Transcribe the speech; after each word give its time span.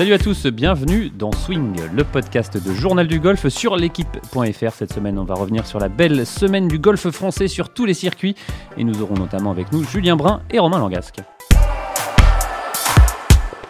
Salut 0.00 0.14
à 0.14 0.18
tous, 0.18 0.46
bienvenue 0.46 1.10
dans 1.10 1.30
Swing, 1.30 1.76
le 1.92 2.04
podcast 2.04 2.56
de 2.56 2.72
Journal 2.72 3.06
du 3.06 3.20
Golf 3.20 3.46
sur 3.48 3.76
l'équipe.fr. 3.76 4.72
Cette 4.72 4.94
semaine, 4.94 5.18
on 5.18 5.24
va 5.24 5.34
revenir 5.34 5.66
sur 5.66 5.78
la 5.78 5.90
belle 5.90 6.24
semaine 6.24 6.68
du 6.68 6.78
golf 6.78 7.10
français 7.10 7.48
sur 7.48 7.68
tous 7.68 7.84
les 7.84 7.92
circuits 7.92 8.34
et 8.78 8.84
nous 8.84 9.02
aurons 9.02 9.12
notamment 9.12 9.50
avec 9.50 9.72
nous 9.72 9.84
Julien 9.84 10.16
Brun 10.16 10.40
et 10.50 10.58
Romain 10.58 10.78
Langasque. 10.78 11.18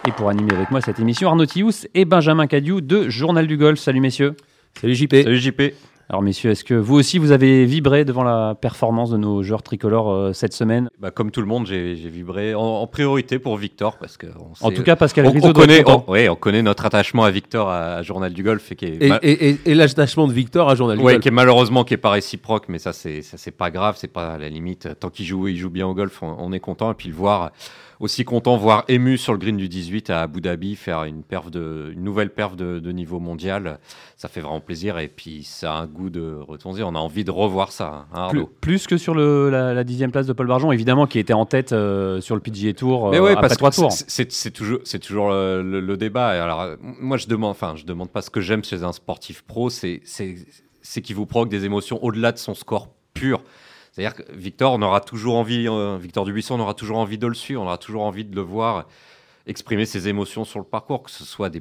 Et 0.07 0.13
pour 0.13 0.29
animer 0.29 0.55
avec 0.55 0.71
moi 0.71 0.81
cette 0.81 1.01
émission, 1.01 1.31
Arnaud 1.31 1.47
Thious 1.47 1.89
et 1.95 2.05
Benjamin 2.05 2.47
Cadieu 2.47 2.81
de 2.81 3.09
Journal 3.09 3.49
du 3.49 3.57
Golf. 3.57 3.81
Salut 3.81 3.99
messieurs. 3.99 4.37
Salut 4.81 4.95
JP. 4.95 5.25
Salut 5.25 5.37
JP. 5.37 5.63
Alors 6.11 6.23
messieurs, 6.23 6.51
est-ce 6.51 6.65
que 6.65 6.75
vous 6.75 6.97
aussi 6.97 7.19
vous 7.19 7.31
avez 7.31 7.65
vibré 7.67 8.05
devant 8.05 8.25
la 8.25 8.57
performance 8.61 9.11
de 9.11 9.17
nos 9.17 9.45
joueurs 9.45 9.63
tricolores 9.63 10.11
euh, 10.11 10.33
cette 10.33 10.53
semaine? 10.53 10.89
Bah, 10.99 11.13
Comme 11.13 11.31
tout 11.31 11.41
le 11.41 11.47
monde, 11.47 11.69
j'ai 11.69 11.95
vibré 11.95 12.53
en, 12.53 12.61
en, 12.61 12.87
priorité 12.89 13.39
pour 13.39 13.57
Victor 13.57 13.97
parce 13.97 14.17
que 14.17 14.27
on 14.27 14.67
en 14.67 14.73
tout 14.73 14.83
cas 14.83 14.97
Pascal 14.97 15.27
on, 15.27 15.37
on 15.41 15.53
connaît, 15.53 15.89
on, 15.89 16.11
ouais, 16.11 16.29
on 16.29 16.35
connaît 16.35 16.63
notre 16.63 16.85
attachement 16.85 17.23
à 17.23 17.31
Victor 17.31 17.69
à, 17.69 17.95
à 17.95 18.03
Journal 18.03 18.33
du 18.33 18.43
Golf 18.43 18.73
et 18.73 18.75
qui 18.75 18.87
est 18.87 19.01
et, 19.01 19.13
et, 19.23 19.51
et, 19.51 19.59
et 19.67 19.75
l'attachement 19.77 20.27
de 20.27 20.33
Victor 20.33 20.69
à 20.69 20.75
Journal 20.75 20.99
du 20.99 21.05
ouais, 21.05 21.13
Golf. 21.13 21.23
qui 21.23 21.29
est 21.29 21.31
malheureusement 21.31 21.85
qui 21.85 21.95
est 21.95 21.97
pas 21.97 22.11
réciproque, 22.11 22.65
mais 22.69 22.81
ça 22.81 22.93
c'est 22.93 23.23
ça 23.23 23.37
c'est 23.39 23.53
pas 23.53 23.71
grave, 23.71 23.95
c'est 23.97 24.13
pas 24.13 24.33
à 24.33 24.39
la 24.39 24.49
limite. 24.49 24.89
Tant 24.99 25.11
qu'il 25.11 25.27
joue 25.27 25.47
il 25.47 25.59
joue 25.59 25.71
bien 25.71 25.87
au 25.87 25.95
golf, 25.95 26.25
on, 26.25 26.35
on 26.41 26.53
est 26.53 26.59
content. 26.59 26.91
Et 26.91 26.95
puis 26.95 27.09
le 27.09 27.15
voir 27.15 27.53
aussi 28.01 28.25
content, 28.25 28.57
voire 28.57 28.85
ému 28.89 29.19
sur 29.19 29.35
le 29.35 29.39
green 29.39 29.59
du 29.59 29.69
18 29.69 30.09
à 30.09 30.23
Abu 30.23 30.41
Dhabi, 30.41 30.75
faire 30.75 31.05
une, 31.05 31.23
perf 31.23 31.51
de, 31.51 31.91
une 31.93 32.03
nouvelle 32.03 32.31
perf 32.31 32.57
de, 32.57 32.79
de 32.79 32.93
niveau 32.93 33.21
mondial. 33.21 33.79
Ça 34.17 34.29
fait 34.29 34.41
vraiment 34.41 34.61
plaisir 34.61 34.99
et 34.99 35.09
puis 35.09 35.45
ça 35.45 35.75
a 35.75 35.77
un 35.83 35.87
goût 35.87 36.09
de 36.09 36.37
retourner. 36.41 36.83
On 36.83 36.95
a 36.95 36.99
envie 36.99 37.25
de 37.25 37.31
revoir 37.31 37.73
ça. 37.73 38.07
Hein, 38.15 38.29
plus, 38.31 38.47
plus, 38.61 38.87
que 38.87 38.97
sur 38.97 39.15
le, 39.15 39.51
la, 39.51 39.85
dixième 39.85 40.11
place 40.11 40.27
de 40.27 40.33
Paul 40.33 40.47
Barjon, 40.47 40.73
évidemment, 40.73 41.07
qui 41.07 41.19
était 41.19 41.35
en 41.35 41.45
tête 41.45 41.73
euh, 41.73 42.23
sur 42.23 42.35
le 42.35 42.41
PGA 42.41 42.73
Tour 42.73 43.09
euh, 43.09 43.11
Mais 43.11 43.21
ouais, 43.21 43.33
après 43.33 43.55
trois 43.55 43.71
tours. 43.71 43.93
C'est 43.93 44.51
toujours, 44.51 44.81
toujours 45.03 45.31
le, 45.31 45.63
le, 45.63 45.81
le, 45.81 45.97
débat. 45.99 46.37
Et 46.37 46.39
alors, 46.39 46.77
moi, 46.81 47.19
je 47.19 47.27
demande, 47.27 47.51
enfin, 47.51 47.75
je 47.77 47.85
demande 47.85 48.09
pas 48.09 48.23
ce 48.23 48.31
que 48.31 48.41
j'aime 48.41 48.65
chez 48.65 48.83
un 48.83 48.93
sportif 48.93 49.43
pro, 49.43 49.69
c'est 49.69 50.01
qu'il 51.03 51.17
vous 51.17 51.27
provoque 51.27 51.51
des 51.51 51.67
émotions 51.67 52.03
au-delà 52.03 52.33
de 52.33 52.39
son 52.39 52.55
score 52.55 52.89
pur. 53.13 53.43
C'est-à-dire 53.93 54.15
que 54.15 54.23
Victor, 54.33 54.73
on 54.75 54.83
aura 54.83 55.01
toujours 55.01 55.37
envie, 55.37 55.67
euh, 55.69 55.99
Victor 56.01 56.25
Dubuisson, 56.25 56.55
on 56.55 56.61
aura 56.63 56.75
toujours 56.75 56.99
envie 56.99 57.19
de 57.19 57.27
le 57.27 57.35
suivre, 57.35 57.63
on 57.63 57.67
aura 57.67 57.79
toujours 57.79 58.03
envie 58.03 58.25
de 58.25 58.35
le 58.37 58.43
voir 58.43 58.87
exprimer 59.47 59.85
ses 59.87 60.09
émotions 60.09 60.45
sur 60.45 60.59
le 60.61 60.65
parcours, 60.65 61.03
que 61.03 61.11
ce 61.11 61.25
soit 61.25 61.49
des. 61.51 61.61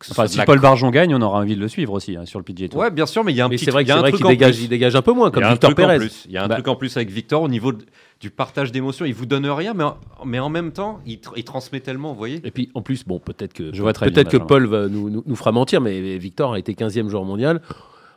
Ce 0.00 0.12
enfin, 0.12 0.28
si 0.28 0.38
Paul 0.44 0.60
Barjon 0.60 0.90
gagne, 0.90 1.12
on 1.12 1.20
aura 1.22 1.40
envie 1.40 1.56
de 1.56 1.60
le 1.60 1.66
suivre 1.66 1.92
aussi 1.94 2.14
hein, 2.16 2.24
sur 2.24 2.38
le 2.38 2.44
PGA 2.44 2.68
Tour. 2.68 2.78
Ouais, 2.80 2.90
bien 2.92 3.04
sûr, 3.06 3.24
mais 3.24 3.32
il 3.32 3.36
y 3.36 3.40
a 3.40 3.46
un 3.46 3.48
mais 3.48 3.56
petit 3.56 3.64
c'est 3.64 3.72
vrai, 3.72 3.82
il 3.82 3.88
y 3.88 3.90
a 3.90 3.96
un 3.96 4.00
vrai 4.00 4.10
truc 4.10 4.18
qu'il 4.18 4.26
en 4.26 4.28
dégage, 4.28 4.54
plus. 4.54 4.62
il 4.64 4.68
dégage 4.68 4.94
un 4.94 5.02
peu 5.02 5.10
moins, 5.12 5.32
comme 5.32 5.42
Victor 5.42 5.74
Pérez. 5.74 5.98
Il 6.26 6.30
y 6.30 6.36
a 6.36 6.44
un 6.44 6.46
Bah. 6.46 6.54
truc 6.54 6.68
en 6.68 6.76
plus 6.76 6.96
avec 6.96 7.10
Victor 7.10 7.42
au 7.42 7.48
niveau 7.48 7.72
de- 7.72 7.84
du 8.20 8.30
partage 8.30 8.70
d'émotions. 8.70 9.04
Il 9.06 9.14
vous 9.14 9.26
donne 9.26 9.44
rien, 9.46 9.74
mais 9.74 9.82
en, 9.82 9.96
mais 10.24 10.38
en 10.38 10.50
même 10.50 10.70
temps, 10.70 11.00
il, 11.04 11.16
tr- 11.16 11.32
il 11.36 11.42
transmet 11.42 11.80
tellement, 11.80 12.12
vous 12.12 12.18
voyez. 12.18 12.40
Et 12.44 12.52
puis 12.52 12.70
en 12.74 12.82
plus, 12.82 13.04
bon, 13.04 13.18
peut-être 13.18 13.52
que 13.54 13.74
Je 13.74 13.82
vois 13.82 13.92
très 13.92 14.08
peut-être 14.08 14.30
que. 14.30 14.36
Paul 14.36 14.66
va 14.66 14.86
nous, 14.86 15.10
nous, 15.10 15.24
nous 15.26 15.36
fera 15.36 15.50
mentir, 15.50 15.80
mais 15.80 16.16
Victor 16.18 16.52
a 16.52 16.60
été 16.60 16.74
15e 16.74 17.08
joueur 17.08 17.24
mondial. 17.24 17.60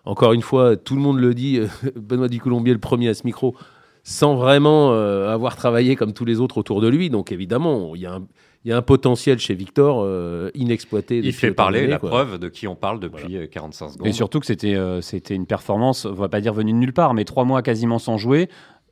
Encore 0.06 0.34
une 0.34 0.42
fois, 0.42 0.76
tout 0.76 0.96
le 0.96 1.02
monde 1.02 1.20
le 1.20 1.34
dit, 1.34 1.60
euh, 1.60 1.68
Benoît 1.96 2.28
Ducoulombier 2.28 2.74
le 2.74 2.80
premier 2.80 3.10
à 3.10 3.14
ce 3.14 3.24
micro, 3.26 3.56
sans 4.04 4.36
vraiment 4.36 4.92
euh, 4.94 5.34
avoir 5.34 5.56
travaillé 5.56 5.96
comme 5.96 6.14
tous 6.14 6.26
les 6.26 6.40
autres 6.40 6.58
autour 6.58 6.82
de 6.82 6.88
lui. 6.88 7.10
Donc 7.10 7.32
évidemment, 7.32 7.96
il 7.96 8.02
y 8.02 8.06
a 8.06 8.14
un, 8.14 8.24
il 8.64 8.70
y 8.70 8.74
a 8.74 8.78
un 8.78 8.82
potentiel 8.82 9.40
chez 9.40 9.56
Victor 9.56 10.02
euh, 10.04 10.52
inexploité. 10.54 11.18
Il 11.18 11.34
fait 11.34 11.52
parler 11.52 11.88
la 11.88 11.98
quoi. 11.98 12.10
preuve 12.10 12.38
de 12.38 12.48
qui 12.48 12.68
on 12.68 12.76
parle 12.76 13.00
depuis 13.00 13.38
euh, 13.38 13.48
45 13.48 13.90
secondes. 13.90 14.08
Et 14.08 14.12
surtout 14.12 14.40
que 14.40 14.46
c'était 14.46 14.76
euh, 14.76 15.02
c'était 15.02 15.34
une 15.34 15.48
performance, 15.48 16.06
on 16.06 16.14
va 16.14 16.30
pas 16.30 16.42
dire 16.42 16.54
venue 16.54 16.72
de 16.72 16.78
nulle 16.78 16.94
part, 16.94 17.16
mais 17.16 17.26
trois 17.26 17.44
mois 17.44 17.64
quasiment 17.64 17.98
sans 17.98 18.18
jouer. 18.18 18.50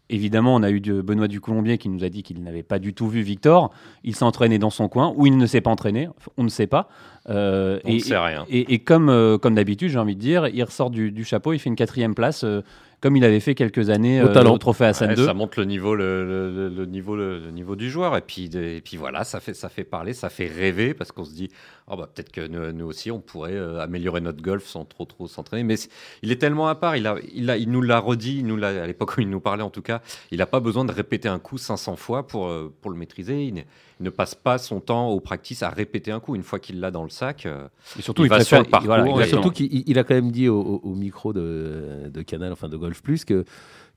Évidemment, 0.09 0.55
on 0.55 0.63
a 0.63 0.71
eu 0.71 0.79
de 0.81 1.01
Benoît 1.01 1.27
Ducoulombier 1.27 1.77
qui 1.77 1.87
nous 1.87 2.03
a 2.03 2.09
dit 2.09 2.23
qu'il 2.23 2.41
n'avait 2.41 2.63
pas 2.63 2.79
du 2.79 2.93
tout 2.93 3.07
vu 3.07 3.21
Victor. 3.21 3.71
Il 4.03 4.15
s'est 4.15 4.25
entraîné 4.25 4.57
dans 4.57 4.71
son 4.71 4.89
coin, 4.89 5.13
ou 5.15 5.27
il 5.27 5.37
ne 5.37 5.45
s'est 5.45 5.61
pas 5.61 5.69
entraîné, 5.69 6.09
on 6.37 6.43
ne 6.43 6.49
sait 6.49 6.67
pas. 6.67 6.89
Euh, 7.29 7.79
on 7.83 7.89
et, 7.89 7.93
ne 7.95 7.99
sait 7.99 8.17
rien. 8.17 8.45
et, 8.49 8.73
et 8.73 8.79
comme, 8.79 9.09
euh, 9.09 9.37
comme 9.37 9.53
d'habitude, 9.53 9.89
j'ai 9.89 9.99
envie 9.99 10.15
de 10.15 10.21
dire, 10.21 10.47
il 10.47 10.63
ressort 10.63 10.89
du, 10.89 11.11
du 11.11 11.23
chapeau, 11.23 11.53
il 11.53 11.59
fait 11.59 11.69
une 11.69 11.75
quatrième 11.75 12.15
place, 12.15 12.43
euh, 12.43 12.61
comme 13.01 13.15
il 13.15 13.23
avait 13.23 13.39
fait 13.39 13.55
quelques 13.55 13.89
années 13.89 14.21
Au 14.21 14.27
euh, 14.27 14.33
talent. 14.33 14.53
au 14.53 14.57
Trophée 14.57 14.85
Hassan 14.85 15.09
Ouais, 15.09 15.15
2. 15.15 15.25
ça 15.25 15.33
montre 15.33 15.59
le 15.59 15.65
niveau, 15.65 15.95
le, 15.95 16.25
le- 16.25 16.51
le- 16.69 16.75
le 16.75 16.85
niveau, 16.85 17.15
le, 17.15 17.39
le 17.39 17.51
niveau 17.51 17.75
du 17.75 17.89
joueur. 17.89 18.15
Et 18.17 18.21
puis, 18.21 18.49
de- 18.49 18.61
et 18.61 18.81
puis 18.81 18.97
voilà, 18.97 19.23
ça 19.23 19.39
fait, 19.39 19.53
ça 19.53 19.69
fait 19.69 19.83
parler, 19.83 20.13
ça 20.13 20.29
fait 20.29 20.47
rêver 20.47 20.93
parce 20.93 21.11
qu'on 21.11 21.23
se 21.25 21.33
dit, 21.33 21.49
oh 21.87 21.95
bah, 21.95 22.09
peut-être 22.13 22.31
que 22.31 22.45
nous, 22.47 22.71
nous 22.73 22.85
aussi, 22.85 23.09
on 23.11 23.19
pourrait 23.21 23.53
euh, 23.55 23.79
améliorer 23.79 24.21
notre 24.21 24.41
golf 24.41 24.65
sans 24.65 24.85
trop, 24.85 25.05
trop 25.05 25.27
s'entraîner. 25.27 25.63
Mais 25.63 25.75
il 26.23 26.31
est 26.31 26.37
tellement 26.41 26.67
à 26.67 26.75
part, 26.75 26.95
il, 26.97 27.07
a, 27.07 27.15
il, 27.33 27.49
a, 27.49 27.57
il 27.57 27.71
nous 27.71 27.81
l'a 27.81 27.99
redit, 27.99 28.37
il 28.39 28.45
nous 28.47 28.57
l'a- 28.57 28.83
à 28.83 28.87
l'époque 28.87 29.15
où 29.17 29.21
il 29.21 29.29
nous 29.29 29.39
parlait 29.39 29.63
en 29.63 29.69
tout 29.69 29.81
cas, 29.81 30.01
il 30.31 30.39
n'a 30.39 30.45
pas 30.45 30.59
besoin 30.59 30.83
de 30.85 30.91
répéter 30.91 31.27
un 31.29 31.39
coup 31.39 31.57
500 31.57 31.95
fois 31.95 32.27
pour, 32.27 32.47
euh, 32.47 32.73
pour 32.81 32.91
le 32.91 32.97
maîtriser. 32.97 33.43
Il 33.45 33.63
ne, 33.99 34.03
il 34.05 34.05
ne 34.05 34.09
passe 34.09 34.35
pas 34.35 34.57
son 34.57 34.79
temps 34.79 35.09
au 35.09 35.19
practice 35.19 35.63
à 35.63 35.69
répéter 35.69 36.11
un 36.11 36.19
coup. 36.19 36.35
Une 36.35 36.43
fois 36.43 36.59
qu'il 36.59 36.79
l'a 36.79 36.91
dans 36.91 37.03
le 37.03 37.09
sac, 37.09 37.45
euh, 37.45 37.67
Et 37.97 38.01
surtout, 38.01 38.23
il 38.23 38.25
il, 38.25 38.29
va 38.29 38.43
sur 38.43 38.57
le 38.59 38.63
parcours, 38.65 38.87
voilà, 38.87 39.03
et- 39.03 39.07
Ouais, 39.07 39.11
exactement. 39.15 39.41
surtout 39.43 39.55
qu'il 39.55 39.83
il 39.87 39.99
a 39.99 40.03
quand 40.03 40.15
même 40.15 40.31
dit 40.31 40.47
au, 40.49 40.81
micro 40.95 41.33
de, 41.33 42.09
de 42.13 42.21
Canal, 42.21 42.51
enfin 42.51 42.69
de 42.69 42.77
Golf 42.77 43.01
Plus, 43.01 43.25
que, 43.25 43.45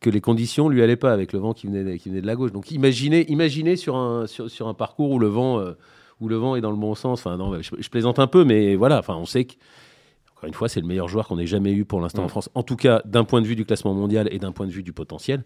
que 0.00 0.10
les 0.10 0.20
conditions 0.20 0.68
lui 0.68 0.82
allaient 0.82 0.96
pas 0.96 1.12
avec 1.12 1.32
le 1.32 1.38
vent 1.38 1.52
qui 1.54 1.66
venait, 1.66 1.98
qui 1.98 2.08
venait 2.08 2.20
de 2.22 2.26
la 2.26 2.34
gauche. 2.36 2.52
Donc 2.52 2.70
imaginez, 2.70 3.30
imaginez 3.30 3.76
sur, 3.76 3.96
un, 3.96 4.26
sur, 4.26 4.50
sur 4.50 4.68
un 4.68 4.74
parcours 4.74 5.10
où 5.10 5.18
le 5.18 5.28
vent, 5.28 5.58
euh, 5.60 5.72
où 6.20 6.28
le 6.28 6.36
vent 6.36 6.56
est 6.56 6.60
dans 6.60 6.70
le 6.70 6.76
bon 6.76 6.94
sens. 6.94 7.20
Enfin 7.20 7.36
non, 7.36 7.60
je, 7.62 7.70
je 7.78 7.88
plaisante 7.88 8.18
un 8.18 8.26
peu, 8.26 8.44
mais 8.44 8.74
voilà. 8.76 8.98
Enfin, 8.98 9.14
on 9.16 9.26
sait 9.26 9.44
que 9.44 9.54
encore 10.36 10.48
une 10.48 10.54
fois, 10.54 10.68
c'est 10.68 10.80
le 10.80 10.86
meilleur 10.88 11.06
joueur 11.06 11.28
qu'on 11.28 11.38
ait 11.38 11.46
jamais 11.46 11.70
eu 11.72 11.84
pour 11.84 12.00
l'instant 12.00 12.22
Mm. 12.22 12.24
en 12.24 12.28
France. 12.28 12.48
En 12.56 12.64
tout 12.64 12.74
cas, 12.74 13.00
d'un 13.04 13.22
point 13.22 13.40
de 13.40 13.46
vue 13.46 13.54
du 13.54 13.64
classement 13.64 13.94
mondial 13.94 14.28
et 14.32 14.40
d'un 14.40 14.50
point 14.50 14.66
de 14.66 14.72
vue 14.72 14.82
du 14.82 14.92
potentiel. 14.92 15.44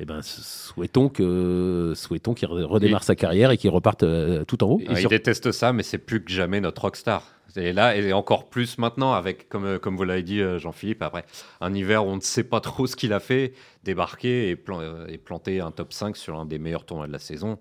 Eh 0.00 0.04
ben, 0.04 0.20
souhaitons 0.22 1.08
que 1.08 1.92
souhaitons 1.94 2.34
qu'il 2.34 2.48
redémarre 2.48 3.04
sa 3.04 3.14
carrière 3.14 3.50
et 3.50 3.56
qu'il 3.56 3.70
reparte 3.70 4.02
euh, 4.02 4.44
tout 4.44 4.64
en 4.64 4.68
haut. 4.68 4.80
Sur- 4.96 4.98
Il 4.98 5.08
déteste 5.08 5.52
ça, 5.52 5.72
mais 5.72 5.82
c'est 5.82 5.98
plus 5.98 6.24
que 6.24 6.30
jamais 6.32 6.60
notre 6.60 6.82
rockstar. 6.82 7.22
Et 7.54 7.74
là, 7.74 7.94
et 7.94 8.14
encore 8.14 8.48
plus 8.48 8.78
maintenant, 8.78 9.12
avec, 9.12 9.50
comme, 9.50 9.66
euh, 9.66 9.78
comme 9.78 9.96
vous 9.98 10.04
l'avez 10.04 10.22
dit, 10.22 10.40
euh, 10.40 10.58
Jean-Philippe, 10.58 11.02
après 11.02 11.26
un 11.60 11.74
hiver 11.74 12.06
où 12.06 12.08
on 12.08 12.16
ne 12.16 12.20
sait 12.22 12.44
pas 12.44 12.60
trop 12.60 12.86
ce 12.86 12.96
qu'il 12.96 13.12
a 13.12 13.20
fait, 13.20 13.52
débarquer 13.84 14.48
et, 14.48 14.56
plan- 14.56 14.80
et 15.06 15.18
planter 15.18 15.60
un 15.60 15.70
top 15.70 15.92
5 15.92 16.16
sur 16.16 16.40
un 16.40 16.46
des 16.46 16.58
meilleurs 16.58 16.86
tournois 16.86 17.06
de 17.06 17.12
la 17.12 17.18
saison. 17.18 17.58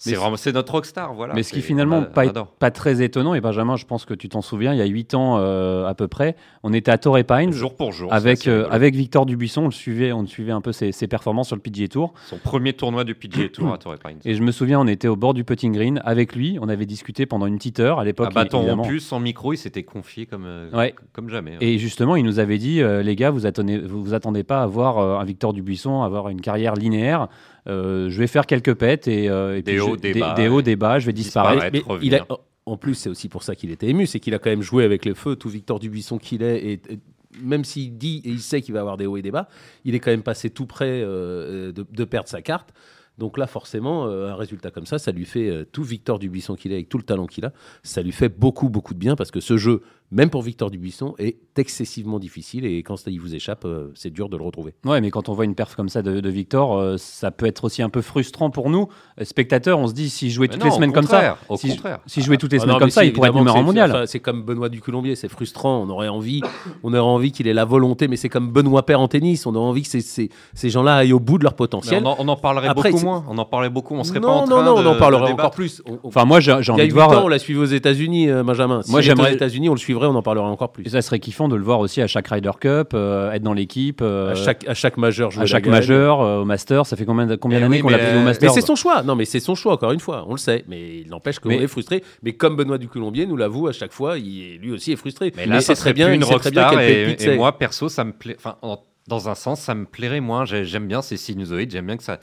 C'est 0.00 0.14
vraiment 0.14 0.36
c'est 0.36 0.52
notre 0.52 0.72
rockstar, 0.72 1.12
voilà. 1.14 1.34
Mais 1.34 1.42
ce 1.42 1.52
qui 1.52 1.60
finalement 1.60 2.02
pas, 2.02 2.26
pas 2.58 2.70
très 2.70 3.02
étonnant, 3.02 3.34
et 3.34 3.40
Benjamin, 3.40 3.76
je 3.76 3.84
pense 3.84 4.04
que 4.04 4.14
tu 4.14 4.28
t'en 4.28 4.42
souviens, 4.42 4.72
il 4.72 4.78
y 4.78 4.82
a 4.82 4.86
8 4.86 5.14
ans 5.14 5.38
euh, 5.38 5.86
à 5.86 5.94
peu 5.94 6.06
près, 6.08 6.36
on 6.62 6.72
était 6.72 6.90
à 6.90 6.98
Torrey 6.98 7.24
Pines 7.24 7.52
jour 7.52 7.74
pour 7.74 7.92
jour. 7.92 8.12
avec, 8.12 8.46
euh, 8.46 8.68
avec 8.70 8.94
Victor 8.94 9.26
Dubuisson, 9.26 9.62
on 9.62 9.66
le 9.66 9.70
suivait, 9.72 10.12
on 10.12 10.24
suivait 10.26 10.52
un 10.52 10.60
peu 10.60 10.70
ses, 10.72 10.92
ses 10.92 11.08
performances 11.08 11.48
sur 11.48 11.56
le 11.56 11.62
PGA 11.62 11.88
Tour. 11.88 12.12
son 12.26 12.38
premier 12.38 12.72
tournoi 12.74 13.02
du 13.04 13.14
PGA 13.14 13.48
Tour 13.48 13.72
à 13.72 13.78
Torrey 13.78 13.98
Pines. 14.02 14.18
Et 14.24 14.34
je 14.34 14.42
me 14.42 14.52
souviens, 14.52 14.78
on 14.80 14.86
était 14.86 15.08
au 15.08 15.16
bord 15.16 15.34
du 15.34 15.42
putting 15.44 15.72
green 15.72 16.00
avec 16.04 16.34
lui, 16.36 16.58
on 16.60 16.68
avait 16.68 16.86
discuté 16.86 17.26
pendant 17.26 17.46
une 17.46 17.56
petite 17.56 17.80
heure 17.80 17.98
à 17.98 18.04
l'époque. 18.04 18.28
À 18.28 18.30
bâton 18.30 18.60
rompu, 18.62 19.00
sans 19.00 19.18
micro, 19.20 19.52
il 19.52 19.56
s'était 19.58 19.82
confié 19.82 20.26
comme, 20.26 20.44
euh, 20.46 20.70
Ouais. 20.72 20.94
comme 21.12 21.28
jamais. 21.28 21.52
hein. 21.54 21.58
Et 21.60 21.78
justement, 21.78 22.14
il 22.16 22.24
nous 22.24 22.38
avait 22.38 22.58
dit, 22.58 22.80
les 23.02 23.16
gars, 23.16 23.30
vous 23.30 23.46
attendez, 23.46 23.78
vous, 23.78 24.04
vous 24.04 24.14
attendez 24.14 24.44
pas 24.44 24.62
à 24.62 24.66
voir 24.66 24.98
un 24.98 25.24
Victor 25.24 25.52
Dubuisson 25.52 26.02
avoir 26.02 26.28
une 26.28 26.40
carrière 26.40 26.74
linéaire. 26.74 27.28
Euh, 27.68 28.08
je 28.08 28.18
vais 28.18 28.26
faire 28.26 28.46
quelques 28.46 28.74
pètes 28.74 29.08
et, 29.08 29.28
euh, 29.28 29.58
et 29.58 29.62
Des 29.62 29.72
puis 29.72 29.80
hauts, 29.80 29.94
je- 29.96 30.00
des 30.00 30.12
des, 30.14 30.20
bas, 30.20 30.34
des 30.34 30.48
hauts, 30.48 30.62
des 30.62 30.76
bas, 30.76 30.98
je 30.98 31.06
vais 31.06 31.12
disparaître. 31.12 31.70
Disparaître. 31.70 31.86
Mais 31.88 31.92
revenir. 31.94 32.12
il 32.28 32.32
a- 32.32 32.38
en 32.66 32.76
plus, 32.76 32.94
c'est 32.94 33.08
aussi 33.10 33.28
pour 33.28 33.42
ça 33.42 33.54
qu'il 33.54 33.70
était 33.70 33.88
ému, 33.88 34.06
c'est 34.06 34.20
qu'il 34.20 34.34
a 34.34 34.38
quand 34.38 34.50
même 34.50 34.62
joué 34.62 34.84
avec 34.84 35.04
le 35.04 35.14
feu, 35.14 35.36
tout 35.36 35.48
Victor 35.48 35.78
Dubuisson 35.78 36.18
qu'il 36.18 36.42
est, 36.42 36.58
et, 36.58 36.72
et 36.90 36.98
même 37.42 37.64
s'il 37.64 37.96
dit 37.96 38.20
et 38.24 38.30
il 38.30 38.40
sait 38.40 38.60
qu'il 38.62 38.74
va 38.74 38.80
avoir 38.80 38.96
des 38.96 39.06
hauts 39.06 39.16
et 39.16 39.22
des 39.22 39.30
bas, 39.30 39.48
il 39.84 39.94
est 39.94 40.00
quand 40.00 40.10
même 40.10 40.22
passé 40.22 40.50
tout 40.50 40.66
près 40.66 41.00
euh, 41.02 41.72
de, 41.72 41.86
de 41.90 42.04
perdre 42.04 42.28
sa 42.28 42.42
carte. 42.42 42.72
Donc 43.16 43.36
là, 43.36 43.46
forcément, 43.48 44.06
euh, 44.06 44.30
un 44.30 44.34
résultat 44.36 44.70
comme 44.70 44.86
ça, 44.86 44.98
ça 44.98 45.10
lui 45.12 45.24
fait 45.24 45.48
euh, 45.48 45.64
tout 45.70 45.82
Victor 45.82 46.18
Dubuisson 46.18 46.54
qu'il 46.56 46.70
est, 46.70 46.76
avec 46.76 46.88
tout 46.88 46.98
le 46.98 47.04
talent 47.04 47.26
qu'il 47.26 47.44
a, 47.46 47.52
ça 47.82 48.00
lui 48.02 48.12
fait 48.12 48.28
beaucoup, 48.28 48.68
beaucoup 48.68 48.94
de 48.94 48.98
bien 48.98 49.16
parce 49.16 49.30
que 49.30 49.40
ce 49.40 49.56
jeu, 49.56 49.82
même 50.10 50.30
pour 50.30 50.42
Victor 50.42 50.70
Dubuisson, 50.70 51.14
est 51.18 51.36
excessivement 51.56 52.18
difficile 52.18 52.64
et 52.64 52.82
quand 52.82 52.96
ça 52.96 53.10
il 53.10 53.20
vous 53.20 53.34
échappe, 53.34 53.64
euh, 53.64 53.90
c'est 53.94 54.10
dur 54.10 54.28
de 54.28 54.36
le 54.36 54.42
retrouver. 54.44 54.74
Ouais, 54.86 55.00
mais 55.00 55.10
quand 55.10 55.28
on 55.28 55.32
voit 55.34 55.44
une 55.44 55.54
perf 55.54 55.74
comme 55.74 55.88
ça 55.88 56.02
de, 56.02 56.20
de 56.20 56.28
Victor, 56.30 56.76
euh, 56.78 56.96
ça 56.98 57.30
peut 57.30 57.46
être 57.46 57.64
aussi 57.64 57.82
un 57.82 57.88
peu 57.90 58.00
frustrant 58.00 58.48
pour 58.50 58.70
nous, 58.70 58.88
euh, 59.20 59.24
spectateurs. 59.24 59.78
On 59.78 59.86
se 59.88 59.92
dit, 59.92 60.08
s'il 60.08 60.30
jouait 60.30 60.48
toutes 60.48 60.60
non, 60.60 60.66
les 60.66 60.72
semaines 60.72 60.92
comme 60.92 61.06
ça, 61.06 61.36
Au 61.48 61.56
si, 61.56 61.68
contraire. 61.70 61.98
jouait 62.16 62.36
toutes 62.36 62.52
les 62.52 62.58
Ah 62.58 62.62
semaines 62.62 62.74
non, 62.74 62.78
comme 62.78 62.90
ça, 62.90 63.04
il 63.04 63.12
pourrait 63.12 63.28
être 63.30 63.34
numéro 63.36 63.56
un 63.56 63.60
c'est- 63.60 63.64
mondial. 63.66 63.90
enfin, 63.90 64.06
C'est 64.06 64.20
comme 64.20 64.42
Benoît 64.44 64.68
Ducoulombier, 64.68 65.14
c'est 65.16 65.28
frustrant. 65.28 65.82
On 65.82 65.90
aurait 65.90 66.08
envie, 66.08 66.40
on 66.82 66.90
aurait 66.90 67.00
envie 67.00 67.32
qu'il 67.32 67.48
ait 67.48 67.52
la 67.54 67.64
volonté, 67.64 68.08
mais 68.08 68.16
c'est 68.16 68.28
comme 68.28 68.50
Benoît 68.52 68.86
Père 68.86 69.00
en 69.00 69.08
tennis. 69.08 69.44
On 69.46 69.54
a 69.54 69.58
envie 69.58 69.82
que 69.82 69.88
ces, 69.88 70.00
ces, 70.00 70.30
ces 70.54 70.70
gens-là 70.70 70.96
aillent 70.96 71.12
au 71.12 71.20
bout 71.20 71.38
de 71.38 71.44
leur 71.44 71.54
potentiel. 71.54 72.02
on, 72.04 72.10
en, 72.10 72.16
on 72.20 72.28
en 72.28 72.36
parlerait 72.36 72.68
Après, 72.68 72.92
beaucoup 72.92 73.04
moins. 73.04 73.24
On 73.28 73.36
en 73.36 73.44
parlerait 73.44 73.70
beaucoup. 73.70 73.94
On 73.96 74.04
serait 74.04 74.20
non, 74.20 74.28
pas 74.28 74.34
en 74.34 74.40
non, 74.46 74.56
train 74.56 74.64
non, 74.64 74.80
de- 74.82 74.86
on 74.86 74.90
en 74.92 74.98
parlerait 74.98 75.32
encore 75.32 75.50
plus. 75.50 75.82
On- 75.86 75.94
on- 75.94 76.08
Enfin, 76.08 76.24
moi, 76.24 76.40
j'ai 76.40 76.52
envie 76.52 76.62
de 76.82 76.82
8 76.84 76.90
voir. 76.92 77.24
on 77.24 77.28
l'a 77.28 77.38
suivi 77.38 77.58
aux 77.58 77.64
États-unis, 77.64 78.28
Benjamin. 78.44 78.82
Si 78.82 78.90
Moi, 78.90 79.00
j'aimerais- 79.00 79.32
aux 79.32 79.34
États-Unis, 79.34 79.68
on 79.68 79.74
le 79.74 79.78
on 80.06 80.14
en 80.14 80.22
parlerait 80.22 80.46
encore 80.46 80.72
plus. 80.72 80.84
Et 80.86 80.88
ça 80.90 81.02
serait 81.02 81.18
kiffant 81.18 81.48
de 81.48 81.56
le 81.56 81.62
voir 81.62 81.80
aussi 81.80 82.00
à 82.00 82.06
chaque 82.06 82.28
Ryder 82.28 82.50
Cup, 82.60 82.90
euh, 82.94 83.32
être 83.32 83.42
dans 83.42 83.52
l'équipe, 83.52 84.00
euh, 84.02 84.30
à, 84.32 84.34
chaque, 84.34 84.66
à 84.68 84.74
chaque 84.74 84.96
majeur, 84.96 85.30
jouer 85.30 85.42
à 85.42 85.46
chaque 85.46 85.66
majeur, 85.66 86.20
euh, 86.20 86.40
au 86.40 86.44
Master. 86.44 86.86
Ça 86.86 86.96
fait 86.96 87.04
combien, 87.04 87.24
Eh 87.28 87.36
d'années 87.36 87.66
oui, 87.68 87.80
qu'on 87.80 87.88
l'a 87.88 87.98
pris 87.98 88.16
au 88.16 88.20
Master 88.22 88.48
Mais 88.50 88.54
c'est 88.60 88.66
son 88.66 88.76
choix. 88.76 89.02
Non, 89.02 89.14
mais 89.16 89.24
c'est 89.24 89.40
son 89.40 89.54
choix, 89.54 89.72
encore 89.74 89.92
une 89.92 90.00
fois. 90.00 90.24
On 90.28 90.32
le 90.32 90.38
sait. 90.38 90.64
Mais 90.68 91.00
il 91.00 91.08
n'empêche 91.08 91.38
qu'on 91.38 91.48
Mais- 91.48 91.62
est 91.62 91.66
frustré. 91.66 92.02
Mais 92.22 92.32
comme 92.34 92.56
Benoît 92.56 92.78
Ducoulombier 92.78 93.26
nous 93.26 93.36
l'avoue 93.36 93.66
à 93.68 93.72
chaque 93.72 93.92
fois, 93.92 94.18
il 94.18 94.42
est- 94.54 94.58
lui 94.58 94.72
aussi 94.72 94.92
est 94.92 94.96
frustré. 94.96 95.32
Mais 95.36 95.46
là, 95.46 95.60
serait 95.60 95.74
très 95.74 95.92
bien, 95.92 96.12
une 96.12 96.22
sait 96.22 96.38
très 96.38 96.50
bien 96.50 96.62
rockstar. 96.64 96.82
Et, 96.82 97.10
et 97.12 97.16
c'est. 97.18 97.36
moi, 97.36 97.56
perso, 97.58 97.88
ça 97.88 98.04
me 98.04 98.12
plaît. 98.12 98.36
Enfin, 98.38 98.56
en- 98.62 98.78
dans 99.08 99.28
un 99.28 99.34
sens, 99.34 99.60
ça 99.60 99.74
me 99.74 99.86
plairait 99.86 100.20
moins. 100.20 100.44
J'ai- 100.44 100.64
J'aime 100.64 100.86
bien 100.86 101.00
ces 101.02 101.16
sinusoïdes. 101.16 101.70
J'aime 101.70 101.86
bien 101.86 101.96
que 101.96 102.02
ça 102.02 102.20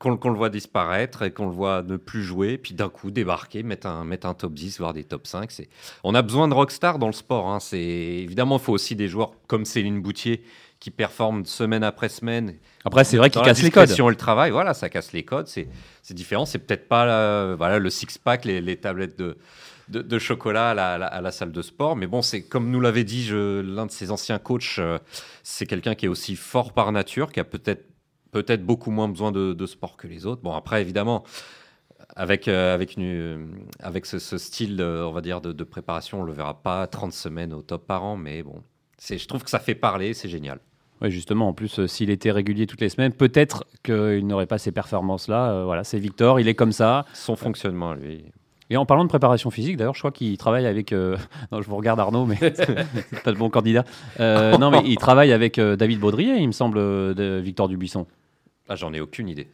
qu'on 0.00 0.30
le 0.30 0.36
voit 0.36 0.48
disparaître 0.48 1.22
et 1.22 1.30
qu'on 1.30 1.46
le 1.46 1.52
voit 1.52 1.82
ne 1.82 1.98
plus 1.98 2.22
jouer, 2.22 2.56
puis 2.56 2.72
d'un 2.72 2.88
coup 2.88 3.10
débarquer, 3.10 3.62
mettre 3.62 3.86
un, 3.86 4.04
mettre 4.04 4.26
un 4.26 4.32
top 4.34 4.54
10, 4.54 4.78
voire 4.78 4.94
des 4.94 5.04
top 5.04 5.26
5. 5.26 5.50
On 6.04 6.14
a 6.14 6.22
besoin 6.22 6.48
de 6.48 6.54
rockstar 6.54 6.98
dans 6.98 7.06
le 7.06 7.12
sport. 7.12 7.48
Hein. 7.48 7.58
Évidemment, 7.72 8.56
il 8.56 8.62
faut 8.62 8.72
aussi 8.72 8.96
des 8.96 9.08
joueurs 9.08 9.32
comme 9.46 9.66
Céline 9.66 10.00
Boutier 10.00 10.42
qui 10.80 10.90
performent 10.90 11.44
semaine 11.44 11.84
après 11.84 12.08
semaine. 12.08 12.54
Après, 12.86 13.04
c'est 13.04 13.18
vrai 13.18 13.28
qu'il 13.28 13.42
casse 13.42 13.62
les 13.62 13.70
codes. 13.70 13.90
Si 13.90 14.00
on 14.00 14.08
le 14.08 14.16
travaille, 14.16 14.50
voilà, 14.50 14.72
ça 14.72 14.88
casse 14.88 15.12
les 15.12 15.22
codes. 15.22 15.46
C'est 15.46 15.68
différent. 16.14 16.46
C'est 16.46 16.58
peut-être 16.58 16.88
pas 16.88 17.54
voilà, 17.54 17.78
le 17.78 17.90
six-pack, 17.90 18.46
les, 18.46 18.76
tablettes 18.78 19.18
de, 19.18 19.36
de, 19.90 20.18
chocolat 20.18 20.70
à 20.70 21.20
la, 21.20 21.30
salle 21.30 21.52
de 21.52 21.60
sport. 21.60 21.96
Mais 21.96 22.06
bon, 22.06 22.22
c'est 22.22 22.40
comme 22.42 22.70
nous 22.70 22.80
l'avait 22.80 23.04
dit 23.04 23.28
l'un 23.30 23.84
de 23.84 23.90
ses 23.90 24.10
anciens 24.10 24.38
coachs, 24.38 24.76
euh, 24.78 24.98
c'est 25.42 25.66
quelqu'un 25.66 25.94
qui 25.94 26.06
est 26.06 26.08
aussi 26.08 26.36
fort 26.36 26.72
par 26.72 26.90
nature, 26.92 27.30
qui 27.30 27.40
a 27.40 27.44
peut-être 27.44 27.84
peut-être 28.30 28.64
beaucoup 28.64 28.90
moins 28.90 29.08
besoin 29.08 29.32
de, 29.32 29.66
sport 29.66 29.96
que 29.96 30.06
les 30.06 30.26
autres. 30.26 30.42
Bon, 30.42 30.52
après, 30.52 30.80
évidemment, 30.80 31.24
avec, 32.16 32.48
euh, 32.48 32.74
avec, 32.74 32.96
une, 32.96 33.04
euh, 33.04 33.46
avec 33.80 34.06
ce, 34.06 34.18
style, 34.38 34.82
on 34.82 35.12
va 35.12 35.20
dire, 35.20 35.40
de, 35.40 35.64
préparation, 35.64 36.20
on 36.20 36.24
le 36.24 36.32
verra 36.32 36.62
pas 36.62 36.86
30 36.86 37.12
semaines 37.12 37.52
au 37.52 37.62
top 37.62 37.86
par 37.86 38.04
an, 38.04 38.16
mais 38.16 38.42
bon, 38.42 38.62
je 38.98 39.26
trouve 39.26 39.44
que 39.44 39.50
ça 39.50 39.58
fait 39.60 39.74
parler, 39.74 40.14
c'est 40.14 40.28
génial. 40.28 40.60
Oui, 41.02 41.10
justement, 41.10 41.48
en 41.48 41.54
plus, 41.54 41.86
s'il 41.86 42.10
était 42.10 42.30
régulier 42.30 42.66
toutes 42.66 42.82
les 42.82 42.90
semaines, 42.90 43.12
peut-être 43.12 43.64
qu'il 43.82 44.26
n'aurait 44.26 44.46
pas 44.46 44.58
ces 44.58 44.70
performances-là. 44.70 45.64
voilà, 45.64 45.82
c'est 45.82 45.98
Victor, 45.98 46.40
il 46.40 46.48
est 46.48 46.54
comme 46.54 46.72
ça. 46.72 47.06
Son 47.14 47.36
fonctionnement, 47.36 47.94
lui. 47.94 48.24
Et 48.70 48.76
en 48.76 48.86
parlant 48.86 49.02
de 49.02 49.08
préparation 49.08 49.50
physique, 49.50 49.76
d'ailleurs, 49.76 49.94
je 49.94 49.98
crois 49.98 50.12
qu'il 50.12 50.38
travaille 50.38 50.64
avec. 50.64 50.92
Euh, 50.92 51.16
non, 51.52 51.60
je 51.60 51.68
vous 51.68 51.76
regarde 51.76 51.98
Arnaud, 51.98 52.24
mais 52.24 52.36
pas 53.24 53.30
le 53.30 53.36
bon 53.36 53.50
candidat. 53.50 53.84
Euh, 54.20 54.56
non, 54.58 54.70
mais 54.70 54.80
il 54.84 54.96
travaille 54.96 55.32
avec 55.32 55.58
euh, 55.58 55.76
David 55.76 55.98
Baudrier, 55.98 56.36
il 56.36 56.46
me 56.46 56.52
semble, 56.52 56.78
de 56.78 57.40
Victor 57.42 57.68
Dubuisson. 57.68 58.06
Ah, 58.70 58.76
j'en 58.76 58.94
ai 58.94 59.00
aucune 59.00 59.28
idée. 59.28 59.50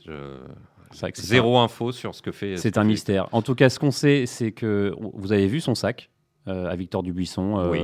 Zéro 1.14 1.58
info 1.58 1.90
sur 1.90 2.14
ce 2.14 2.20
que 2.20 2.32
fait. 2.32 2.58
C'est 2.58 2.76
un 2.76 2.84
mystère. 2.84 3.28
En 3.32 3.40
tout 3.40 3.54
cas, 3.54 3.70
ce 3.70 3.78
qu'on 3.78 3.90
sait, 3.90 4.26
c'est 4.26 4.52
que 4.52 4.94
vous 5.14 5.32
avez 5.32 5.46
vu 5.46 5.60
son 5.60 5.74
sac. 5.74 6.10
à 6.46 6.76
Victor 6.76 7.02
Dubuisson, 7.02 7.68
oui. 7.70 7.80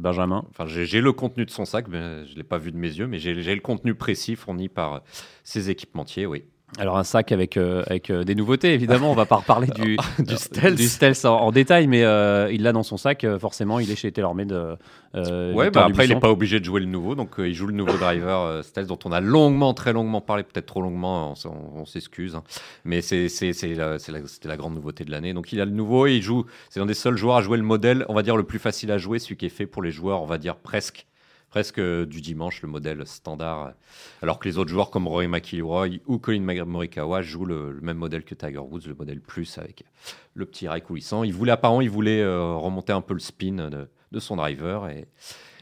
Benjamin. 0.00 0.44
Enfin, 0.50 0.64
j'ai 0.66 1.00
le 1.00 1.12
contenu 1.12 1.44
de 1.44 1.50
son 1.50 1.64
sac, 1.64 1.86
mais 1.88 2.24
je 2.24 2.32
ne 2.32 2.36
l'ai 2.36 2.44
pas 2.44 2.58
vu 2.58 2.70
de 2.70 2.76
mes 2.78 2.88
yeux, 2.88 3.08
mais 3.08 3.18
j'ai 3.18 3.34
le 3.34 3.60
contenu 3.60 3.94
précis 3.96 4.36
fourni 4.36 4.68
par 4.68 5.02
ses 5.42 5.70
équipementiers, 5.70 6.24
oui. 6.24 6.44
Alors 6.78 6.98
un 6.98 7.04
sac 7.04 7.30
avec, 7.30 7.56
euh, 7.56 7.84
avec 7.86 8.10
euh, 8.10 8.24
des 8.24 8.34
nouveautés, 8.34 8.74
évidemment, 8.74 9.12
on 9.12 9.14
va 9.14 9.24
pas 9.24 9.36
reparler 9.36 9.68
du, 9.68 9.96
du 10.18 10.36
stealth, 10.36 11.24
en, 11.24 11.52
détail, 11.52 11.86
mais 11.86 12.02
euh, 12.02 12.50
il 12.52 12.64
l'a 12.64 12.72
dans 12.72 12.82
son 12.82 12.96
sac, 12.96 13.24
forcément, 13.38 13.78
il 13.78 13.88
est 13.90 13.94
chez 13.94 14.10
TaylorMade. 14.10 14.78
ouais, 15.14 15.70
bah 15.70 15.86
après 15.86 16.06
il 16.06 16.12
n'est 16.12 16.20
pas 16.20 16.30
obligé 16.30 16.58
de 16.58 16.64
jouer 16.64 16.80
le 16.80 16.86
nouveau, 16.86 17.14
donc 17.14 17.36
il 17.38 17.54
joue 17.54 17.68
le 17.68 17.72
nouveau 17.72 17.96
driver 17.96 18.64
stealth 18.64 18.88
dont 18.88 18.98
on 19.04 19.12
a 19.12 19.20
longuement, 19.20 19.74
très 19.74 19.92
longuement 19.92 20.20
parlé, 20.20 20.42
peut-être 20.42 20.66
trop 20.66 20.82
longuement, 20.82 21.34
on, 21.44 21.86
s'excuse, 21.86 22.34
hein. 22.34 22.42
mais 22.84 23.00
c'était 23.00 23.74
la, 23.74 23.96
la, 24.44 24.56
grande 24.56 24.74
nouveauté 24.74 25.04
de 25.04 25.12
l'année. 25.12 25.32
Donc 25.34 25.52
il 25.52 25.60
a 25.60 25.64
le 25.64 25.70
nouveau 25.70 26.08
et 26.08 26.16
il 26.16 26.22
joue, 26.22 26.46
c'est 26.68 26.80
l'un 26.80 26.86
des 26.86 26.94
seuls 26.94 27.16
joueurs 27.16 27.36
à 27.36 27.42
jouer 27.42 27.58
le 27.58 27.64
modèle, 27.64 28.04
on 28.08 28.14
va 28.14 28.24
dire 28.24 28.36
le 28.36 28.42
plus 28.42 28.58
facile 28.58 28.90
à 28.90 28.98
jouer, 28.98 29.20
celui 29.20 29.36
qui 29.36 29.46
est 29.46 29.50
fait 29.50 29.66
pour 29.66 29.82
les 29.82 29.92
joueurs, 29.92 30.20
on 30.20 30.26
va 30.26 30.36
dire 30.36 30.56
presque 30.56 31.06
presque 31.56 31.80
du 31.80 32.20
dimanche, 32.20 32.60
le 32.60 32.68
modèle 32.68 33.06
standard. 33.06 33.72
Alors 34.20 34.38
que 34.38 34.46
les 34.46 34.58
autres 34.58 34.68
joueurs 34.68 34.90
comme 34.90 35.08
Roy 35.08 35.26
McIlroy 35.26 36.00
ou 36.06 36.18
Colin 36.18 36.42
Morikawa 36.66 37.22
jouent 37.22 37.46
le, 37.46 37.78
même 37.80 37.96
modèle 37.96 38.24
que 38.24 38.34
Tiger 38.34 38.58
Woods, 38.58 38.82
le 38.86 38.94
modèle 38.94 39.22
plus 39.22 39.56
avec 39.56 39.86
le 40.34 40.44
petit 40.44 40.68
rail 40.68 40.82
coulissant. 40.82 41.24
Il 41.24 41.32
voulait 41.32 41.52
apparemment, 41.52 41.80
il 41.80 41.88
voulait 41.88 42.20
euh, 42.20 42.52
remonter 42.56 42.92
un 42.92 43.00
peu 43.00 43.14
le 43.14 43.20
spin 43.20 43.70
de, 43.70 44.20
son 44.20 44.36
driver 44.36 44.86
et, 44.90 45.08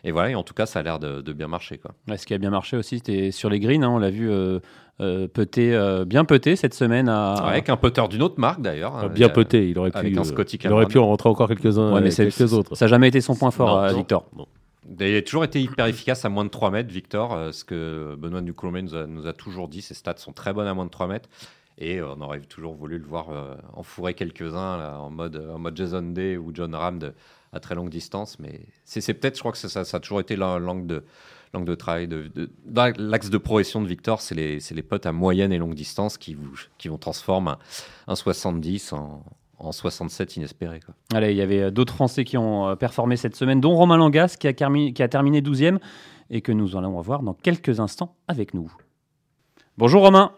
et 0.03 0.11
voilà, 0.11 0.31
et 0.31 0.35
en 0.35 0.43
tout 0.43 0.53
cas, 0.53 0.67
ça 0.67 0.81
a 0.81 0.83
l'air 0.83 0.99
de, 0.99 1.33
bien 1.33 1.47
marcher. 1.47 1.79
Quoi. 1.79 1.93
ce 2.17 2.27
qui 2.27 2.35
a 2.35 2.39
bien 2.39 2.51
marché 2.51 2.77
aussi, 2.77 2.97
c'était 2.97 3.31
sur 3.31 3.49
les 3.49 3.61
greens. 3.61 3.85
Hein, 3.85 3.91
on 3.91 3.99
l'a 3.99 4.11
vu 4.11 4.29
euh, 4.29 4.59
euh, 5.01 5.29
euh 5.39 6.05
bien 6.05 6.25
peté 6.25 6.57
cette 6.57 6.75
semaine. 6.75 7.09
À... 7.09 7.35
avec 7.35 7.69
un 7.69 7.77
putter 7.77 8.09
d'une 8.09 8.23
autre 8.23 8.41
marque 8.41 8.61
d'ailleurs. 8.61 8.97
Hein, 8.97 9.11
bien 9.11 9.29
peté, 9.29 9.71
il 9.71 9.79
aurait 9.79 9.93
pu, 9.93 10.09
il 10.09 10.73
aurait 10.73 10.87
pu 10.87 10.99
en 10.99 11.07
rentrer 11.07 11.29
encore 11.29 11.47
quelques-uns. 11.47 12.01
mais 12.01 12.11
quelques 12.11 12.53
autres. 12.53 12.75
Ça 12.75 12.87
n'a 12.87 12.89
jamais 12.89 13.07
été 13.07 13.21
son 13.21 13.37
point 13.37 13.53
fort, 13.53 13.87
Victor. 13.95 14.29
Il 14.89 15.17
a 15.17 15.23
toujours 15.23 15.45
été 15.45 15.63
hyper 15.63 15.87
efficace 15.87 16.25
à 16.25 16.29
moins 16.29 16.45
de 16.45 16.51
3 16.51 16.71
mètres, 16.71 16.93
Victor. 16.93 17.33
Euh, 17.33 17.53
ce 17.53 17.65
que 17.65 18.17
Benoît 18.19 18.43
Ducromé 18.43 18.83
nous 18.83 19.07
nous 19.07 19.27
a 19.27 19.33
toujours 19.33 19.69
dit, 19.69 19.83
ses 19.83 19.95
stats 19.95 20.17
sont 20.19 20.33
très 20.33 20.53
bonnes 20.53 20.67
à 20.67 20.75
moins 20.75 20.85
de 20.85 20.91
3 20.91 21.07
mètres. 21.07 21.29
Et 21.79 22.01
on 22.03 22.21
aurait 22.21 22.41
toujours 22.41 22.75
voulu 22.75 22.99
le 22.99 23.05
voir 23.05 23.31
euh, 23.31 23.55
enfourrer 23.73 24.15
quelques-uns 24.15 24.97
en, 24.97 25.11
mode, 25.11 25.73
Jason 25.75 26.03
Day 26.03 26.37
ou 26.37 26.53
John 26.55 26.75
Ram 26.75 27.01
à 27.53 27.61
très 27.61 27.75
longue 27.75 27.91
distance. 27.91 28.39
Mais 28.39 28.61
c'est 28.85 29.15
peut-être, 29.15 29.35
je 29.37 29.41
crois 29.41 29.53
que 29.53 29.59
ça, 29.59 29.81
a 29.81 30.01
toujours 30.01 30.21
été 30.21 30.37
l'angle 30.37 30.87
de, 30.87 31.05
de 31.53 31.75
travail. 31.75 32.07
De, 32.07 32.31
L'axe 32.99 33.31
de 33.31 33.39
progression 33.39 33.83
de 33.83 33.89
Victor, 33.89 34.21
c'est 34.21 34.35
les, 34.35 34.83
potes 34.83 35.07
à 35.07 35.13
moyenne 35.13 35.53
et 35.53 35.59
longue 35.59 35.75
distance 35.75 36.19
qui, 36.19 36.37
vont 36.87 36.99
transformer 36.99 37.55
un 38.07 38.15
70 38.15 38.93
en, 38.93 39.25
en 39.59 39.73
67 39.73 40.37
inespéré. 40.37 40.81
Quoi. 40.85 40.95
Allez, 41.15 41.31
il 41.33 41.37
y 41.37 41.43
avait 41.43 41.63
euh, 41.63 41.71
d'autres 41.71 41.95
Français 41.95 42.25
qui 42.25 42.37
ont 42.37 42.69
euh, 42.69 42.77
performé 42.77 43.17
cette 43.17 43.37
semaine, 43.37 43.61
dont 43.61 43.75
Romain 43.75 43.97
Langas 43.97 44.37
qui 44.39 44.49
a, 44.49 44.53
qui 44.53 45.03
a 45.03 45.09
terminé 45.09 45.41
12e 45.41 45.79
et 46.31 46.41
que 46.41 46.53
nous 46.53 46.77
allons 46.77 47.01
voir 47.01 47.23
dans 47.23 47.35
quelques 47.35 47.81
instants 47.81 48.17
avec 48.29 48.55
nous. 48.55 48.73
Bonjour 49.79 50.03
Romain. 50.03 50.33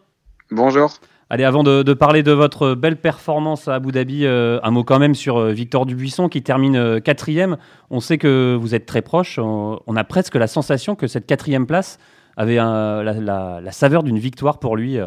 Bonjour. 0.51 0.93
Allez, 1.29 1.43
avant 1.43 1.65
de, 1.65 1.93
parler 1.93 2.23
de 2.23 2.31
votre 2.31 2.75
belle 2.75 3.01
performance 3.01 3.67
à 3.67 3.75
Abu 3.75 3.91
Dhabi, 3.91 4.25
euh, 4.25 4.61
un 4.63 4.71
mot 4.71 4.85
quand 4.85 5.01
même 5.01 5.17
sur 5.17 5.45
Victor 5.47 5.85
Dubuisson 5.85 6.29
qui 6.29 6.43
termine 6.43 7.01
quatrième. 7.01 7.57
On 7.91 7.99
sait 7.99 8.17
que 8.17 8.57
vous 8.59 8.77
êtes 8.77 8.87
très 8.87 9.03
proche. 9.03 9.41
On, 9.41 9.97
a 9.97 10.05
presque 10.05 10.37
la 10.37 10.47
sensation 10.47 10.95
que 10.95 11.09
cette 11.09 11.27
quatrième 11.27 11.67
place 11.67 11.99
avait 12.37 12.57
la, 12.57 13.73
saveur 13.73 14.05
d'une 14.05 14.21
victoire 14.21 14.61
pour 14.61 14.77
lui. 14.77 14.99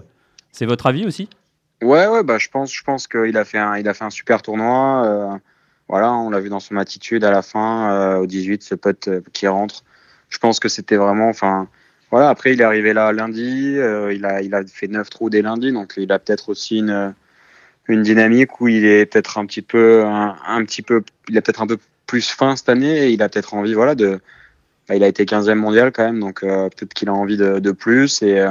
C'est 0.51 0.65
votre 0.65 0.87
avis 0.87 1.05
aussi? 1.05 1.29
Ouais, 1.81 2.07
ouais, 2.07 2.23
bah, 2.23 2.37
je 2.37 2.49
pense, 2.49 2.73
je 2.73 2.83
pense 2.83 3.07
qu'il 3.07 3.37
a 3.37 3.45
fait 3.45 3.57
un, 3.57 3.77
il 3.77 3.87
a 3.87 3.93
fait 3.93 4.03
un 4.03 4.09
super 4.09 4.41
tournoi. 4.41 5.05
Euh, 5.05 5.37
voilà, 5.87 6.13
on 6.13 6.29
l'a 6.29 6.39
vu 6.39 6.49
dans 6.49 6.59
son 6.59 6.75
attitude 6.75 7.23
à 7.23 7.31
la 7.31 7.41
fin, 7.41 7.91
euh, 7.91 8.17
au 8.17 8.25
18, 8.25 8.63
ce 8.63 8.75
pote 8.75 9.07
euh, 9.07 9.21
qui 9.31 9.47
rentre. 9.47 9.83
Je 10.29 10.37
pense 10.39 10.59
que 10.59 10.67
c'était 10.67 10.97
vraiment, 10.97 11.29
enfin, 11.29 11.69
voilà. 12.11 12.29
Après, 12.29 12.53
il 12.53 12.61
est 12.61 12.65
arrivé 12.65 12.93
là 12.93 13.13
lundi. 13.13 13.75
il 13.77 14.25
a, 14.25 14.41
il 14.41 14.53
a 14.55 14.65
fait 14.67 14.87
neuf 14.87 15.09
trous 15.09 15.29
dès 15.29 15.41
lundi, 15.41 15.71
donc 15.71 15.93
il 15.97 16.11
a 16.11 16.19
peut-être 16.19 16.49
aussi 16.49 16.79
une, 16.79 17.13
une 17.87 18.03
dynamique 18.03 18.61
où 18.61 18.67
il 18.67 18.85
est 18.85 19.05
peut-être 19.05 19.37
un 19.37 19.45
petit 19.45 19.61
peu, 19.61 20.03
un, 20.05 20.63
petit 20.65 20.81
peu, 20.81 21.03
il 21.29 21.37
a 21.37 21.41
peut-être 21.41 21.61
un 21.61 21.67
peu 21.67 21.77
plus 22.07 22.29
fin 22.29 22.55
cette 22.55 22.69
année 22.69 23.07
et 23.07 23.09
il 23.11 23.21
a 23.23 23.29
peut-être 23.29 23.53
envie, 23.53 23.73
voilà, 23.73 23.95
de. 23.95 24.19
Bah, 24.87 24.95
il 24.95 25.03
a 25.03 25.07
été 25.07 25.25
15e 25.25 25.55
mondial 25.55 25.91
quand 25.91 26.03
même, 26.03 26.19
donc 26.19 26.41
peut-être 26.41 26.93
qu'il 26.93 27.09
a 27.09 27.13
envie 27.13 27.37
de, 27.37 27.59
de 27.59 27.71
plus 27.71 28.21
et 28.23 28.45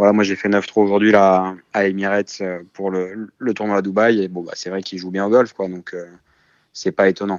voilà, 0.00 0.14
moi 0.14 0.24
j'ai 0.24 0.34
fait 0.34 0.48
9 0.48 0.66
trous 0.66 0.80
aujourd'hui 0.80 1.12
là 1.12 1.54
à 1.74 1.86
Emirates 1.86 2.38
euh, 2.40 2.62
pour 2.72 2.90
le, 2.90 3.28
le, 3.36 3.52
tournoi 3.52 3.76
à 3.76 3.82
Dubaï 3.82 4.22
et 4.22 4.28
bon 4.28 4.42
bah 4.42 4.52
c'est 4.54 4.70
vrai 4.70 4.80
qu'il 4.82 4.98
joue 4.98 5.10
bien 5.10 5.26
au 5.26 5.28
golf 5.28 5.52
quoi 5.52 5.68
donc 5.68 5.92
euh, 5.92 6.06
c'est 6.72 6.90
pas 6.90 7.06
étonnant. 7.06 7.38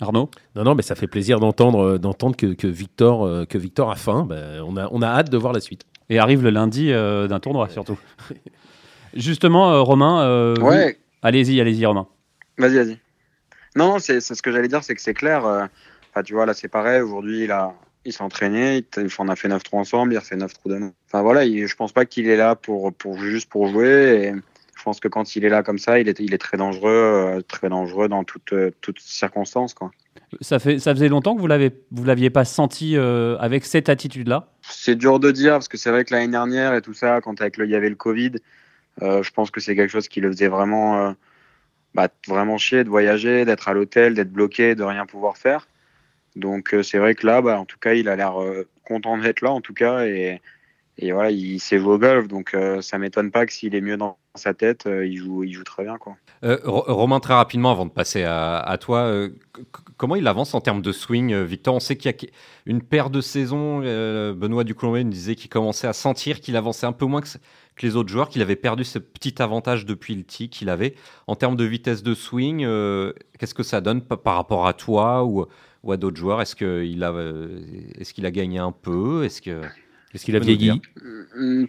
Arnaud? 0.00 0.30
Non 0.54 0.64
non 0.64 0.74
mais 0.74 0.80
ça 0.80 0.94
fait 0.94 1.06
plaisir 1.06 1.38
d'entendre 1.38 1.80
euh, 1.80 1.98
d'entendre 1.98 2.34
que, 2.34 2.54
que, 2.54 2.66
Victor 2.66 3.46
que 3.46 3.58
Victor 3.58 3.90
a 3.90 3.96
faim. 3.96 4.24
Ben, 4.26 4.62
on 4.66 4.78
a 4.78 4.88
on 4.90 5.02
a 5.02 5.06
hâte 5.06 5.28
de 5.28 5.36
voir 5.36 5.52
la 5.52 5.60
suite. 5.60 5.82
Et 6.08 6.18
arrive 6.18 6.42
le 6.42 6.48
lundi 6.48 6.90
d'un 6.92 7.40
tournoi 7.40 7.68
surtout. 7.68 7.98
Justement 9.14 9.84
Romain. 9.84 10.54
ouais. 10.58 10.98
Allez-y 11.20 11.60
allez-y 11.60 11.84
Romain. 11.84 12.06
Vas-y 12.56 12.76
vas-y. 12.76 12.98
Non 13.76 13.98
c'est 13.98 14.22
ce 14.22 14.40
que 14.40 14.50
j'allais 14.50 14.68
dire 14.68 14.82
c'est 14.82 14.94
que 14.94 15.02
c'est 15.02 15.12
clair. 15.12 15.44
Enfin, 15.44 16.22
tu 16.24 16.32
vois 16.32 16.46
là 16.46 16.54
c'est 16.54 16.68
pareil 16.68 17.02
aujourd'hui 17.02 17.44
il 17.44 17.52
a 17.52 17.74
il 18.06 18.12
s'est 18.12 18.22
entraîné, 18.22 18.84
on 19.18 19.28
a 19.28 19.36
fait 19.36 19.48
9 19.48 19.62
trous 19.62 19.78
ensemble, 19.78 20.14
il 20.14 20.16
a 20.16 20.20
fait 20.20 20.36
9 20.36 20.52
trous 20.54 20.70
nous. 20.70 20.92
Enfin 21.06 21.22
voilà, 21.22 21.44
je 21.44 21.74
pense 21.74 21.92
pas 21.92 22.06
qu'il 22.06 22.28
est 22.28 22.36
là 22.36 22.54
pour, 22.54 22.92
pour 22.94 23.18
juste 23.18 23.50
pour 23.50 23.68
jouer. 23.68 24.22
Et 24.22 24.32
je 24.76 24.82
pense 24.84 25.00
que 25.00 25.08
quand 25.08 25.34
il 25.34 25.44
est 25.44 25.48
là 25.48 25.62
comme 25.62 25.78
ça, 25.78 25.98
il 25.98 26.08
est, 26.08 26.20
il 26.20 26.32
est 26.32 26.38
très 26.38 26.56
dangereux, 26.56 26.90
euh, 26.90 27.40
très 27.40 27.68
dangereux 27.68 28.08
dans 28.08 28.22
toutes, 28.22 28.52
euh, 28.52 28.70
toutes 28.80 29.00
circonstances. 29.00 29.74
Quoi. 29.74 29.90
Ça, 30.40 30.60
fait, 30.60 30.78
ça 30.78 30.94
faisait 30.94 31.08
longtemps 31.08 31.34
que 31.34 31.40
vous 31.40 31.46
l'avez 31.48 31.72
vous 31.90 32.04
l'aviez 32.04 32.30
pas 32.30 32.44
senti 32.44 32.96
euh, 32.96 33.36
avec 33.38 33.64
cette 33.64 33.88
attitude-là? 33.88 34.48
C'est 34.62 34.96
dur 34.96 35.18
de 35.18 35.32
dire 35.32 35.54
parce 35.54 35.68
que 35.68 35.76
c'est 35.76 35.90
vrai 35.90 36.04
que 36.04 36.14
l'année 36.14 36.30
dernière 36.30 36.74
et 36.74 36.82
tout 36.82 36.94
ça, 36.94 37.20
quand 37.20 37.40
avec 37.40 37.56
le, 37.56 37.64
il 37.64 37.70
y 37.70 37.74
avait 37.74 37.90
le 37.90 37.96
Covid, 37.96 38.32
je 39.00 39.30
pense 39.30 39.50
que 39.50 39.60
c'est 39.60 39.76
quelque 39.76 39.90
chose 39.90 40.08
qui 40.08 40.20
le 40.20 40.30
faisait 40.30 40.48
vraiment, 40.48 41.14
bah, 41.94 42.08
vraiment 42.26 42.56
chier 42.56 42.82
de 42.82 42.88
voyager, 42.88 43.44
d'être 43.44 43.68
à 43.68 43.74
l'hôtel, 43.74 44.14
d'être 44.14 44.32
bloqué, 44.32 44.74
de 44.74 44.84
rien 44.84 45.04
pouvoir 45.04 45.36
faire. 45.36 45.66
Donc 46.36 46.74
euh, 46.74 46.82
c'est 46.82 46.98
vrai 46.98 47.14
que 47.14 47.26
là, 47.26 47.40
bah, 47.40 47.58
en 47.58 47.64
tout 47.64 47.78
cas, 47.78 47.94
il 47.94 48.08
a 48.08 48.14
l'air 48.14 48.40
euh, 48.40 48.68
content 48.84 49.18
d'être 49.18 49.40
là, 49.40 49.50
en 49.50 49.62
tout 49.62 49.72
cas, 49.72 50.06
et, 50.06 50.40
et 50.98 51.12
voilà, 51.12 51.30
il 51.30 51.58
jouer 51.58 51.80
au 51.80 51.98
golf, 51.98 52.28
donc 52.28 52.54
euh, 52.54 52.80
ça 52.82 52.98
m'étonne 52.98 53.30
pas 53.30 53.46
que 53.46 53.52
s'il 53.52 53.74
est 53.74 53.80
mieux 53.80 53.96
dans 53.96 54.18
sa 54.34 54.52
tête, 54.52 54.86
il, 54.86 55.16
joue, 55.16 55.44
il 55.44 55.52
joue 55.52 55.64
très 55.64 55.82
bien. 55.82 55.96
Quoi. 55.96 56.16
Romain, 56.42 57.20
très 57.20 57.32
rapidement, 57.32 57.70
avant 57.72 57.86
de 57.86 57.90
passer 57.90 58.22
à, 58.24 58.76
toi, 58.78 59.10
comment 59.96 60.14
il 60.14 60.26
avance 60.26 60.52
en 60.52 60.60
termes 60.60 60.82
de 60.82 60.92
swing, 60.92 61.34
Victor? 61.42 61.74
On 61.74 61.80
sait 61.80 61.96
qu'il 61.96 62.10
y 62.10 62.14
a 62.14 62.28
une 62.66 62.82
paire 62.82 63.08
de 63.08 63.22
saisons, 63.22 63.80
Benoît 64.34 64.64
Ducolombé 64.64 65.04
nous 65.04 65.10
disait 65.10 65.36
qu'il 65.36 65.48
commençait 65.48 65.86
à 65.86 65.94
sentir 65.94 66.40
qu'il 66.40 66.54
avançait 66.54 66.84
un 66.84 66.92
peu 66.92 67.06
moins 67.06 67.22
que, 67.22 67.28
que, 67.76 67.86
les 67.86 67.96
autres 67.96 68.10
joueurs, 68.10 68.28
qu'il 68.28 68.42
avait 68.42 68.56
perdu 68.56 68.84
ce 68.84 68.98
petit 68.98 69.40
avantage 69.40 69.86
depuis 69.86 70.14
le 70.14 70.22
tee 70.22 70.50
qu'il 70.50 70.68
avait. 70.68 70.96
En 71.26 71.34
termes 71.34 71.56
de 71.56 71.64
vitesse 71.64 72.02
de 72.02 72.12
swing, 72.12 72.58
qu'est-ce 73.38 73.54
que 73.54 73.62
ça 73.62 73.80
donne 73.80 74.02
par 74.02 74.34
rapport 74.34 74.66
à 74.66 74.74
toi 74.74 75.24
ou 75.24 75.46
ou 75.86 75.92
à 75.92 75.96
d'autres 75.96 76.16
joueurs 76.16 76.42
Est-ce 76.42 76.56
qu'il 76.56 77.02
a, 77.02 77.12
euh, 77.12 77.60
est 77.98 78.12
qu'il 78.12 78.26
a 78.26 78.30
gagné 78.30 78.58
un 78.58 78.72
peu 78.72 79.24
Est-ce 79.24 79.40
qu'il 79.40 79.52
est 80.14 80.18
qu'il 80.18 80.36
a 80.36 80.38
vieilli 80.38 80.80
Mm, 81.36 81.66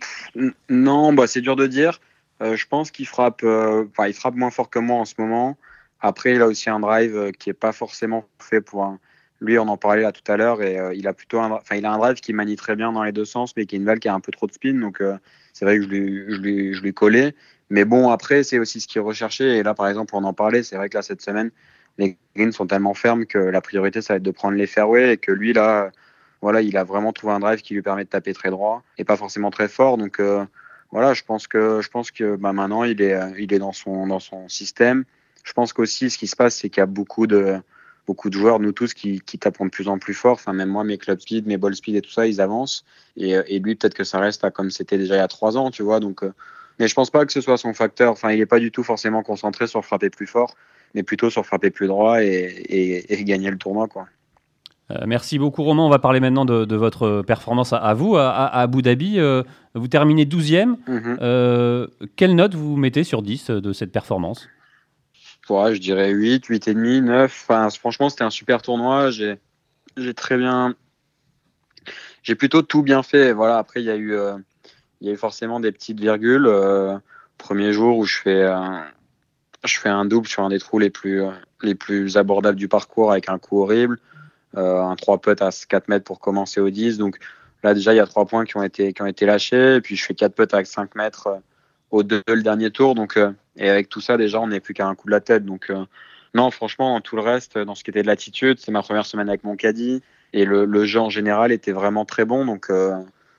non, 0.70 1.14
bah, 1.14 1.28
c'est 1.28 1.42
dur 1.42 1.56
de 1.56 1.68
dire. 1.68 2.00
je 2.42 2.66
pense 2.68 2.92
qu'il 2.92 3.08
frappe, 3.08 3.42
il 3.44 4.14
frappe 4.14 4.36
moins 4.36 4.52
fort 4.52 4.70
que 4.70 4.80
moi 4.80 4.98
en 4.98 5.06
ce 5.06 5.16
moment. 5.18 5.58
Après, 6.00 6.36
il 6.36 6.42
a 6.42 6.48
aussi 6.48 6.70
un 6.70 6.80
drive 6.80 7.32
qui 7.40 7.50
est 7.50 7.54
pas 7.54 7.72
forcément 7.72 8.26
fait 8.40 8.62
pour 8.62 8.84
un, 8.84 9.00
lui, 9.42 9.60
on 9.60 9.68
en 9.68 9.78
parlait 9.78 10.02
là 10.02 10.12
tout 10.12 10.30
à 10.32 10.38
l'heure, 10.38 10.62
et 10.62 10.80
euh, 10.80 10.94
il 10.96 11.08
a 11.08 11.14
plutôt 11.14 11.40
un, 11.40 11.52
enfin, 11.52 11.76
il 11.76 11.86
a 11.86 11.92
un 11.92 11.98
drive 11.98 12.16
qui 12.16 12.34
manie 12.34 12.56
très 12.56 12.76
bien 12.76 12.92
dans 12.92 13.04
les 13.04 13.12
deux 13.12 13.26
sens, 13.26 13.56
mais 13.56 13.66
qui 13.66 13.76
est 13.76 13.80
une 13.80 13.86
balle 13.86 14.00
qui 14.00 14.08
a 14.08 14.14
un 14.14 14.20
peu 14.20 14.32
trop 14.32 14.48
de 14.48 14.52
spin. 14.52 14.74
Donc, 14.74 15.02
euh, 15.02 15.18
c'est 15.54 15.66
vrai 15.66 15.78
que 15.78 15.84
je 15.84 15.90
lui, 15.90 16.26
je, 16.28 16.36
lui, 16.38 16.74
je 16.74 16.82
lui 16.82 16.94
collé. 16.94 17.36
Mais 17.70 17.86
bon, 17.86 18.10
après, 18.10 18.44
c'est 18.44 18.60
aussi 18.60 18.80
ce 18.80 18.88
qui 18.88 18.98
est 18.98 19.02
recherché. 19.02 19.58
Et 19.58 19.64
là, 19.64 19.74
par 19.74 19.88
exemple, 19.88 20.16
on 20.16 20.24
en 20.24 20.34
parlait, 20.34 20.64
c'est 20.64 20.76
vrai 20.76 20.90
que 20.90 20.98
là, 20.98 21.02
cette 21.02 21.22
semaine, 21.22 21.52
les 21.98 22.18
greens 22.36 22.52
sont 22.52 22.68
tellement 22.68 22.94
fermes 22.94 23.26
que 23.26 23.38
la 23.38 23.62
priorité, 23.62 24.02
ça 24.02 24.14
va 24.14 24.18
être 24.18 24.24
de 24.24 24.32
prendre 24.32 24.56
les 24.56 24.68
fairways 24.68 25.14
et 25.14 25.18
que 25.18 25.32
lui, 25.32 25.54
là, 25.54 25.92
voilà, 26.42 26.62
il 26.62 26.78
a 26.78 26.84
vraiment 26.84 27.14
trouvé 27.14 27.34
un 27.34 27.40
drive 27.40 27.62
qui 27.62 27.74
lui 27.74 27.82
permet 27.82 28.04
de 28.04 28.10
taper 28.10 28.34
très 28.34 28.50
droit 28.50 28.84
et 28.98 29.04
pas 29.04 29.18
forcément 29.18 29.52
très 29.52 29.68
fort. 29.68 29.98
Donc, 29.98 30.20
euh, 30.20 30.46
voilà, 30.92 31.14
je 31.14 31.24
pense 31.24 31.48
que, 31.48 31.82
je 31.82 31.90
pense 31.90 32.12
que 32.12 32.36
bah, 32.36 32.54
maintenant, 32.54 32.84
il 32.84 33.02
est, 33.02 33.18
il 33.38 33.54
est 33.54 33.60
dans, 33.60 33.74
son, 33.74 34.08
dans 34.08 34.20
son 34.20 34.48
système. 34.48 35.04
Je 35.44 35.54
pense 35.54 35.74
qu'aussi, 35.74 36.10
ce 36.10 36.18
qui 36.18 36.28
se 36.28 36.36
passe, 36.36 36.56
c'est 36.56 36.70
qu'il 36.70 36.82
y 36.82 36.84
a 36.84 36.88
beaucoup 36.88 37.26
de, 37.26 37.60
beaucoup 38.08 38.30
de 38.30 38.34
joueurs, 38.34 38.60
nous 38.60 38.72
tous, 38.72 38.94
qui, 38.94 39.20
qui 39.22 39.38
de 39.38 39.70
plus 39.70 39.88
en 39.88 40.00
plus 40.00 40.14
fort. 40.14 40.34
Enfin, 40.34 40.54
même 40.54 40.70
moi, 40.70 40.84
mes 40.84 40.98
club 40.98 41.20
speed, 41.20 41.46
mes 41.46 41.58
ball 41.58 41.76
speed 41.76 41.96
et 41.96 42.02
tout 42.02 42.10
ça, 42.10 42.26
ils 42.26 42.42
avancent. 42.42 42.86
Et, 43.18 43.36
euh, 43.36 43.44
et 43.48 43.60
lui, 43.60 43.76
peut-être 43.76 43.94
que 43.94 44.06
ça 44.06 44.20
reste 44.20 44.50
comme 44.52 44.72
c'était 44.72 44.98
déjà 44.98 45.16
il 45.16 45.20
y 45.20 45.22
a 45.22 45.28
trois 45.28 45.58
ans, 45.58 45.70
tu 45.70 45.84
vois. 45.84 46.00
Donc, 46.00 46.24
euh, 46.24 46.34
mais 46.80 46.88
je 46.88 46.94
pense 46.94 47.10
pas 47.10 47.26
que 47.26 47.34
ce 47.34 47.42
soit 47.42 47.58
son 47.58 47.74
facteur. 47.74 48.12
Enfin, 48.12 48.32
il 48.32 48.40
est 48.40 48.46
pas 48.46 48.60
du 48.60 48.72
tout 48.72 48.84
forcément 48.84 49.24
concentré 49.24 49.68
sur 49.68 49.84
frapper 49.84 50.10
plus 50.10 50.28
fort, 50.28 50.56
mais 50.98 51.04
plutôt 51.04 51.30
sur 51.30 51.46
frapper 51.46 51.70
plus 51.70 51.86
droit 51.86 52.24
et, 52.24 52.28
et, 52.28 53.14
et 53.14 53.24
gagner 53.24 53.52
le 53.52 53.58
tournoi, 53.58 53.88
quoi. 53.88 54.08
Euh, 54.90 55.04
merci 55.06 55.38
beaucoup 55.38 55.64
Romain. 55.64 55.84
On 55.84 55.90
va 55.90 56.00
parler 56.00 56.20
maintenant 56.20 56.46
de, 56.46 56.66
de 56.66 56.76
votre 56.76 57.22
performance 57.22 57.72
à, 57.72 57.78
à 57.78 57.94
vous, 57.94 58.16
à, 58.16 58.30
à, 58.30 58.62
Abu 58.62 58.82
Dhabi. 58.82 59.20
Euh, 59.20 59.44
vous 59.76 59.88
terminez 59.88 60.26
12e. 60.26 60.66
Mm 60.66 60.78
-hmm. 60.88 61.88
quelle 62.16 62.36
note 62.36 62.56
vous 62.56 62.78
mettez 62.78 63.04
sur 63.04 63.22
10 63.22 63.52
de 63.52 63.74
cette 63.74 63.92
performance? 63.92 64.48
Ouais, 65.50 65.76
je 65.76 65.80
dirais 65.80 66.10
8, 66.12 66.46
8,5, 66.48 67.04
9. 67.04 67.24
Enfin, 67.26 67.70
franchement, 67.70 68.10
c'était 68.10 68.24
un 68.24 68.30
super 68.30 68.62
tournoi. 68.62 69.12
J'ai, 69.12 69.38
très 70.16 70.38
bien. 70.38 70.74
J'ai 72.24 72.36
plutôt 72.36 72.64
tout 72.64 72.82
bien 72.82 73.04
fait. 73.04 73.34
Voilà, 73.34 73.58
après, 73.58 73.82
il 73.82 73.86
y, 73.86 73.92
a 73.92 73.96
eu, 73.96 74.14
euh, 74.14 74.38
il 75.00 75.08
y 75.08 75.10
a 75.10 75.14
eu 75.14 75.18
forcément 75.18 75.60
des 75.60 75.72
petites 75.72 76.00
virgules. 76.00 76.48
Euh, 76.48 76.98
premier 77.38 77.72
jour 77.72 77.98
où 77.98 78.06
je 78.06 78.18
fais, 78.18 78.44
euh, 78.44 78.80
je 79.68 79.80
fais 79.80 79.90
un 79.90 80.06
double 80.06 80.28
sur 80.28 80.44
un 80.44 80.50
des 80.50 80.60
trous 80.60 80.80
les 80.80 80.90
plus, 80.90 81.22
les 81.62 81.76
plus 81.76 82.18
abordables 82.18 82.58
du 82.58 82.68
parcours 82.68 83.12
avec 83.12 83.30
un 83.30 83.38
coup 83.38 83.62
horrible. 83.62 84.00
un 84.56 84.96
3 84.96 85.20
putts 85.22 85.42
à 85.42 85.50
4 85.52 85.88
mètres 85.90 86.06
pour 86.06 86.20
commencer 86.20 86.60
au 86.60 86.70
10. 86.70 86.98
Donc 86.98 87.20
là, 87.64 87.74
déjà, 87.74 87.94
il 87.94 87.98
y 87.98 88.00
a 88.00 88.08
3 88.08 88.26
points 88.26 88.46
qui 88.46 88.58
ont 88.58 88.64
été, 88.64 88.94
qui 88.94 89.02
ont 89.02 89.06
été 89.06 89.26
lâchés. 89.26 89.80
Puis, 89.82 89.96
je 89.96 90.06
fais 90.06 90.16
4 90.16 90.34
putts 90.34 90.54
avec 90.54 90.68
5 90.68 90.96
mètres 90.96 91.40
au 91.92 92.04
2 92.04 92.24
le 92.28 92.42
dernier 92.42 92.72
tour. 92.72 92.96
Donc, 92.96 93.20
et 93.58 93.70
avec 93.70 93.90
tout 93.90 94.02
ça, 94.02 94.18
déjà, 94.18 94.40
on 94.40 94.48
n'est 94.48 94.60
plus 94.60 94.74
qu'à 94.74 94.88
un 94.88 94.96
coup 94.96 95.08
de 95.08 95.12
la 95.12 95.20
tête. 95.20 95.46
Donc, 95.46 95.70
euh, 95.70 95.86
non, 96.34 96.52
franchement, 96.52 97.00
tout 97.02 97.16
le 97.16 97.22
reste, 97.22 97.58
dans 97.58 97.76
ce 97.76 97.84
qui 97.84 97.90
était 97.90 98.04
de 98.04 98.08
l'attitude, 98.08 98.60
c'est 98.60 98.72
ma 98.72 98.82
première 98.82 99.06
semaine 99.06 99.30
avec 99.30 99.44
mon 99.44 99.56
caddie. 99.56 100.02
Et 100.34 100.46
le, 100.46 100.86
jeu 100.86 101.00
en 101.00 101.10
général 101.10 101.52
était 101.52 101.72
vraiment 101.72 102.06
très 102.06 102.26
bon. 102.26 102.46
Donc, 102.46 102.70
euh, 102.70 102.96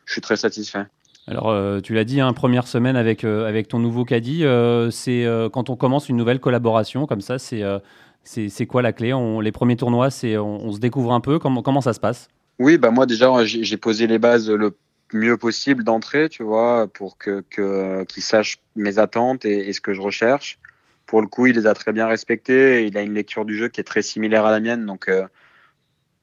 je 0.07 0.13
suis 0.13 0.21
très 0.21 0.37
satisfait. 0.37 0.87
Alors, 1.29 1.51
euh, 1.51 1.81
tu 1.81 1.93
l'as 1.93 2.05
dit, 2.05 2.23
hein, 2.23 2.33
première 2.33 2.67
semaine 2.67 2.97
avec, 2.97 3.23
euh, 3.23 3.47
avec 3.47 3.69
ton 3.69 3.79
nouveau 3.79 4.07
caddie. 4.07 4.47
Euh, 4.47 4.91
c'est 4.91 5.27
quand 5.53 5.69
on 5.69 5.77
commence 5.77 6.09
une 6.09 6.17
nouvelle 6.17 6.41
collaboration 6.41 7.07
comme 7.07 7.21
ça, 7.21 7.37
c'est 7.39 8.67
quoi 8.67 8.81
la 8.81 8.93
clé? 8.95 9.13
On, 9.13 9.41
Les 9.41 9.53
premiers 9.53 9.77
tournois, 9.77 10.11
c'est 10.11 10.39
on, 10.39 10.73
se 10.73 10.79
découvre 10.79 11.13
un 11.13 11.21
peu. 11.21 11.39
Comment, 11.39 11.63
comment 11.63 11.83
ça 11.83 11.93
se 11.93 12.01
passe? 12.01 12.29
Oui, 12.59 12.79
bah 12.79 12.91
moi, 12.91 13.05
déjà, 13.05 13.31
j'ai 13.45 13.77
posé 13.77 14.07
les 14.07 14.19
bases 14.19 14.51
le 14.51 14.75
mieux 15.13 15.37
possible 15.37 15.85
d'entrée, 15.85 16.31
tu 16.31 16.43
vois, 16.43 16.89
pour 16.89 17.19
que 17.19 17.45
qu'il 17.51 18.23
sache 18.23 18.59
mes 18.75 18.99
attentes 18.99 19.45
et, 19.45 19.69
et, 19.69 19.73
ce 19.75 19.83
que 19.83 19.93
je 19.93 20.01
recherche. 20.01 20.59
Pour 21.05 21.21
le 21.21 21.27
coup, 21.27 21.47
il 21.47 21.57
les 21.57 21.67
a 21.67 21.75
très 21.75 21.93
bien 21.93 22.07
respectés. 22.07 22.87
Il 22.87 22.97
a 22.97 23.03
une 23.03 23.15
lecture 23.15 23.45
du 23.45 23.55
jeu 23.55 23.69
qui 23.69 23.83
est 23.83 23.85
très 23.85 24.03
similaire 24.03 24.47
à 24.47 24.51
la 24.51 24.61
mienne, 24.61 24.87
donc 24.87 25.11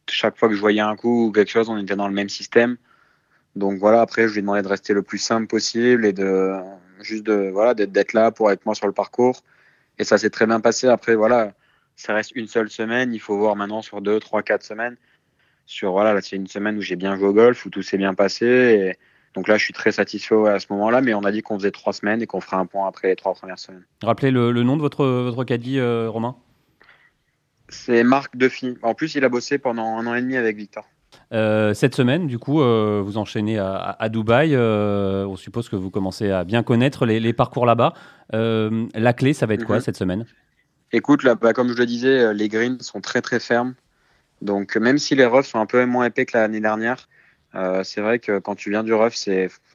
chaque 0.10 0.38
fois 0.38 0.50
que 0.50 0.56
je 0.56 0.60
voyais 0.60 0.82
un 0.82 0.96
coup 0.96 1.28
ou 1.28 1.32
quelque 1.32 1.52
chose, 1.52 1.70
on 1.70 1.78
était 1.78 1.96
dans 1.96 2.08
le 2.08 2.14
même 2.14 2.30
système. 2.30 2.78
Donc 3.56 3.80
voilà, 3.80 4.02
après, 4.02 4.28
je 4.28 4.34
lui 4.34 4.40
ai 4.40 4.42
demandé 4.42 4.62
de 4.62 4.68
rester 4.68 4.94
le 4.94 5.02
plus 5.02 5.18
simple 5.18 5.48
possible 5.48 6.06
et 6.06 6.14
de 6.14 6.54
juste 7.02 7.26
de 7.26 7.50
voilà 7.52 7.74
d'être 7.74 8.14
là 8.14 8.32
pour 8.32 8.52
être 8.52 8.66
moi 8.66 8.76
sur 8.76 8.88
le 8.88 8.94
parcours. 8.94 9.44
Et 9.98 10.04
ça 10.04 10.18
s'est 10.18 10.30
très 10.30 10.46
bien 10.46 10.60
passé. 10.60 10.88
Après, 10.88 11.16
voilà, 11.16 11.54
ça 11.96 12.14
reste 12.14 12.32
une 12.36 12.48
seule 12.48 12.70
semaine. 12.70 13.14
Il 13.14 13.20
faut 13.20 13.38
voir 13.38 13.56
maintenant 13.56 13.82
sur 13.82 14.02
deux, 14.02 14.20
trois, 14.20 14.44
quatre 14.44 14.64
semaines 14.64 14.98
sur 15.66 15.94
voilà, 15.94 16.14
là 16.14 16.22
c'est 16.22 16.36
une 16.36 16.48
semaine 16.48 16.78
où 16.78 16.82
j'ai 16.82 16.96
bien 16.96 17.16
joué 17.16 17.28
au 17.28 17.34
golf, 17.34 17.66
où 17.66 17.70
tout 17.70 17.82
s'est 17.82 17.98
bien 17.98 18.14
passé. 18.14 18.46
Et 18.46 18.98
donc 19.34 19.48
là, 19.48 19.58
je 19.58 19.64
suis 19.64 19.74
très 19.74 19.92
satisfait 19.92 20.48
à 20.48 20.60
ce 20.60 20.68
moment-là, 20.72 21.02
mais 21.02 21.14
on 21.14 21.24
a 21.24 21.32
dit 21.32 21.42
qu'on 21.42 21.58
faisait 21.58 21.72
trois 21.72 21.92
semaines 21.92 22.22
et 22.22 22.28
qu'on 22.28 22.40
ferait 22.40 22.58
un 22.58 22.66
point 22.66 22.88
après 22.88 23.10
les 23.10 23.16
trois 23.16 23.34
premières 23.34 23.60
semaines. 23.60 23.84
Rappelez 24.02 24.32
le, 24.32 24.52
le 24.52 24.64
nom 24.64 24.78
de 24.78 24.82
votre, 24.82 25.06
votre 25.06 25.44
caddie, 25.44 25.80
euh, 25.80 26.10
Romain? 26.10 26.36
C'est 27.68 28.04
Marc 28.04 28.38
Duffy. 28.38 28.78
En 28.82 28.94
plus, 28.94 29.16
il 29.16 29.26
a 29.26 29.30
bossé 29.30 29.58
pendant 29.58 29.98
un 29.98 30.06
an 30.08 30.14
et 30.14 30.22
demi 30.22 30.38
avec 30.38 30.56
Victor. 30.56 30.88
Euh, 31.34 31.74
cette 31.74 31.96
semaine, 31.96 32.28
du 32.28 32.38
coup, 32.38 32.62
euh, 32.62 33.02
vous 33.04 33.18
enchaînez 33.18 33.58
à, 33.58 33.96
à 33.98 34.10
Dubaï. 34.10 34.54
Euh, 34.54 35.26
on 35.26 35.36
suppose 35.36 35.70
que 35.70 35.76
vous 35.76 35.90
commencez 35.90 36.32
à 36.32 36.44
bien 36.44 36.64
connaître 36.64 37.06
les, 37.06 37.20
les 37.20 37.34
parcours 37.34 37.66
là-bas. 37.66 37.94
La 38.32 39.14
clé, 39.14 39.34
ça 39.34 39.46
va 39.46 39.54
être 39.56 39.66
quoi 39.66 39.78
mm 39.78 39.80
-hmm. 39.80 39.84
cette 39.84 39.98
semaine? 39.98 40.26
Écoute, 40.92 41.24
là, 41.24 41.36
bah, 41.36 41.54
comme 41.54 41.70
je 41.70 41.78
le 41.78 41.86
disais, 41.86 42.34
les 42.34 42.48
greens 42.48 42.82
sont 42.82 43.02
très 43.02 43.22
très 43.22 43.40
fermes. 43.40 43.74
Donc 44.42 44.76
même 44.76 44.98
si 44.98 45.16
les 45.16 45.26
roughs 45.26 45.44
sont 45.44 45.60
un 45.60 45.66
peu 45.66 45.86
moins 45.86 46.06
épais 46.06 46.26
que 46.26 46.38
l'année 46.38 46.60
dernière, 46.60 47.08
c'est 47.84 48.02
vrai 48.02 48.20
que 48.20 48.40
quand 48.40 48.56
tu 48.56 48.70
viens 48.70 48.84
du 48.84 48.94
rough, 48.94 49.18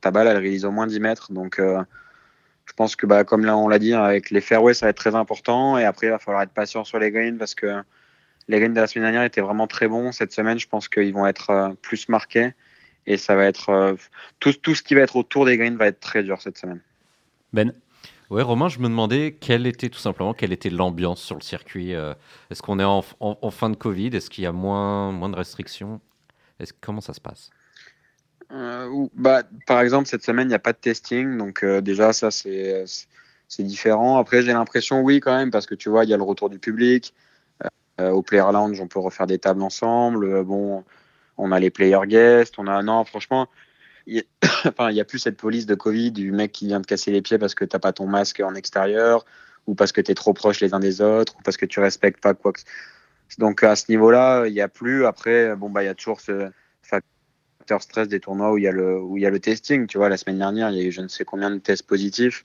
ta 0.02 0.10
balle 0.10 0.28
elle 0.28 0.36
réalise 0.36 0.64
au 0.66 0.70
moins 0.70 0.86
10 0.86 1.00
mètres. 1.00 1.32
Donc 1.32 1.58
je 1.58 2.72
pense 2.76 2.94
que 2.94 3.06
bah, 3.06 3.24
comme 3.24 3.44
là 3.46 3.56
on 3.56 3.68
l'a 3.68 3.78
dit, 3.78 3.94
avec 3.94 4.30
les 4.30 4.42
fairways 4.42 4.74
ça 4.74 4.86
va 4.86 4.90
être 4.90 5.02
très 5.04 5.14
important. 5.14 5.78
Et 5.78 5.84
après 5.84 6.06
il 6.08 6.10
va 6.10 6.18
falloir 6.18 6.42
être 6.42 6.52
patient 6.52 6.84
sur 6.84 6.98
les 6.98 7.10
greens 7.10 7.38
parce 7.38 7.54
que 7.54 7.82
les 8.50 8.58
greens 8.58 8.74
de 8.74 8.80
la 8.80 8.86
semaine 8.86 9.04
dernière 9.04 9.24
étaient 9.24 9.40
vraiment 9.40 9.66
très 9.66 9.88
bons. 9.88 10.12
Cette 10.12 10.32
semaine, 10.32 10.58
je 10.58 10.68
pense 10.68 10.88
qu'ils 10.88 11.12
vont 11.12 11.26
être 11.26 11.50
euh, 11.50 11.70
plus 11.80 12.08
marqués. 12.08 12.52
Et 13.06 13.16
ça 13.16 13.34
va 13.34 13.44
être 13.44 13.70
euh, 13.70 13.94
tout, 14.40 14.52
tout 14.52 14.74
ce 14.74 14.82
qui 14.82 14.94
va 14.94 15.00
être 15.02 15.16
autour 15.16 15.46
des 15.46 15.56
greens 15.56 15.76
va 15.76 15.86
être 15.86 16.00
très 16.00 16.22
dur 16.22 16.40
cette 16.40 16.58
semaine. 16.58 16.80
Ben 17.52 17.72
Ouais, 18.30 18.42
Romain, 18.42 18.68
je 18.68 18.78
me 18.78 18.84
demandais 18.84 19.36
quelle 19.40 19.66
était 19.66 19.88
tout 19.88 19.98
simplement 19.98 20.34
quelle 20.34 20.52
était 20.52 20.70
l'ambiance 20.70 21.20
sur 21.20 21.34
le 21.34 21.40
circuit. 21.40 21.94
Euh, 21.94 22.14
Est-ce 22.50 22.62
qu'on 22.62 22.78
est 22.78 22.84
en, 22.84 23.04
en, 23.18 23.36
en, 23.42 23.50
fin 23.50 23.70
de 23.70 23.74
Covid? 23.74 24.10
Est-ce 24.16 24.30
qu'il 24.30 24.44
y 24.44 24.46
a 24.46 24.52
moins, 24.52 25.10
moins 25.10 25.28
de 25.28 25.34
restrictions? 25.34 26.00
Est 26.60 26.72
Comment 26.80 27.00
ça 27.00 27.12
se 27.12 27.20
passe? 27.20 27.50
Euh, 28.52 29.08
bah, 29.14 29.42
Par 29.66 29.80
exemple, 29.80 30.06
cette 30.06 30.22
semaine, 30.22 30.46
il 30.46 30.50
n'y 30.50 30.54
a 30.54 30.60
pas 30.60 30.72
de 30.72 30.78
testing. 30.78 31.38
Donc, 31.38 31.64
euh, 31.64 31.80
déjà, 31.80 32.12
ça, 32.12 32.30
c'est 32.30 32.84
différent. 33.58 34.18
Après, 34.18 34.42
j'ai 34.42 34.52
l'impression, 34.52 35.00
oui, 35.00 35.18
quand 35.18 35.36
même, 35.36 35.50
parce 35.50 35.66
que 35.66 35.74
tu 35.74 35.88
vois, 35.88 36.04
il 36.04 36.10
y 36.10 36.14
a 36.14 36.16
le 36.16 36.22
retour 36.22 36.50
du 36.50 36.60
public. 36.60 37.12
Euh, 38.00 38.10
au 38.10 38.22
Player 38.22 38.44
Lounge, 38.52 38.80
on 38.80 38.88
peut 38.88 38.98
refaire 38.98 39.26
des 39.26 39.38
tables 39.38 39.62
ensemble. 39.62 40.42
bon, 40.44 40.84
on 41.38 41.52
a 41.52 41.60
les 41.60 41.70
player 41.70 41.98
guests. 42.06 42.58
On 42.58 42.66
a, 42.66 42.82
non, 42.82 43.04
franchement 43.04 43.48
il 44.06 44.24
enfin, 44.66 44.92
n'y 44.92 45.00
a 45.00 45.04
plus 45.04 45.18
cette 45.18 45.36
police 45.36 45.66
de 45.66 45.74
Covid 45.74 46.12
du 46.12 46.32
mec 46.32 46.52
qui 46.52 46.66
vient 46.66 46.80
te 46.80 46.86
casser 46.86 47.10
les 47.10 47.22
pieds 47.22 47.38
parce 47.38 47.54
que 47.54 47.64
tu 47.64 47.74
n'as 47.74 47.80
pas 47.80 47.92
ton 47.92 48.06
masque 48.06 48.40
en 48.40 48.54
extérieur, 48.54 49.24
ou 49.66 49.74
parce 49.74 49.92
que 49.92 50.00
tu 50.00 50.10
es 50.10 50.14
trop 50.14 50.32
proche 50.32 50.60
les 50.60 50.74
uns 50.74 50.80
des 50.80 51.00
autres, 51.00 51.36
ou 51.38 51.42
parce 51.42 51.56
que 51.56 51.66
tu 51.66 51.80
respectes 51.80 52.20
pas 52.20 52.34
quoi 52.34 52.52
que 52.52 52.60
Donc 53.38 53.62
à 53.62 53.76
ce 53.76 53.86
niveau-là, 53.88 54.46
il 54.46 54.52
n'y 54.52 54.60
a 54.60 54.68
plus. 54.68 55.06
Après, 55.06 55.54
bon, 55.56 55.70
bah, 55.70 55.82
il 55.82 55.86
y 55.86 55.88
a 55.88 55.94
toujours 55.94 56.20
ce 56.20 56.50
facteur 56.82 57.82
stress 57.82 58.08
des 58.08 58.20
tournois 58.20 58.52
où 58.52 58.58
il 58.58 58.64
y, 58.64 58.68
a 58.68 58.72
le, 58.72 59.00
où 59.00 59.16
y 59.16 59.26
a 59.26 59.30
le 59.30 59.38
testing. 59.38 59.86
Tu 59.86 59.98
vois, 59.98 60.08
la 60.08 60.16
semaine 60.16 60.38
dernière, 60.38 60.70
il 60.70 60.78
y 60.78 60.80
a 60.80 60.84
eu 60.84 60.92
je 60.92 61.00
ne 61.00 61.08
sais 61.08 61.24
combien 61.24 61.50
de 61.50 61.58
tests 61.58 61.86
positifs 61.86 62.44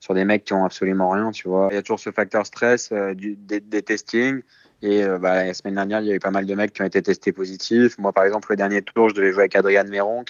sur 0.00 0.14
des 0.14 0.24
mecs 0.24 0.44
qui 0.44 0.52
ont 0.52 0.64
absolument 0.64 1.10
rien, 1.10 1.30
tu 1.30 1.48
vois. 1.48 1.68
Il 1.70 1.74
y 1.74 1.78
a 1.78 1.82
toujours 1.82 2.00
ce 2.00 2.10
facteur 2.10 2.44
stress 2.44 2.90
euh, 2.92 3.14
du, 3.14 3.36
des, 3.36 3.60
des 3.60 3.82
testings. 3.82 4.42
Et 4.82 5.02
euh, 5.02 5.18
bah, 5.18 5.44
la 5.44 5.54
semaine 5.54 5.74
dernière, 5.74 6.00
il 6.00 6.06
y 6.06 6.12
a 6.12 6.14
eu 6.14 6.20
pas 6.20 6.30
mal 6.30 6.46
de 6.46 6.54
mecs 6.54 6.72
qui 6.72 6.82
ont 6.82 6.86
été 6.86 7.02
testés 7.02 7.32
positifs. 7.32 7.98
Moi, 7.98 8.12
par 8.12 8.24
exemple, 8.24 8.48
le 8.50 8.56
dernier 8.56 8.82
tour, 8.82 9.08
je 9.08 9.14
devais 9.14 9.32
jouer 9.32 9.42
avec 9.42 9.56
Adrian 9.56 9.84
Méronc 9.84 10.24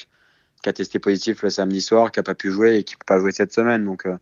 qui 0.62 0.68
a 0.70 0.72
testé 0.72 0.98
positif 0.98 1.42
le 1.42 1.50
samedi 1.50 1.82
soir, 1.82 2.10
qui 2.10 2.18
n'a 2.18 2.22
pas 2.22 2.34
pu 2.34 2.50
jouer 2.50 2.78
et 2.78 2.84
qui 2.84 2.94
ne 2.94 2.98
peut 2.98 3.04
pas 3.06 3.18
jouer 3.18 3.32
cette 3.32 3.52
semaine. 3.52 3.84
Donc, 3.84 4.06
euh, 4.06 4.16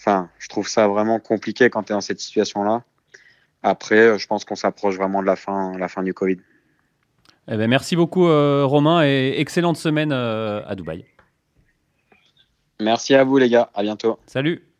enfin, 0.00 0.30
je 0.38 0.48
trouve 0.48 0.66
ça 0.66 0.88
vraiment 0.88 1.20
compliqué 1.20 1.68
quand 1.68 1.82
tu 1.82 1.92
es 1.92 1.94
dans 1.94 2.00
cette 2.00 2.20
situation-là. 2.20 2.82
Après, 3.62 3.98
euh, 3.98 4.18
je 4.18 4.26
pense 4.26 4.44
qu'on 4.44 4.56
s'approche 4.56 4.96
vraiment 4.96 5.20
de 5.20 5.26
la 5.26 5.36
fin, 5.36 5.76
la 5.78 5.88
fin 5.88 6.02
du 6.02 6.14
Covid. 6.14 6.38
Eh 7.48 7.56
ben, 7.56 7.68
merci 7.68 7.94
beaucoup, 7.94 8.26
euh, 8.26 8.64
Romain, 8.64 9.04
et 9.04 9.34
excellente 9.38 9.76
semaine 9.76 10.12
euh, 10.12 10.62
à 10.66 10.74
Dubaï. 10.74 11.04
Merci 12.80 13.14
à 13.14 13.24
vous, 13.24 13.36
les 13.38 13.48
gars. 13.48 13.70
À 13.74 13.82
bientôt. 13.82 14.18
Salut. 14.26 14.71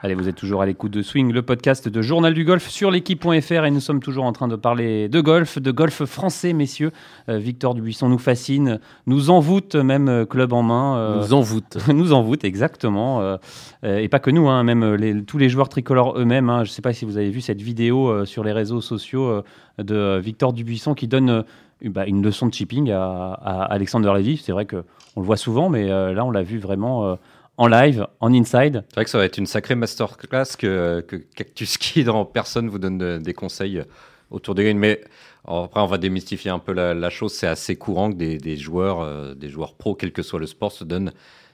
Allez, 0.00 0.14
vous 0.14 0.28
êtes 0.28 0.36
toujours 0.36 0.62
à 0.62 0.66
l'écoute 0.66 0.92
de 0.92 1.02
Swing, 1.02 1.32
le 1.32 1.42
podcast 1.42 1.88
de 1.88 2.02
Journal 2.02 2.32
du 2.32 2.44
Golf 2.44 2.68
sur 2.68 2.92
l'équipe.fr 2.92 3.64
et 3.64 3.70
nous 3.72 3.80
sommes 3.80 3.98
toujours 3.98 4.26
en 4.26 4.32
train 4.32 4.46
de 4.46 4.54
parler 4.54 5.08
de 5.08 5.20
golf, 5.20 5.58
de 5.58 5.72
golf 5.72 6.04
français, 6.04 6.52
messieurs. 6.52 6.92
Euh, 7.28 7.38
Victor 7.38 7.74
Dubuisson 7.74 8.08
nous 8.08 8.18
fascine, 8.18 8.78
nous 9.08 9.30
envoûte 9.30 9.74
même 9.74 10.08
euh, 10.08 10.24
club 10.24 10.52
en 10.52 10.62
main. 10.62 10.96
Euh, 10.96 11.16
nous 11.16 11.32
envoûte. 11.32 11.78
nous 11.92 12.12
envoûte, 12.12 12.44
exactement. 12.44 13.38
et 13.82 14.06
pas 14.06 14.20
que 14.20 14.30
nous, 14.30 14.48
hein, 14.48 14.62
même 14.62 14.94
les, 14.94 15.20
tous 15.24 15.36
les 15.36 15.48
joueurs 15.48 15.68
tricolores 15.68 16.16
eux-mêmes. 16.16 16.48
Hein. 16.48 16.62
je 16.62 16.70
ne 16.70 16.74
sais 16.74 16.82
pas 16.82 16.92
si 16.92 17.04
vous 17.04 17.16
avez 17.16 17.30
vu 17.30 17.40
cette 17.40 17.60
vidéo 17.60 18.24
sur 18.24 18.44
les 18.44 18.52
réseaux 18.52 18.80
sociaux 18.80 19.42
de 19.78 20.20
Victor 20.22 20.52
Dubuisson 20.52 20.94
qui 20.94 21.08
donne 21.08 21.42
bah, 21.84 22.06
une 22.06 22.22
leçon 22.22 22.46
de 22.46 22.54
chipping 22.54 22.92
à, 22.92 23.32
à 23.32 23.64
Alexander 23.64 24.12
Levy. 24.14 24.36
C'est 24.36 24.52
vrai 24.52 24.64
qu'on 24.64 24.84
le 25.16 25.26
voit 25.26 25.36
souvent, 25.36 25.68
mais 25.68 25.88
là, 25.88 26.24
on 26.24 26.30
l'a 26.30 26.44
vu 26.44 26.60
vraiment 26.60 27.18
en 27.58 27.66
live, 27.66 28.06
en 28.20 28.32
inside. 28.32 28.84
C'est 28.88 28.94
vrai 28.94 29.04
que 29.04 29.10
ça 29.10 29.18
va 29.18 29.24
être 29.24 29.36
une 29.36 29.46
sacrée 29.46 29.74
masterclass 29.74 30.56
que, 30.56 31.04
que 31.06 31.16
Cactus 31.16 31.76
Kid 31.76 32.06
dans 32.06 32.24
personne 32.24 32.68
vous 32.68 32.78
donne 32.78 33.18
des 33.18 33.34
conseils 33.34 33.82
autour 34.30 34.54
des 34.54 34.62
greens. 34.62 34.78
Mais 34.78 35.00
après, 35.44 35.80
on 35.80 35.86
va 35.86 35.98
démystifier 35.98 36.50
un 36.50 36.58
peu 36.58 36.72
la, 36.72 37.10
chose. 37.10 37.32
C'est 37.32 37.46
assez 37.46 37.76
courant 37.76 38.12
que 38.12 38.16
des, 38.16 38.56
joueurs, 38.56 39.00
euh, 39.00 39.34
des 39.34 39.48
joueurs 39.48 39.74
pros, 39.74 39.94
quel 39.94 40.12
que 40.12 40.22
soit 40.22 40.38
le 40.38 40.46
sport, 40.46 40.72
se 40.72 40.84
donnent 40.84 41.12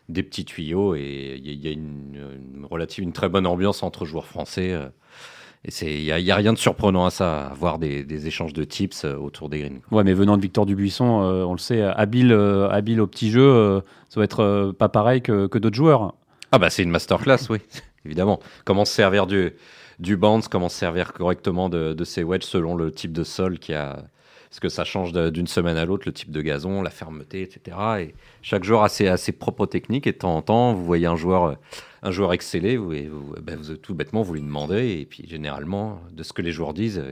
des 0.08 0.22
petits 0.22 0.44
tuyaux 0.44 0.94
et 0.94 1.40
il 1.42 1.64
y, 1.64 1.66
a 1.66 1.70
une, 1.70 2.66
relative, 2.70 3.02
une 3.02 3.14
très 3.14 3.30
bonne 3.30 3.46
ambiance 3.46 3.82
entre 3.82 4.04
joueurs 4.04 4.26
français. 4.26 4.72
Euh, 4.72 4.88
il 5.82 6.02
n'y 6.02 6.30
a, 6.30 6.36
rien 6.36 6.52
de 6.52 6.58
surprenant 6.58 7.06
à 7.06 7.10
ça, 7.10 7.46
avoir 7.46 7.78
des, 7.78 8.04
des 8.04 8.26
échanges 8.26 8.52
de 8.52 8.64
tips 8.64 9.04
euh, 9.04 9.16
autour 9.16 9.48
des 9.48 9.60
greens. 9.60 9.80
Ouais, 9.90 10.04
mais 10.04 10.12
venant 10.12 10.36
de 10.36 10.42
Victor 10.42 10.66
Dubuisson, 10.66 11.22
euh, 11.22 11.44
on 11.44 11.52
le 11.52 11.58
sait, 11.58 11.80
habile, 11.82 12.32
euh, 12.32 12.68
habile 12.70 13.00
au 13.00 13.06
petit 13.06 13.30
jeu, 13.30 13.82
ça 14.10 14.20
va 14.20 14.24
être 14.24 14.74
pas 14.78 14.88
pareil 14.88 15.22
que, 15.22 15.46
que 15.46 15.58
d'autres 15.58 15.76
joueurs. 15.76 16.14
Ah 16.52 16.58
bah 16.58 16.70
c'est 16.70 16.82
une 16.82 16.90
masterclass, 16.90 17.48
oui, 17.48 17.58
évidemment. 18.04 18.40
Comment 18.64 18.84
se 18.84 18.92
servir 18.92 19.26
du, 19.26 19.52
du 19.98 20.16
bounce, 20.16 20.48
comment 20.48 20.68
se 20.68 20.76
servir 20.76 21.12
correctement 21.12 21.68
de, 21.68 21.94
de 21.94 22.04
ses 22.04 22.22
wedges 22.22 22.44
selon 22.44 22.76
le 22.76 22.92
type 22.92 23.12
de 23.12 23.24
sol 23.24 23.58
qui 23.58 23.72
a, 23.72 24.04
parce 24.54 24.60
que 24.60 24.68
ça 24.68 24.84
change 24.84 25.12
d'une 25.32 25.48
semaine 25.48 25.76
à 25.76 25.84
l'autre, 25.84 26.04
le 26.06 26.12
type 26.12 26.30
de 26.30 26.40
gazon, 26.40 26.80
la 26.80 26.90
fermeté, 26.90 27.42
etc. 27.42 27.76
Et 27.98 28.14
chaque 28.40 28.62
joueur 28.62 28.84
a 28.84 28.88
ses, 28.88 29.32
propres 29.32 29.66
techniques, 29.66 30.06
et 30.06 30.12
de 30.12 30.18
temps 30.18 30.36
en 30.36 30.42
temps, 30.42 30.74
vous 30.74 30.84
voyez 30.84 31.06
un 31.06 31.16
joueur, 31.16 31.56
un 32.04 32.10
joueur 32.12 32.32
exceller, 32.32 32.76
vous, 32.76 32.90
vous, 32.90 33.34
ben 33.42 33.58
tout 33.82 33.94
bêtement, 33.96 34.22
vous 34.22 34.34
lui 34.34 34.42
demandez, 34.42 35.00
et 35.00 35.06
puis 35.06 35.26
généralement, 35.26 36.00
de 36.12 36.22
ce 36.22 36.32
que 36.32 36.40
les 36.40 36.52
joueurs 36.52 36.72
disent, 36.72 37.02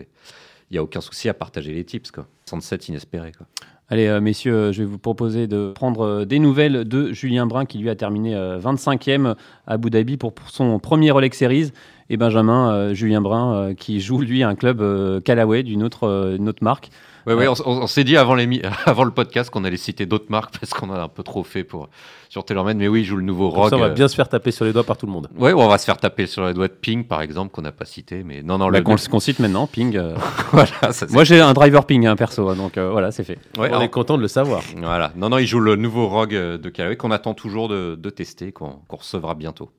il 0.70 0.74
n'y 0.74 0.78
a 0.78 0.84
aucun 0.84 1.00
souci 1.00 1.28
à 1.28 1.34
partager 1.34 1.72
les 1.72 1.82
tips. 1.82 2.12
Quoi. 2.12 2.28
107 2.46 2.90
inespéré. 2.90 3.32
Quoi. 3.36 3.48
Allez, 3.88 4.06
euh, 4.06 4.20
messieurs, 4.20 4.70
je 4.70 4.84
vais 4.84 4.88
vous 4.88 4.98
proposer 4.98 5.48
de 5.48 5.72
prendre 5.74 6.02
euh, 6.02 6.24
des 6.24 6.38
nouvelles 6.38 6.84
de 6.84 7.12
Julien 7.12 7.46
Brun, 7.46 7.66
qui 7.66 7.78
lui 7.78 7.90
a 7.90 7.96
terminé 7.96 8.36
25e 8.36 9.26
euh, 9.26 9.34
à 9.66 9.72
Abu 9.72 9.90
Dhabi 9.90 10.16
pour, 10.16 10.32
pour 10.32 10.48
son 10.50 10.78
premier 10.78 11.10
Rolex 11.10 11.36
Series 11.36 11.72
et 12.08 12.16
Benjamin 12.16 12.94
Julien 12.94 13.20
Brun 13.20 13.74
qui 13.74 14.00
joue 14.00 14.20
lui 14.20 14.42
un 14.42 14.54
club 14.54 15.22
Callaway 15.22 15.62
d'une 15.62 15.82
autre 15.82 16.38
marque. 16.60 16.90
Oui, 17.26 17.34
ouais, 17.34 17.46
on, 17.48 17.86
s'est 17.86 18.04
dit 18.04 18.16
avant, 18.16 18.36
avant, 18.86 19.04
le 19.04 19.10
podcast 19.10 19.50
qu'on 19.50 19.64
allait 19.64 19.76
citer 19.76 20.06
d'autres 20.06 20.30
marques 20.30 20.58
parce 20.58 20.72
qu'on 20.72 20.90
a 20.92 21.02
un 21.02 21.08
peu 21.08 21.22
trop 21.22 21.44
fait 21.44 21.62
pour, 21.62 21.88
sur 22.28 22.44
TaylorMade. 22.44 22.76
Mais 22.76 22.88
oui, 22.88 23.00
il 23.00 23.04
joue 23.04 23.16
le 23.16 23.22
nouveau 23.22 23.48
Rogue. 23.48 23.70
Ça, 23.70 23.76
on 23.76 23.80
va 23.80 23.90
bien 23.90 24.08
se 24.08 24.14
faire 24.14 24.28
taper 24.28 24.50
sur 24.50 24.64
les 24.64 24.72
doigts 24.72 24.84
par 24.84 24.96
tout 24.96 25.06
le 25.06 25.12
monde. 25.12 25.28
Oui, 25.36 25.52
on 25.52 25.68
va 25.68 25.78
se 25.78 25.84
faire 25.84 25.98
taper 25.98 26.26
sur 26.26 26.44
les 26.46 26.54
doigts 26.54 26.68
de 26.68 26.72
Ping, 26.72 27.04
par 27.04 27.22
exemple, 27.22 27.52
qu'on 27.52 27.62
n'a 27.62 27.72
pas 27.72 27.84
cité. 27.84 28.22
Mais 28.24 28.42
non, 28.42 28.58
non, 28.58 28.70
bah, 28.70 28.80
qu'on 28.80 29.20
cite 29.20 29.38
maintenant, 29.38 29.66
Ping. 29.66 29.96
Euh. 29.96 30.14
voilà, 30.52 30.70
Moi, 31.10 31.24
j'ai 31.24 31.40
un 31.40 31.52
driver 31.52 31.84
Ping, 31.86 32.06
hein, 32.06 32.16
perso. 32.16 32.48
Hein, 32.48 32.56
donc 32.56 32.76
euh, 32.76 32.90
voilà, 32.90 33.12
c'est 33.12 33.24
fait. 33.24 33.38
on 33.56 33.80
est 33.80 33.88
content 33.88 34.16
de 34.16 34.22
le 34.22 34.28
savoir. 34.28 34.62
Voilà. 34.76 35.12
Non, 35.16 35.28
non, 35.28 35.38
il 35.38 35.46
joue 35.46 35.60
le 35.60 35.76
nouveau 35.76 36.08
Rogue 36.08 36.34
euh, 36.34 36.58
de 36.58 36.68
Callaway 36.70 36.96
qu'on 36.96 37.10
attend 37.12 37.34
toujours 37.34 37.68
de, 37.68 37.94
de 37.94 38.10
tester, 38.10 38.52
qu'on 38.52 38.80
recevra 38.88 39.34
bientôt. 39.34 39.70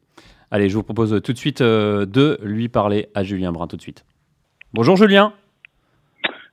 Allez, 0.51 0.69
je 0.69 0.75
vous 0.75 0.83
propose 0.83 1.19
tout 1.23 1.33
de 1.33 1.37
suite 1.37 1.63
de 1.63 2.39
lui 2.43 2.69
parler 2.69 3.09
à 3.15 3.23
Julien 3.23 3.51
Brun, 3.51 3.67
tout 3.67 3.75
de 3.75 3.81
suite. 3.81 4.05
Bonjour 4.73 4.95
Julien. 4.95 5.33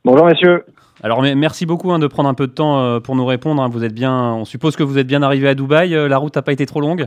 Bonjour 0.05 0.25
messieurs. 0.25 0.65
Alors 1.03 1.23
merci 1.23 1.65
beaucoup 1.65 1.93
hein, 1.93 1.99
de 1.99 2.07
prendre 2.07 2.29
un 2.29 2.35
peu 2.35 2.47
de 2.47 2.53
temps 2.53 2.79
euh, 2.79 3.01
pour 3.01 3.17
nous 3.17 3.25
répondre. 3.25 3.63
Hein. 3.63 3.69
Vous 3.69 3.85
êtes 3.85 3.95
bien, 3.95 4.35
on 4.35 4.45
suppose 4.45 4.77
que 4.77 4.83
vous 4.83 4.99
êtes 4.99 5.07
bien 5.07 5.23
arrivé 5.23 5.49
à 5.49 5.55
Dubaï. 5.55 5.95
Euh, 5.95 6.09
la 6.09 6.19
route 6.19 6.37
n'a 6.37 6.43
pas 6.43 6.53
été 6.53 6.67
trop 6.67 6.81
longue? 6.81 7.07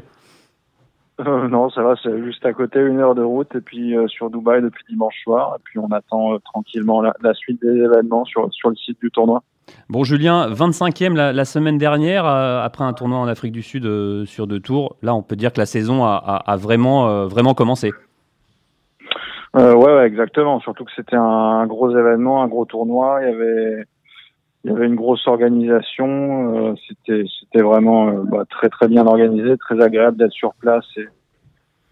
Euh, 1.19 1.47
Non, 1.47 1.69
ça 1.69 1.83
va, 1.83 1.93
c'est 2.01 2.23
juste 2.23 2.43
à 2.43 2.53
côté, 2.53 2.79
une 2.79 2.99
heure 2.99 3.13
de 3.13 3.21
route, 3.21 3.53
et 3.55 3.61
puis 3.61 3.95
sur 4.07 4.31
Dubaï 4.31 4.63
depuis 4.63 4.83
dimanche 4.89 5.15
soir. 5.23 5.57
Et 5.57 5.61
puis 5.63 5.77
on 5.77 5.91
attend 5.91 6.39
tranquillement 6.39 7.01
la, 7.01 7.33
suite 7.35 7.61
des 7.61 7.69
événements 7.69 8.25
sur, 8.25 8.51
sur 8.51 8.69
le 8.69 8.75
site 8.75 8.99
du 8.99 9.11
tournoi. 9.11 9.43
Bon, 9.89 10.03
Julien, 10.03 10.49
25e 10.49 11.13
la, 11.13 11.45
semaine 11.45 11.77
dernière, 11.77 12.25
après 12.25 12.83
un 12.83 12.93
tournoi 12.93 13.19
en 13.19 13.27
Afrique 13.27 13.51
du 13.51 13.61
Sud 13.61 13.85
sur 14.25 14.47
deux 14.47 14.59
tours. 14.59 14.95
Là, 15.03 15.13
on 15.13 15.21
peut 15.21 15.35
dire 15.35 15.53
que 15.53 15.59
la 15.59 15.67
saison 15.67 16.03
a, 16.03 16.57
vraiment, 16.57 17.27
vraiment 17.27 17.53
commencé. 17.53 17.91
Euh, 19.55 19.75
ouais, 19.75 19.93
ouais, 19.93 20.07
exactement. 20.07 20.59
Surtout 20.59 20.83
que 20.83 20.91
c'était 20.95 21.15
un, 21.15 21.65
gros 21.67 21.91
événement, 21.95 22.41
un 22.43 22.47
gros 22.47 22.65
tournoi. 22.65 23.19
Il 23.21 23.29
y 23.29 23.33
avait, 23.33 23.85
il 24.63 24.71
y 24.71 24.75
avait 24.75 24.87
une 24.87 24.95
grosse 24.95 25.27
organisation. 25.27 26.55
Euh, 26.55 26.73
c'était, 26.87 27.25
c'était 27.39 27.63
vraiment 27.63 28.09
euh, 28.09 28.23
bah, 28.23 28.45
très 28.49 28.69
très 28.69 28.87
bien 28.87 29.05
organisé, 29.05 29.57
très 29.57 29.79
agréable 29.81 30.17
d'être 30.17 30.31
sur 30.31 30.53
place 30.55 30.85
et, 30.97 31.07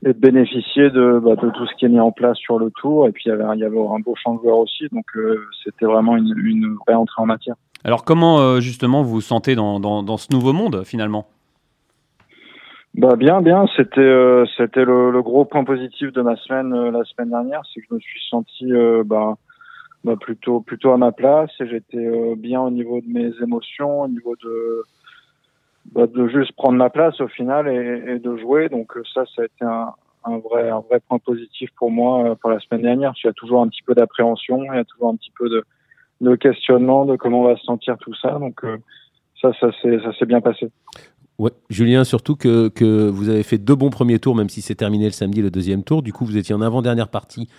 et 0.05 0.13
de 0.13 0.19
bénéficier 0.19 0.89
de, 0.89 1.19
bah, 1.23 1.35
de 1.35 1.49
tout 1.51 1.67
ce 1.67 1.75
qui 1.75 1.85
est 1.85 1.89
mis 1.89 1.99
en 1.99 2.11
place 2.11 2.37
sur 2.37 2.57
le 2.57 2.71
tour. 2.71 3.07
Et 3.07 3.11
puis 3.11 3.23
il 3.27 3.29
y 3.29 3.31
avait, 3.31 3.43
il 3.53 3.59
y 3.59 3.65
avait 3.65 3.79
un 3.79 3.99
beau 3.99 4.15
champ 4.15 4.35
de 4.35 4.41
joueurs 4.41 4.57
aussi, 4.57 4.87
donc 4.91 5.05
euh, 5.15 5.45
c'était 5.63 5.85
vraiment 5.85 6.17
une, 6.17 6.33
une 6.43 6.75
vraie 6.85 6.95
entrée 6.95 7.21
en 7.21 7.27
matière. 7.27 7.55
Alors 7.83 8.05
comment 8.05 8.59
justement 8.59 9.01
vous 9.01 9.09
vous 9.09 9.21
sentez 9.21 9.55
dans, 9.55 9.79
dans, 9.79 10.03
dans 10.03 10.17
ce 10.17 10.27
nouveau 10.31 10.53
monde 10.53 10.83
finalement? 10.83 11.25
Bah 12.93 13.15
bien, 13.15 13.41
bien. 13.41 13.67
C'était 13.77 14.01
euh, 14.01 14.45
c'était 14.57 14.83
le, 14.83 15.21
gros 15.21 15.45
point 15.45 15.63
positif 15.63 16.11
de 16.11 16.21
ma 16.21 16.35
semaine 16.35 16.73
euh, 16.73 16.91
la 16.91 17.05
semaine 17.05 17.29
dernière, 17.29 17.61
c'est 17.73 17.79
que 17.79 17.87
je 17.89 17.95
me 17.95 17.99
suis 18.01 18.19
senti 18.29 18.71
euh, 18.73 19.03
bah, 19.05 19.35
bah, 20.03 20.17
plutôt 20.19 20.59
plutôt 20.59 20.91
à 20.91 20.97
ma 20.97 21.13
place 21.13 21.49
et 21.61 21.67
j'étais 21.67 22.35
bien 22.35 22.61
au 22.61 22.69
niveau 22.69 22.99
de 22.99 23.07
mes 23.07 23.31
émotions, 23.41 24.01
au 24.01 24.07
niveau 24.09 24.35
de 24.43 24.83
bah, 25.93 26.05
de 26.05 26.27
juste 26.27 26.51
prendre 26.57 26.77
ma 26.77 26.89
place 26.89 27.19
au 27.21 27.29
final 27.29 27.69
et, 27.69 28.19
de 28.19 28.37
jouer. 28.37 28.67
Donc 28.67 28.91
ça, 29.13 29.23
ça 29.35 29.43
a 29.43 29.45
été 29.45 29.63
un, 29.63 30.37
vrai 30.39 30.69
un 30.69 30.81
vrai 30.81 30.99
point 30.99 31.19
positif 31.19 31.69
pour 31.77 31.91
moi 31.91 32.35
pour 32.41 32.49
la 32.49 32.59
semaine 32.59 32.81
dernière. 32.81 33.13
Il 33.23 33.27
y 33.27 33.29
a 33.29 33.33
toujours 33.33 33.61
un 33.61 33.69
petit 33.69 33.83
peu 33.83 33.95
d'appréhension, 33.95 34.63
il 34.65 34.75
y 34.75 34.79
a 34.79 34.83
toujours 34.83 35.09
un 35.09 35.15
petit 35.15 35.31
peu 35.39 35.49
de 35.49 35.63
de 36.19 36.35
questionnement 36.35 37.05
de 37.05 37.15
comment 37.15 37.39
on 37.39 37.45
va 37.45 37.55
se 37.55 37.63
sentir 37.63 37.97
tout 37.99 38.13
ça. 38.15 38.31
Donc 38.31 38.65
ça, 39.41 39.53
ça 39.53 39.71
s'est 39.79 40.25
bien 40.25 40.41
passé. 40.41 40.69
Ouais, 41.41 41.49
Julien, 41.71 42.03
surtout 42.03 42.35
que, 42.35 43.09
vous 43.09 43.29
avez 43.29 43.41
fait 43.41 43.57
deux 43.57 43.73
bons 43.73 43.89
premiers 43.89 44.19
tours, 44.19 44.35
même 44.35 44.47
si 44.47 44.61
c'est 44.61 44.75
terminé 44.75 45.05
le 45.05 45.11
samedi, 45.11 45.41
le 45.41 45.49
deuxième 45.49 45.83
tour. 45.83 46.03
Du 46.03 46.13
coup, 46.13 46.23
vous 46.23 46.37
étiez 46.37 46.53
en 46.53 46.61
avant-dernière 46.61 47.07
partie 47.07 47.49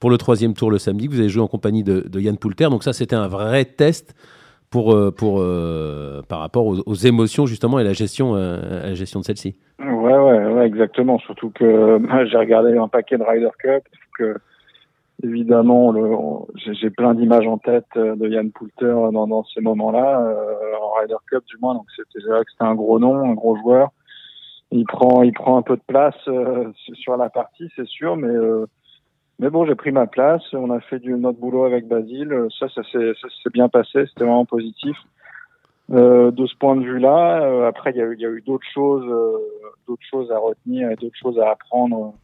pour 0.00 0.10
le 0.10 0.18
troisième 0.18 0.54
tour 0.54 0.72
le 0.72 0.78
samedi. 0.78 1.06
Vous 1.06 1.20
avez 1.20 1.28
joué 1.28 1.40
en 1.40 1.46
compagnie 1.46 1.84
de, 1.84 2.04
Yann 2.18 2.36
Poulter. 2.36 2.68
Donc 2.68 2.82
ça, 2.82 2.92
c'était 2.92 3.14
un 3.14 3.28
vrai 3.28 3.64
test 3.64 4.16
pour, 4.70 4.92
euh, 4.92 5.14
euh, 5.22 6.20
par 6.28 6.40
rapport 6.40 6.66
aux, 6.66 6.94
émotions, 6.94 7.46
justement, 7.46 7.78
et 7.78 7.84
la 7.84 7.92
gestion, 7.92 8.34
euh, 8.34 8.82
la 8.82 8.94
gestion 8.94 9.20
de 9.20 9.24
celle-ci. 9.24 9.54
Ouais, 9.78 10.18
ouais, 10.18 10.66
exactement. 10.66 11.20
Surtout 11.20 11.50
que 11.50 12.00
j'ai 12.28 12.38
regardé 12.38 12.76
un 12.76 12.88
paquet 12.88 13.18
de 13.18 13.22
Ryder 13.22 13.50
Cup. 13.62 13.84
Évidemment, 15.22 16.46
j'ai 16.54 16.90
plein 16.90 17.14
d'images 17.14 17.46
en 17.46 17.58
tête 17.58 17.86
euh, 17.96 18.14
de 18.14 18.28
Yann 18.28 18.50
Poulter 18.52 18.94
dans, 19.12 19.26
dans 19.26 19.44
ces 19.44 19.60
moments-là, 19.60 20.20
euh, 20.20 20.76
en 20.80 20.92
Ryder 21.00 21.16
Cup 21.28 21.44
du 21.46 21.56
moins. 21.60 21.74
Donc 21.74 21.86
c'était 21.96 22.26
vrai 22.26 22.44
que 22.44 22.50
c'était 22.52 22.64
un 22.64 22.74
gros 22.74 22.98
nom, 22.98 23.28
un 23.28 23.34
gros 23.34 23.56
joueur. 23.56 23.90
Il 24.70 24.84
prend, 24.84 25.22
il 25.22 25.32
prend 25.32 25.56
un 25.56 25.62
peu 25.62 25.76
de 25.76 25.82
place 25.86 26.16
euh, 26.28 26.70
sur 26.94 27.16
la 27.16 27.30
partie, 27.30 27.70
c'est 27.74 27.86
sûr, 27.86 28.16
mais 28.16 28.32
mais 29.40 29.50
bon, 29.50 29.64
j'ai 29.64 29.76
pris 29.76 29.92
ma 29.92 30.08
place. 30.08 30.42
On 30.52 30.70
a 30.70 30.80
fait 30.80 30.98
du 30.98 31.12
notre 31.14 31.38
boulot 31.38 31.64
avec 31.64 31.86
Basile. 31.86 32.48
Ça, 32.58 32.66
ça 32.68 32.82
s'est 32.82 33.50
bien 33.52 33.68
passé. 33.68 34.04
C'était 34.06 34.24
vraiment 34.24 34.44
positif. 34.44 34.96
Euh, 35.92 36.32
de 36.32 36.44
ce 36.46 36.56
point 36.56 36.74
de 36.74 36.82
vue-là, 36.82 37.68
après, 37.68 37.92
il 37.92 37.98
y 37.98 38.02
a 38.02 38.06
eu, 38.06 38.16
eu 38.20 38.42
d'autres 38.44 38.66
choses, 38.74 39.06
d'autres 39.86 40.04
choses 40.10 40.32
à 40.32 40.38
retenir 40.38 40.90
et 40.90 40.96
d'autres 40.96 41.16
choses 41.16 41.38
à 41.38 41.50
apprendre 41.50 42.14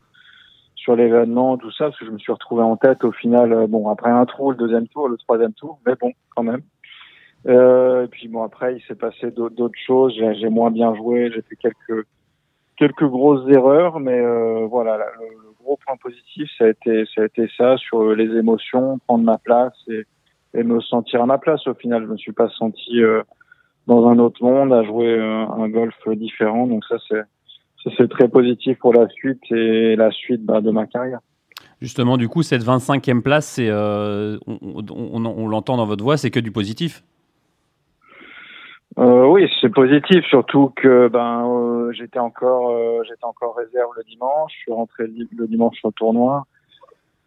sur 0.85 0.97
l'événement, 0.97 1.57
tout 1.57 1.73
ça, 1.73 1.87
parce 1.87 1.99
que 1.99 2.05
je 2.05 2.11
me 2.11 2.19
suis 2.19 2.31
retrouvé 2.31 2.63
en 2.63 2.77
tête 2.77 3.05
au 3.05 3.13
final, 3.13 3.53
euh, 3.55 3.67
bon, 3.67 3.89
après 3.89 4.11
un 4.11 4.27
trou, 4.27 4.51
le 4.51 4.57
deuxième 4.57 4.87
tour, 4.87 5.09
le 5.09 5.17
troisième 5.17 5.55
tour, 5.55 5.81
mais 5.87 5.95
bon, 5.99 6.13
quand 6.37 6.43
même. 6.43 6.61
Euh, 7.47 8.05
et 8.05 8.09
puis 8.09 8.29
bon, 8.29 8.43
après, 8.43 8.77
il 8.77 8.83
s'est 8.83 8.95
passé 8.95 9.31
d'autres 9.31 9.79
choses, 9.87 10.13
j'ai 10.15 10.49
moins 10.51 10.71
bien 10.71 10.95
joué, 10.95 11.31
j'ai 11.35 11.41
fait 11.43 11.57
quelques 11.57 12.07
quelques 12.77 13.07
grosses 13.07 13.49
erreurs, 13.51 13.99
mais 13.99 14.19
euh, 14.19 14.67
voilà, 14.67 14.99
le, 14.99 15.53
gros 15.63 15.79
point 15.87 15.97
positif, 15.97 16.51
ça 16.59 16.65
a 16.65 16.69
été 16.69 17.05
ça 17.15 17.23
a 17.23 17.25
été 17.25 17.49
ça 17.57 17.79
sur 17.79 18.15
les 18.15 18.37
émotions, 18.37 18.99
prendre 19.07 19.25
ma 19.25 19.39
place 19.39 19.73
et, 19.89 20.05
et 20.53 20.63
me 20.63 20.81
sentir 20.81 21.23
à 21.23 21.27
ma 21.27 21.39
place. 21.39 21.67
Au 21.67 21.75
final, 21.75 22.03
je 22.03 22.09
me 22.09 22.19
suis 22.19 22.33
pas 22.33 22.51
senti 22.51 23.03
euh, 23.03 23.23
dans 23.87 24.07
un 24.07 24.19
autre 24.19 24.45
monde 24.45 24.75
à 24.75 24.83
jouer 24.83 25.19
un 25.19 25.69
golf 25.71 25.97
différent, 26.09 26.67
donc 26.67 26.85
ça 26.85 26.97
c'est 27.09 27.23
c'est 27.97 28.09
très 28.09 28.29
positif 28.29 28.79
pour 28.79 28.93
la 28.95 29.09
suite 29.09 29.41
et 29.51 29.97
la 29.97 30.11
suite 30.11 30.45
bah, 30.45 30.61
de 30.61 30.71
ma 30.71 30.87
carrière. 30.87 31.21
Justement, 31.81 32.17
du 32.17 32.29
coup, 32.29 32.43
cette 32.43 32.63
25e 32.63 33.21
place, 33.21 33.47
c'est, 33.47 33.69
euh, 33.69 34.39
on, 34.47 35.49
l'entend 35.49 35.77
dans 35.77 35.87
votre 35.87 36.03
voix, 36.03 36.17
c'est 36.17 36.31
que 36.31 36.41
du 36.41 36.51
positif? 36.51 37.03
Euh, 38.97 39.27
oui, 39.27 39.51
c'est 39.61 39.71
positif, 39.71 40.25
surtout 40.27 40.73
que 40.77 41.09
ben 41.09 41.45
euh, 41.49 41.93
j'étais 41.93 42.21
encore 42.21 42.73
j'étais 43.03 43.25
encore 43.25 43.57
réserve 43.57 43.91
le 43.97 44.05
dimanche. 44.05 44.53
Je 44.55 44.59
suis 44.61 44.73
rentré 44.73 45.09
le, 45.09 45.47
dimanche 45.49 45.77
au 45.83 45.91
tournoi. 45.91 46.45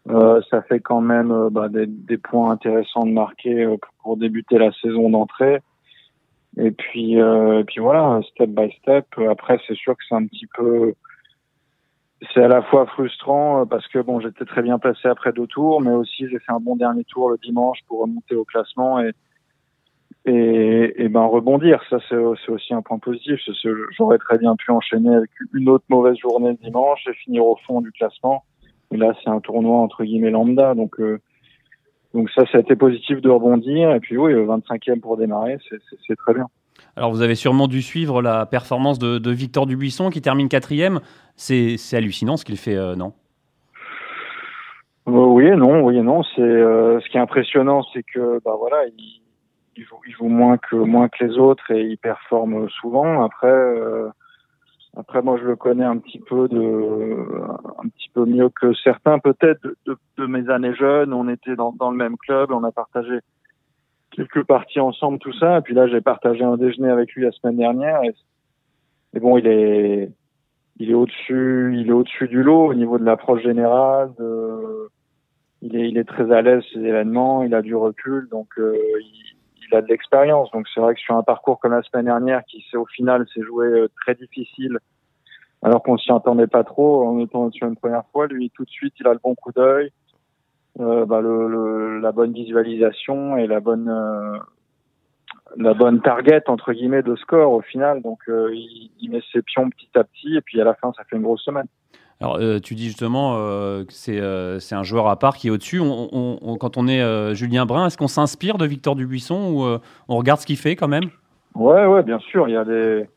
Ça 0.08 0.62
fait 0.62 0.80
quand 0.80 1.02
même 1.02 1.50
bah, 1.50 1.68
des, 1.68 1.86
des, 1.86 2.16
points 2.16 2.50
intéressants 2.50 3.04
de 3.04 3.12
marquer 3.12 3.68
pour 4.02 4.16
débuter 4.16 4.56
la 4.56 4.72
saison 4.72 5.10
d'entrée. 5.10 5.60
Et 6.58 6.70
puis 6.70 7.14
et 7.14 7.64
puis 7.66 7.80
voilà, 7.80 8.20
step 8.30 8.50
by 8.50 8.70
step. 8.82 9.06
Après, 9.30 9.58
c'est 9.66 9.76
sûr 9.76 9.94
que 9.94 10.02
c'est 10.08 10.14
un 10.14 10.26
petit 10.26 10.46
peu 10.54 10.94
c'est 12.34 12.42
à 12.42 12.48
la 12.48 12.62
fois 12.62 12.86
frustrant 12.86 13.64
parce 13.66 13.86
que 13.88 14.00
bon, 14.00 14.20
j'étais 14.20 14.44
très 14.44 14.62
bien 14.62 14.78
placé 14.78 15.06
après 15.08 15.32
deux 15.32 15.46
tours, 15.46 15.80
mais 15.80 15.92
aussi 15.92 16.28
j'ai 16.28 16.38
fait 16.38 16.52
un 16.52 16.60
bon 16.60 16.76
dernier 16.76 17.04
tour 17.04 17.30
le 17.30 17.38
dimanche 17.38 17.78
pour 17.86 18.00
remonter 18.00 18.34
au 18.34 18.44
classement 18.44 19.00
et 19.00 19.12
et, 20.24 21.04
et 21.04 21.08
ben 21.08 21.24
rebondir. 21.24 21.82
Ça, 21.88 21.98
c'est 22.08 22.16
aussi 22.16 22.74
un 22.74 22.82
point 22.82 22.98
positif. 22.98 23.40
J'aurais 23.96 24.18
très 24.18 24.38
bien 24.38 24.56
pu 24.56 24.70
enchaîner 24.70 25.14
avec 25.14 25.30
une 25.54 25.68
autre 25.68 25.84
mauvaise 25.88 26.16
journée 26.16 26.50
le 26.50 26.56
dimanche 26.56 27.00
et 27.08 27.14
finir 27.14 27.46
au 27.46 27.56
fond 27.66 27.80
du 27.80 27.92
classement. 27.92 28.44
Et 28.90 28.96
là, 28.96 29.14
c'est 29.22 29.30
un 29.30 29.40
tournoi 29.40 29.78
entre 29.78 30.04
guillemets 30.04 30.30
lambda, 30.30 30.74
donc 30.74 30.98
euh, 31.00 31.20
donc 32.14 32.30
ça, 32.30 32.44
ça 32.50 32.58
a 32.58 32.60
été 32.60 32.74
positif 32.76 33.20
de 33.20 33.28
rebondir. 33.28 33.94
Et 33.94 34.00
puis 34.00 34.16
oui, 34.16 34.32
25e 34.32 35.00
pour 35.00 35.16
démarrer, 35.16 35.58
c'est 36.06 36.16
très 36.16 36.34
bien. 36.34 36.46
Alors 36.96 37.10
vous 37.12 37.22
avez 37.22 37.34
sûrement 37.34 37.68
dû 37.68 37.82
suivre 37.82 38.22
la 38.22 38.46
performance 38.46 38.98
de, 38.98 39.18
de 39.18 39.30
Victor 39.30 39.66
Dubuisson 39.66 40.10
qui 40.10 40.20
termine 40.20 40.48
quatrième. 40.48 41.00
C'est 41.36 41.76
hallucinant 41.92 42.36
ce 42.36 42.44
qu'il 42.44 42.56
fait, 42.56 42.76
euh, 42.76 42.96
non? 42.96 43.12
Euh, 45.06 45.10
Oui 45.12 45.46
et 45.46 45.56
non, 45.56 45.82
oui 45.82 45.98
et 45.98 46.02
non. 46.02 46.22
C'est 46.34 46.42
euh, 46.42 47.00
ce 47.00 47.08
qui 47.08 47.16
est 47.16 47.20
impressionnant, 47.20 47.82
c'est 47.92 48.02
que 48.02 48.40
bah 48.44 48.56
voilà, 48.58 48.84
il, 48.96 49.22
il 49.76 49.84
joue, 49.84 49.96
il 50.06 50.12
joue 50.12 50.28
moins 50.28 50.56
que 50.56 50.76
moins 50.76 51.08
que 51.08 51.24
les 51.24 51.38
autres 51.38 51.70
et 51.70 51.82
il 51.82 51.98
performe 51.98 52.68
souvent. 52.70 53.22
Après, 53.24 53.48
après 54.96 55.22
moi 55.22 55.38
je 55.38 55.44
le 55.44 55.56
connais 55.56 55.84
un 55.84 55.98
petit 55.98 56.18
peu 56.18 56.48
de, 56.48 56.58
un 57.78 57.88
petit 57.88 58.10
peu 58.12 58.24
mieux 58.24 58.48
que 58.48 58.72
certains 58.74 59.18
peut-être 59.18 59.62
de, 59.86 59.96
de, 60.16 60.26
mes 60.26 60.48
années 60.50 60.74
jeunes. 60.74 61.12
On 61.12 61.28
était 61.28 61.56
dans, 61.56 61.72
dans 61.72 61.90
le 61.90 61.96
même 61.96 62.16
club, 62.16 62.50
on 62.50 62.64
a 62.64 62.72
partagé 62.72 63.20
quelques 64.10 64.44
parties 64.44 64.80
ensemble, 64.80 65.18
tout 65.18 65.32
ça. 65.34 65.58
Et 65.58 65.60
puis 65.60 65.74
là 65.74 65.86
j'ai 65.86 66.00
partagé 66.00 66.42
un 66.44 66.56
déjeuner 66.56 66.90
avec 66.90 67.12
lui 67.12 67.24
la 67.24 67.32
semaine 67.32 67.56
dernière. 67.56 68.02
Et, 68.04 68.14
et 69.14 69.20
bon, 69.20 69.38
il 69.38 69.46
est, 69.46 70.10
il 70.78 70.90
est 70.90 70.94
au-dessus, 70.94 71.74
il 71.76 71.88
est 71.88 71.92
au-dessus 71.92 72.28
du 72.28 72.42
lot 72.42 72.66
au 72.66 72.74
niveau 72.74 72.98
de 72.98 73.04
l'approche 73.04 73.42
générale. 73.42 74.12
De, 74.18 74.88
il 75.62 75.76
est, 75.76 75.88
il 75.88 75.98
est 75.98 76.04
très 76.04 76.32
à 76.32 76.42
l'aise 76.42 76.62
ces 76.72 76.78
événements, 76.78 77.42
il 77.42 77.54
a 77.54 77.62
du 77.62 77.74
recul, 77.74 78.28
donc 78.30 78.46
euh, 78.58 78.76
il, 79.00 79.37
il 79.70 79.76
a 79.76 79.82
de 79.82 79.86
l'expérience. 79.88 80.50
Donc 80.52 80.66
c'est 80.72 80.80
vrai 80.80 80.94
que 80.94 81.00
sur 81.00 81.16
un 81.16 81.22
parcours 81.22 81.58
comme 81.58 81.72
la 81.72 81.82
semaine 81.82 82.06
dernière, 82.06 82.44
qui 82.44 82.64
au 82.76 82.86
final 82.86 83.26
s'est 83.34 83.42
joué 83.42 83.66
euh, 83.66 83.88
très 84.02 84.14
difficile, 84.14 84.78
alors 85.62 85.82
qu'on 85.82 85.98
s'y 85.98 86.12
entendait 86.12 86.46
pas 86.46 86.64
trop 86.64 87.06
en 87.06 87.18
étant 87.18 87.50
sur 87.50 87.66
une 87.66 87.76
première 87.76 88.04
fois, 88.12 88.26
lui 88.26 88.50
tout 88.50 88.64
de 88.64 88.70
suite 88.70 88.94
il 89.00 89.06
a 89.06 89.12
le 89.12 89.20
bon 89.22 89.34
coup 89.34 89.52
d'œil, 89.52 89.90
euh, 90.80 91.04
bah, 91.04 91.20
le, 91.20 91.48
le, 91.48 92.00
la 92.00 92.12
bonne 92.12 92.32
visualisation 92.32 93.36
et 93.36 93.46
la 93.46 93.60
bonne 93.60 93.88
euh, 93.88 94.38
la 95.56 95.74
bonne 95.74 96.00
target 96.02 96.42
entre 96.48 96.72
guillemets 96.72 97.02
de 97.02 97.16
score 97.16 97.52
au 97.52 97.62
final. 97.62 98.02
Donc 98.02 98.20
il 98.28 99.08
met 99.10 99.22
ses 99.32 99.42
pions 99.42 99.70
petit 99.70 99.88
à 99.94 100.04
petit 100.04 100.36
et 100.36 100.40
puis 100.42 100.60
à 100.60 100.64
la 100.64 100.74
fin 100.74 100.92
ça 100.96 101.04
fait 101.04 101.16
une 101.16 101.22
grosse 101.22 101.42
semaine. 101.42 101.66
Alors, 102.20 102.38
euh, 102.40 102.58
tu 102.58 102.74
dis 102.74 102.86
justement 102.86 103.36
euh, 103.36 103.84
que 103.84 103.92
c'est 103.92 104.18
euh, 104.18 104.58
un 104.72 104.82
joueur 104.82 105.06
à 105.06 105.18
part 105.18 105.36
qui 105.36 105.48
est 105.48 105.50
au-dessus. 105.50 105.78
Quand 105.78 106.76
on 106.76 106.88
est 106.88 107.34
Julien 107.34 107.64
Brun, 107.64 107.86
est-ce 107.86 107.96
qu'on 107.96 108.08
s'inspire 108.08 108.58
de 108.58 108.66
Victor 108.66 108.96
Dubuisson 108.96 109.52
ou 109.52 109.78
on 110.08 110.16
regarde 110.16 110.40
ce 110.40 110.46
qu'il 110.46 110.56
fait 110.56 110.74
quand 110.74 110.88
même? 110.88 111.10
Ouais, 111.54 111.86
ouais, 111.86 112.02
bien 112.02 112.18
sûr. 112.18 112.48
Il 112.48 112.52
y 112.52 112.56
a 112.56 112.64
des. 112.64 113.08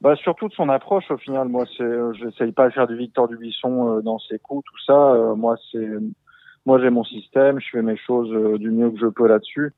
Bah, 0.00 0.14
surtout 0.14 0.48
de 0.48 0.52
son 0.52 0.68
approche 0.68 1.10
au 1.10 1.16
final. 1.16 1.48
Moi, 1.48 1.64
c'est, 1.76 1.90
j'essaye 2.20 2.52
pas 2.52 2.68
de 2.68 2.74
faire 2.74 2.86
du 2.86 2.96
Victor 2.96 3.28
Dubuisson 3.28 4.00
dans 4.00 4.18
ses 4.18 4.38
coups, 4.38 4.64
tout 4.64 4.84
ça. 4.84 5.34
moi, 5.36 5.56
c'est, 5.72 5.88
moi, 6.66 6.78
j'ai 6.80 6.90
mon 6.90 7.04
système. 7.04 7.58
Je 7.60 7.66
fais 7.72 7.82
mes 7.82 7.96
choses 7.96 8.58
du 8.60 8.70
mieux 8.70 8.90
que 8.90 8.98
je 8.98 9.06
peux 9.06 9.26
là-dessus. 9.26 9.72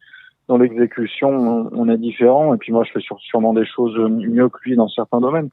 Dans 0.49 0.59
l'exécution, 0.59 1.31
on, 1.31 1.71
on, 1.73 1.89
est 1.89 1.99
différent. 1.99 2.53
Et 2.53 2.59
puis 2.59 2.73
moi, 2.73 2.83
je 2.83 2.91
fais 2.91 3.17
sûrement 3.21 3.55
des 3.55 3.65
choses 3.65 3.97
mieux 3.97 4.49
que 4.49 4.59
lui 4.65 4.75
dans 4.75 4.89
certains 4.89 5.21
domaines. 5.21 5.51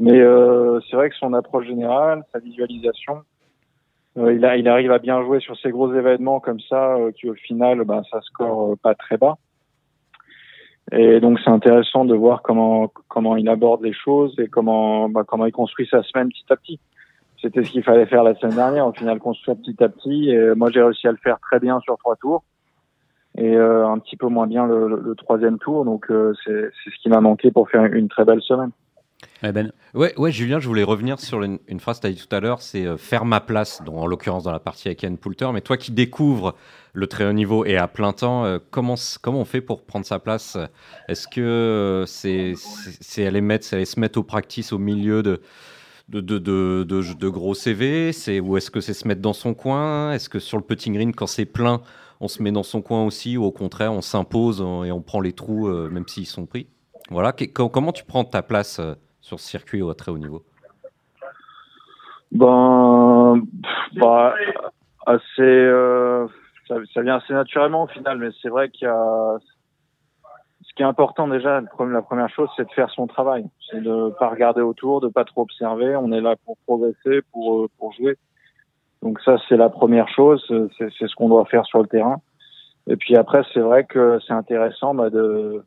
Mais 0.00 0.18
euh, 0.18 0.80
c'est 0.88 0.96
vrai 0.96 1.10
que 1.10 1.16
son 1.16 1.34
approche 1.34 1.66
générale, 1.66 2.24
sa 2.32 2.38
visualisation, 2.38 3.22
euh, 4.18 4.34
il, 4.34 4.44
a, 4.44 4.56
il 4.56 4.66
arrive 4.66 4.90
à 4.90 4.98
bien 4.98 5.22
jouer 5.22 5.40
sur 5.40 5.56
ces 5.58 5.70
gros 5.70 5.94
événements 5.94 6.40
comme 6.40 6.58
ça, 6.60 6.94
euh, 6.96 7.12
qui 7.12 7.28
au 7.28 7.34
final, 7.34 7.84
ben, 7.84 8.02
ça 8.10 8.20
score 8.22 8.76
pas 8.82 8.94
très 8.94 9.18
bas. 9.18 9.36
Et 10.92 11.20
donc 11.20 11.38
c'est 11.44 11.50
intéressant 11.50 12.04
de 12.04 12.14
voir 12.16 12.42
comment 12.42 12.90
comment 13.06 13.36
il 13.36 13.48
aborde 13.48 13.82
les 13.82 13.92
choses 13.92 14.34
et 14.40 14.48
comment 14.48 15.08
bah, 15.08 15.22
comment 15.24 15.46
il 15.46 15.52
construit 15.52 15.86
sa 15.88 16.02
semaine 16.02 16.30
petit 16.30 16.46
à 16.50 16.56
petit. 16.56 16.80
C'était 17.40 17.62
ce 17.62 17.70
qu'il 17.70 17.84
fallait 17.84 18.06
faire 18.06 18.24
la 18.24 18.34
semaine 18.34 18.56
dernière, 18.56 18.86
au 18.88 18.92
final 18.92 19.20
construire 19.20 19.56
petit 19.58 19.84
à 19.84 19.88
petit. 19.88 20.30
Et 20.30 20.54
moi 20.56 20.70
j'ai 20.72 20.82
réussi 20.82 21.06
à 21.06 21.12
le 21.12 21.18
faire 21.18 21.38
très 21.38 21.60
bien 21.60 21.78
sur 21.80 21.96
trois 21.98 22.16
tours 22.16 22.42
et 23.38 23.56
euh, 23.56 23.86
un 23.86 23.98
petit 23.98 24.16
peu 24.16 24.26
moins 24.26 24.46
bien 24.46 24.66
le, 24.66 24.88
le, 24.88 25.14
troisième 25.14 25.58
tour. 25.58 25.84
Donc 25.84 26.10
euh, 26.10 26.34
c'est 26.44 26.70
ce 26.72 27.02
qui 27.02 27.08
m'a 27.08 27.20
manqué 27.20 27.50
pour 27.50 27.70
faire 27.70 27.84
une 27.84 28.08
très 28.08 28.24
belle 28.24 28.42
semaine. 28.42 28.70
Ouais, 29.42 29.52
ben. 29.52 29.72
ouais, 29.94 30.32
Julien, 30.32 30.60
je 30.60 30.68
voulais 30.68 30.82
revenir 30.82 31.18
sur 31.18 31.42
une, 31.42 31.58
phrase 31.78 31.98
que 31.98 32.02
tu 32.02 32.06
as 32.08 32.12
dit 32.12 32.26
tout 32.26 32.34
à 32.34 32.40
l'heure, 32.40 32.60
c'est 32.60 32.84
euh, 32.84 32.96
faire 32.96 33.24
ma 33.24 33.40
place, 33.40 33.82
donc, 33.84 33.96
en 33.96 34.06
l'occurrence 34.06 34.44
dans 34.44 34.52
la 34.52 34.60
partie 34.60 34.88
avec 34.88 35.02
Yann 35.02 35.16
Poulter. 35.16 35.50
Mais 35.52 35.60
toi 35.62 35.76
qui 35.76 35.92
découvres 35.92 36.54
le 36.92 37.06
très 37.06 37.26
haut 37.26 37.32
niveau 37.32 37.64
et 37.64 37.76
à 37.76 37.88
plein 37.88 38.12
temps, 38.12 38.44
euh, 38.44 38.58
comment, 38.70 38.96
comment 39.22 39.40
on 39.40 39.44
fait 39.44 39.60
pour 39.60 39.82
prendre 39.84 40.04
sa 40.04 40.18
place? 40.18 40.58
Est-ce 41.08 41.26
que 41.28 41.40
euh, 41.40 42.06
c'est 42.06 43.26
aller, 43.26 43.40
aller 43.40 43.84
se 43.84 44.00
mettre 44.00 44.18
au 44.18 44.22
practice 44.22 44.72
au 44.72 44.78
milieu 44.78 45.22
de, 45.22 45.40
de, 46.08 47.28
gros 47.28 47.54
CV 47.54 48.10
Ou 48.42 48.56
est-ce 48.56 48.70
que 48.70 48.80
c'est 48.80 48.94
se 48.94 49.08
mettre 49.08 49.22
dans 49.22 49.32
son 49.32 49.54
coin? 49.54 50.12
Est-ce 50.12 50.28
que 50.28 50.38
sur 50.38 50.58
le 50.58 50.64
putting 50.64 50.94
green, 50.94 51.14
quand 51.14 51.26
c'est 51.26 51.46
plein, 51.46 51.80
on 52.20 52.28
se 52.28 52.42
met 52.42 52.52
dans 52.52 52.62
son 52.62 52.82
coin 52.82 53.04
aussi? 53.04 53.36
Ou 53.36 53.44
au 53.44 53.52
contraire, 53.52 53.92
on 53.92 54.02
s'impose 54.02 54.60
et 54.60 54.92
on 54.92 55.00
prend 55.00 55.20
les 55.20 55.32
trous 55.32 55.68
euh, 55.68 55.88
même 55.90 56.06
s'ils 56.08 56.26
sont 56.26 56.46
pris? 56.46 56.66
Voilà, 57.10 57.32
comment 57.32 57.92
tu 57.92 58.04
prends 58.04 58.24
ta 58.24 58.42
place 58.42 58.80
sur 59.30 59.38
ce 59.38 59.46
circuit 59.46 59.80
au 59.80 59.94
très 59.94 60.10
haut 60.10 60.18
niveau? 60.18 60.42
Ben, 62.32 63.40
bah, 63.94 64.34
assez, 65.06 65.22
euh, 65.40 66.26
ça, 66.66 67.02
vient 67.02 67.16
assez 67.16 67.32
naturellement 67.32 67.84
au 67.84 67.86
final, 67.86 68.18
mais 68.18 68.30
c'est 68.42 68.48
vrai 68.48 68.70
qu'il 68.70 68.86
y 68.86 68.90
a. 68.90 69.38
Ce 70.62 70.74
qui 70.74 70.82
est 70.82 70.86
important 70.86 71.28
déjà, 71.28 71.60
la 71.60 72.02
première 72.02 72.28
chose, 72.28 72.48
c'est 72.56 72.64
de 72.64 72.72
faire 72.72 72.90
son 72.90 73.06
travail. 73.06 73.44
C'est 73.70 73.82
de 73.82 74.10
pas 74.18 74.28
regarder 74.28 74.62
autour, 74.62 75.00
de 75.00 75.08
pas 75.08 75.24
trop 75.24 75.42
observer. 75.42 75.94
On 75.96 76.12
est 76.12 76.20
là 76.20 76.34
pour 76.44 76.56
progresser, 76.66 77.22
pour, 77.32 77.68
pour 77.78 77.92
jouer. 77.92 78.16
Donc 79.02 79.20
ça, 79.20 79.36
c'est 79.48 79.56
la 79.56 79.68
première 79.68 80.08
chose. 80.08 80.44
C'est 80.78 81.08
ce 81.08 81.14
qu'on 81.16 81.28
doit 81.28 81.44
faire 81.46 81.66
sur 81.66 81.80
le 81.80 81.88
terrain. 81.88 82.20
Et 82.86 82.96
puis 82.96 83.16
après, 83.16 83.42
c'est 83.52 83.60
vrai 83.60 83.84
que 83.84 84.18
c'est 84.26 84.32
intéressant 84.32 84.94
bah, 84.94 85.10
de 85.10 85.64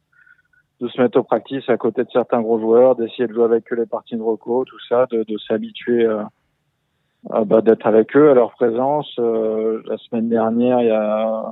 de 0.84 0.90
se 0.90 1.02
mettre 1.02 1.18
au 1.18 1.24
practice 1.24 1.68
à 1.70 1.78
côté 1.78 2.04
de 2.04 2.10
certains 2.12 2.42
gros 2.42 2.60
joueurs, 2.60 2.96
d'essayer 2.96 3.28
de 3.28 3.34
jouer 3.34 3.46
avec 3.46 3.72
eux 3.72 3.76
les 3.78 3.86
parties 3.86 4.18
de 4.18 4.22
reco, 4.22 4.66
tout 4.66 4.80
ça, 4.90 5.08
de, 5.10 5.38
s'habituer 5.48 6.06
à 6.06 7.46
bah, 7.46 7.62
d'être 7.62 7.88
avec 7.88 8.16
eux, 8.18 8.30
à 8.30 8.34
leur 8.34 8.52
présence. 8.52 9.10
Euh, 9.18 9.82
la 9.86 9.98
semaine 9.98 10.28
dernière, 10.28 10.82
il 10.82 10.88
y 10.88 10.92
a 10.92 11.44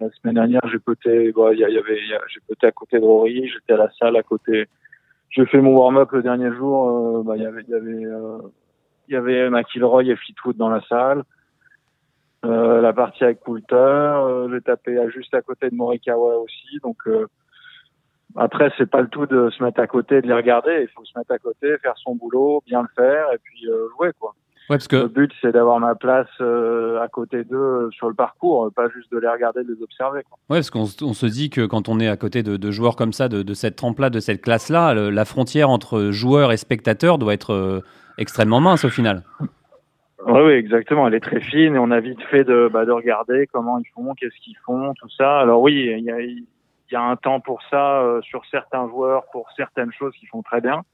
la 0.00 0.10
semaine 0.10 0.34
dernière, 0.34 0.60
j'ai 0.70 0.78
poté, 0.78 1.32
y, 1.34 1.62
avait, 1.78 1.98
j'ai 1.98 2.40
poté 2.46 2.66
à 2.66 2.72
côté 2.72 3.00
de 3.00 3.04
Rory, 3.04 3.48
j'étais 3.48 3.72
à 3.72 3.78
la 3.78 3.90
salle 3.98 4.16
à 4.16 4.22
côté. 4.22 4.66
J'ai 5.30 5.46
fait 5.46 5.60
mon 5.60 5.74
warm-up 5.74 6.12
le 6.12 6.22
dernier 6.22 6.52
jour. 6.52 6.88
Euh, 6.88 7.22
bah, 7.24 7.36
il 7.36 7.42
y 7.42 7.46
avait, 7.46 7.62
il 7.62 7.70
y 7.70 9.16
avait, 9.16 9.40
euh, 9.40 9.48
y 9.48 9.50
McIlroy 9.50 10.04
et 10.04 10.16
Fleetwood 10.16 10.56
dans 10.56 10.68
la 10.68 10.82
salle. 10.82 11.24
Euh, 12.44 12.80
la 12.80 12.92
partie 12.92 13.24
avec 13.24 13.40
Poulter, 13.40 13.74
euh, 13.74 14.48
j'ai 14.52 14.60
tapé 14.60 14.96
juste 15.10 15.34
à 15.34 15.42
côté 15.42 15.70
de 15.70 15.74
Morikawa 15.74 16.36
aussi, 16.36 16.78
donc 16.82 16.98
euh, 17.08 17.26
après, 18.38 18.72
c'est 18.78 18.88
pas 18.88 19.00
le 19.00 19.08
tout 19.08 19.26
de 19.26 19.50
se 19.50 19.62
mettre 19.62 19.80
à 19.80 19.86
côté, 19.86 20.22
de 20.22 20.26
les 20.26 20.34
regarder. 20.34 20.82
Il 20.82 20.88
faut 20.94 21.04
se 21.04 21.18
mettre 21.18 21.32
à 21.32 21.38
côté, 21.38 21.76
faire 21.78 21.96
son 21.96 22.14
boulot, 22.14 22.62
bien 22.66 22.82
le 22.82 22.88
faire 22.96 23.26
et 23.34 23.38
puis 23.42 23.68
euh, 23.68 23.88
jouer 23.96 24.10
quoi. 24.18 24.34
Ouais, 24.70 24.76
parce 24.76 24.88
que... 24.88 24.96
Le 24.96 25.08
but, 25.08 25.32
c'est 25.40 25.52
d'avoir 25.52 25.80
ma 25.80 25.94
place 25.94 26.28
euh, 26.42 27.00
à 27.00 27.08
côté 27.08 27.42
d'eux 27.42 27.56
euh, 27.56 27.90
sur 27.90 28.06
le 28.06 28.14
parcours, 28.14 28.70
pas 28.76 28.90
juste 28.90 29.10
de 29.10 29.18
les 29.18 29.26
regarder, 29.26 29.64
de 29.64 29.72
les 29.72 29.82
observer. 29.82 30.22
Quoi. 30.28 30.36
Ouais, 30.50 30.58
parce 30.58 30.68
qu'on 30.68 30.82
on 30.82 31.14
se 31.14 31.24
dit 31.24 31.48
que 31.48 31.64
quand 31.64 31.88
on 31.88 31.98
est 32.00 32.08
à 32.08 32.18
côté 32.18 32.42
de, 32.42 32.58
de 32.58 32.70
joueurs 32.70 32.94
comme 32.94 33.14
ça, 33.14 33.30
de, 33.30 33.42
de 33.42 33.54
cette 33.54 33.76
trempe-là, 33.76 34.10
de 34.10 34.20
cette 34.20 34.42
classe-là, 34.42 34.92
la 34.92 35.24
frontière 35.24 35.70
entre 35.70 36.10
joueurs 36.10 36.52
et 36.52 36.58
spectateurs 36.58 37.16
doit 37.16 37.32
être 37.32 37.54
euh, 37.54 37.80
extrêmement 38.18 38.60
mince 38.60 38.84
au 38.84 38.90
final. 38.90 39.22
Oui, 40.26 40.40
oui, 40.44 40.52
exactement. 40.52 41.08
Elle 41.08 41.14
est 41.14 41.20
très 41.20 41.40
fine 41.40 41.74
et 41.74 41.78
on 41.78 41.90
a 41.90 42.00
vite 42.00 42.20
fait 42.30 42.44
de, 42.44 42.68
bah, 42.70 42.84
de 42.84 42.92
regarder 42.92 43.48
comment 43.50 43.78
ils 43.78 43.88
font, 43.94 44.12
qu'est-ce 44.12 44.38
qu'ils 44.44 44.58
font, 44.66 44.92
tout 45.00 45.08
ça. 45.16 45.38
Alors 45.38 45.62
oui, 45.62 45.94
il 45.96 46.04
y 46.04 46.10
a, 46.10 46.18
il 46.90 46.94
y 46.94 46.96
a 46.96 47.02
un 47.02 47.16
temps 47.16 47.40
pour 47.40 47.62
ça 47.70 48.00
euh, 48.00 48.20
sur 48.22 48.44
certains 48.46 48.88
joueurs, 48.88 49.24
pour 49.32 49.50
certaines 49.56 49.92
choses 49.92 50.14
qui 50.14 50.26
font 50.26 50.42
très 50.42 50.60
bien. 50.60 50.84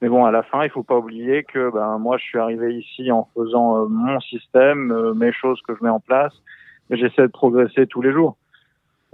Mais 0.00 0.08
bon, 0.08 0.24
à 0.24 0.30
la 0.30 0.42
fin, 0.42 0.62
il 0.64 0.70
faut 0.70 0.84
pas 0.84 0.96
oublier 0.96 1.42
que 1.44 1.72
ben 1.72 1.98
moi, 1.98 2.18
je 2.18 2.24
suis 2.24 2.38
arrivé 2.38 2.74
ici 2.76 3.10
en 3.10 3.28
faisant 3.34 3.78
euh, 3.82 3.86
mon 3.88 4.20
système, 4.20 4.92
euh, 4.92 5.12
mes 5.14 5.32
choses 5.32 5.60
que 5.66 5.74
je 5.74 5.82
mets 5.82 5.90
en 5.90 6.00
place, 6.00 6.34
et 6.90 6.96
j'essaie 6.96 7.22
de 7.22 7.32
progresser 7.32 7.86
tous 7.86 8.02
les 8.02 8.12
jours. 8.12 8.36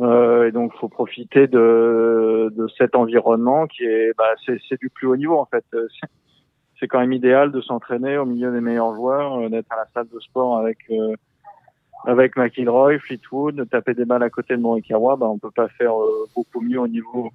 Euh, 0.01 0.49
et 0.49 0.53
donc, 0.53 0.75
faut 0.75 0.89
profiter 0.89 1.47
de, 1.47 2.53
de 2.55 2.67
cet 2.77 2.97
environnement 2.97 3.67
qui 3.67 3.85
est, 3.85 4.13
bah, 4.19 4.25
c'est, 4.45 4.59
c'est 4.69 4.79
du 4.81 4.91
plus 4.91 5.07
haut 5.07 5.17
niveau 5.17 5.39
en 5.39 5.47
fait. 5.47 5.65
Euh, 5.75 5.87
c'est, 6.81 6.89
quand 6.89 6.99
même 6.99 7.13
idéal 7.13 7.51
de 7.51 7.61
s'entraîner 7.63 8.19
au 8.19 8.27
milieu 8.27 8.53
des 8.53 8.61
meilleurs 8.61 8.95
joueurs, 8.95 9.41
euh, 9.41 9.49
d'être 9.49 9.71
à 9.73 9.77
la 9.77 9.87
salle 9.95 10.09
de 10.13 10.21
sport 10.21 10.59
avec 10.59 10.79
avec 12.07 12.37
McIlroy, 12.37 12.99
Fleetwood, 12.99 13.69
taper 13.71 13.95
des 13.95 14.05
balles 14.05 14.23
à 14.23 14.31
côté 14.31 14.57
de 14.57 14.61
Morikawa. 14.61 15.17
Bah, 15.17 15.27
on 15.29 15.39
peut 15.39 15.51
pas 15.55 15.69
faire 15.69 15.93
euh, 15.99 16.27
beaucoup 16.35 16.61
mieux 16.61 16.81
au 16.81 16.89
niveau 16.89 17.31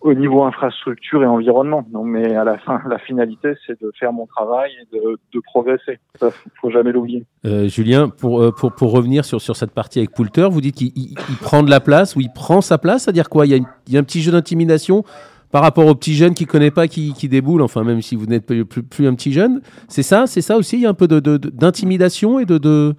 au 0.00 0.14
niveau 0.14 0.44
infrastructure 0.44 1.22
et 1.24 1.26
environnement. 1.26 1.84
Non, 1.92 2.04
mais 2.04 2.36
à 2.36 2.44
la 2.44 2.56
fin, 2.58 2.80
la 2.88 2.98
finalité, 2.98 3.54
c'est 3.66 3.80
de 3.82 3.90
faire 3.98 4.12
mon 4.12 4.26
travail 4.26 4.70
et 4.80 4.96
de, 4.96 5.18
de 5.34 5.40
progresser. 5.40 5.98
Ça, 6.20 6.30
faut 6.60 6.70
jamais 6.70 6.92
l'oublier. 6.92 7.24
Euh, 7.44 7.66
Julien, 7.66 8.08
pour, 8.08 8.40
euh, 8.40 8.52
pour, 8.52 8.72
pour 8.72 8.92
revenir 8.92 9.24
sur, 9.24 9.40
sur 9.40 9.56
cette 9.56 9.72
partie 9.72 9.98
avec 9.98 10.12
Poulter, 10.12 10.48
vous 10.50 10.60
dites 10.60 10.76
qu'il 10.76 10.92
il- 10.94 11.16
il 11.28 11.36
prend 11.36 11.64
de 11.64 11.70
la 11.70 11.80
place 11.80 12.14
ou 12.14 12.20
il 12.20 12.32
prend 12.32 12.60
sa 12.60 12.78
place, 12.78 13.02
c'est-à-dire 13.04 13.28
quoi? 13.28 13.44
Il 13.46 13.50
y, 13.50 13.54
a 13.54 13.58
il 13.88 13.92
y 13.92 13.96
a 13.96 14.00
un 14.00 14.04
petit 14.04 14.20
jeu 14.22 14.30
d'intimidation 14.30 15.02
par 15.50 15.62
rapport 15.62 15.86
au 15.86 15.94
petit 15.96 16.14
jeune 16.14 16.34
qui 16.34 16.46
connaît 16.46 16.70
pas, 16.70 16.86
qui, 16.86 17.12
qui 17.14 17.28
déboule, 17.28 17.62
enfin 17.62 17.82
même 17.82 18.00
si 18.02 18.14
vous 18.14 18.26
n'êtes 18.26 18.46
plus, 18.46 18.82
plus, 18.84 19.08
un 19.08 19.14
petit 19.14 19.32
jeune. 19.32 19.62
C'est 19.88 20.02
ça, 20.04 20.26
c'est 20.28 20.42
ça 20.42 20.56
aussi, 20.56 20.76
il 20.76 20.82
y 20.82 20.86
a 20.86 20.90
un 20.90 20.94
peu 20.94 21.08
de- 21.08 21.20
de- 21.20 21.38
d'intimidation 21.38 22.38
et 22.38 22.44
de... 22.44 22.58
de... 22.58 22.94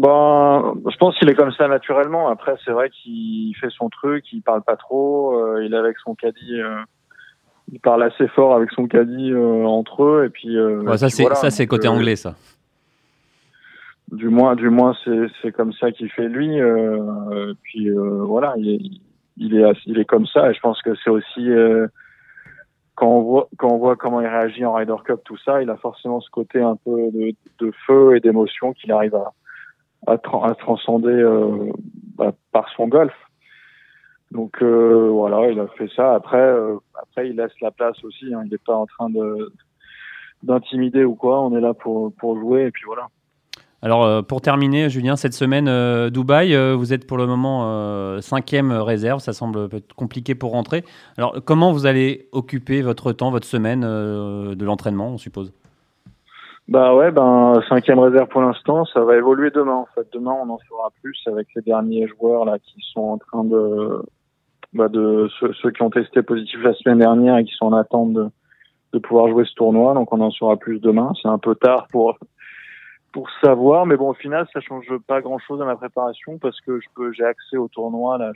Bon, 0.00 0.76
je 0.90 0.96
pense 0.96 1.14
qu'il 1.18 1.28
est 1.28 1.34
comme 1.34 1.52
ça 1.52 1.68
naturellement. 1.68 2.28
Après, 2.28 2.54
c'est 2.64 2.70
vrai 2.70 2.88
qu'il 2.88 3.54
fait 3.60 3.68
son 3.68 3.90
truc, 3.90 4.24
il 4.32 4.40
parle 4.40 4.62
pas 4.62 4.76
trop, 4.76 5.34
euh, 5.38 5.62
il 5.62 5.74
est 5.74 5.76
avec 5.76 5.98
son 5.98 6.14
caddie, 6.14 6.58
euh, 6.58 6.80
il 7.70 7.80
parle 7.80 8.02
assez 8.04 8.26
fort 8.28 8.54
avec 8.54 8.70
son 8.70 8.86
caddie 8.86 9.30
euh, 9.30 9.66
entre 9.66 10.04
eux, 10.04 10.24
et 10.24 10.30
puis. 10.30 10.58
Ouais, 10.58 10.96
ça, 10.96 11.10
c'est 11.10 11.24
voilà. 11.24 11.36
ça, 11.36 11.50
c'est 11.50 11.66
côté 11.66 11.86
anglais, 11.86 12.16
ça. 12.16 12.34
Du 14.10 14.30
moins, 14.30 14.56
du 14.56 14.70
moins, 14.70 14.96
c'est 15.04 15.26
c'est 15.42 15.52
comme 15.52 15.74
ça 15.74 15.90
qu'il 15.92 16.10
fait 16.10 16.28
lui. 16.28 16.56
Et 16.56 17.52
puis 17.62 17.90
voilà, 17.90 18.54
il 18.56 18.70
est, 18.70 18.80
il 19.36 19.54
est, 19.54 19.64
ass- 19.64 19.84
il 19.84 19.98
est 19.98 20.06
comme 20.06 20.24
ça. 20.24 20.50
Et 20.50 20.54
je 20.54 20.60
pense 20.60 20.80
que 20.80 20.94
c'est 21.04 21.10
aussi 21.10 21.46
quand 22.94 23.06
on 23.06 23.20
voit 23.20 23.48
quand 23.58 23.68
on 23.68 23.76
voit 23.76 23.96
comment 23.96 24.22
il 24.22 24.28
réagit 24.28 24.64
en 24.64 24.72
Ryder 24.72 24.96
Cup, 25.04 25.20
tout 25.26 25.36
ça, 25.44 25.60
il 25.60 25.68
a 25.68 25.76
forcément 25.76 26.22
ce 26.22 26.30
côté 26.30 26.62
un 26.62 26.76
peu 26.76 27.10
de, 27.12 27.34
de 27.58 27.70
feu 27.86 28.16
et 28.16 28.20
d'émotion 28.20 28.72
qu'il 28.72 28.92
arrive 28.92 29.14
à 29.14 29.32
à, 30.06 30.16
tran- 30.18 30.42
à 30.44 30.54
transcender 30.54 31.08
euh, 31.08 31.72
bah, 32.16 32.32
par 32.52 32.68
son 32.76 32.88
golf. 32.88 33.14
Donc 34.30 34.62
euh, 34.62 35.08
voilà, 35.10 35.50
il 35.50 35.58
a 35.58 35.66
fait 35.68 35.88
ça. 35.94 36.14
Après, 36.14 36.38
euh, 36.38 36.76
après, 36.94 37.28
il 37.28 37.36
laisse 37.36 37.52
la 37.60 37.70
place 37.70 38.02
aussi. 38.04 38.32
Hein. 38.32 38.42
Il 38.44 38.50
n'est 38.50 38.58
pas 38.58 38.76
en 38.76 38.86
train 38.86 39.10
de 39.10 39.52
d'intimider 40.42 41.04
ou 41.04 41.14
quoi. 41.14 41.40
On 41.40 41.56
est 41.56 41.60
là 41.60 41.74
pour 41.74 42.12
pour 42.14 42.38
jouer 42.38 42.66
et 42.66 42.70
puis 42.70 42.84
voilà. 42.86 43.08
Alors, 43.82 44.22
pour 44.26 44.42
terminer, 44.42 44.90
Julien, 44.90 45.16
cette 45.16 45.32
semaine, 45.32 46.10
Dubaï, 46.10 46.54
vous 46.74 46.92
êtes 46.92 47.06
pour 47.06 47.16
le 47.16 47.26
moment 47.26 48.20
cinquième 48.20 48.72
réserve. 48.72 49.20
Ça 49.20 49.32
semble 49.32 49.70
peut-être 49.70 49.94
compliqué 49.94 50.34
pour 50.34 50.50
rentrer. 50.52 50.84
Alors, 51.16 51.36
comment 51.46 51.72
vous 51.72 51.86
allez 51.86 52.28
occuper 52.32 52.82
votre 52.82 53.12
temps, 53.12 53.30
votre 53.30 53.46
semaine 53.46 53.80
de 53.80 54.64
l'entraînement, 54.66 55.08
on 55.08 55.16
suppose? 55.16 55.54
Bah 56.70 56.94
ouais, 56.94 57.10
ben 57.10 57.60
cinquième 57.68 57.98
réserve 57.98 58.28
pour 58.28 58.42
l'instant, 58.42 58.84
ça 58.84 59.00
va 59.00 59.16
évoluer 59.16 59.50
demain. 59.50 59.74
En 59.74 59.88
fait, 59.92 60.06
demain 60.12 60.36
on 60.40 60.48
en 60.50 60.58
saura 60.68 60.90
plus 61.02 61.20
avec 61.26 61.48
les 61.56 61.62
derniers 61.62 62.06
joueurs 62.06 62.44
là 62.44 62.60
qui 62.60 62.80
sont 62.92 63.00
en 63.00 63.18
train 63.18 63.42
de, 63.42 64.00
bah, 64.72 64.86
de 64.86 65.28
ceux, 65.40 65.72
qui 65.72 65.82
ont 65.82 65.90
testé 65.90 66.22
positif 66.22 66.62
la 66.62 66.72
semaine 66.74 67.00
dernière 67.00 67.38
et 67.38 67.44
qui 67.44 67.52
sont 67.56 67.66
en 67.66 67.72
attente 67.72 68.12
de, 68.12 68.28
de 68.92 68.98
pouvoir 69.00 69.26
jouer 69.28 69.44
ce 69.46 69.54
tournoi. 69.54 69.94
Donc 69.94 70.12
on 70.12 70.20
en 70.20 70.30
saura 70.30 70.56
plus 70.58 70.78
demain. 70.78 71.12
C'est 71.20 71.26
un 71.28 71.38
peu 71.38 71.56
tard 71.56 71.88
pour 71.90 72.16
pour 73.12 73.28
savoir, 73.42 73.84
mais 73.84 73.96
bon 73.96 74.10
au 74.10 74.14
final 74.14 74.46
ça 74.52 74.60
change 74.60 74.86
pas 75.08 75.20
grand 75.20 75.40
chose 75.40 75.60
à 75.60 75.64
ma 75.64 75.74
préparation 75.74 76.38
parce 76.38 76.60
que 76.60 76.78
je 76.78 76.86
peux 76.94 77.10
j'ai 77.10 77.24
accès 77.24 77.56
au 77.56 77.66
tournoi 77.66 78.16
là. 78.16 78.30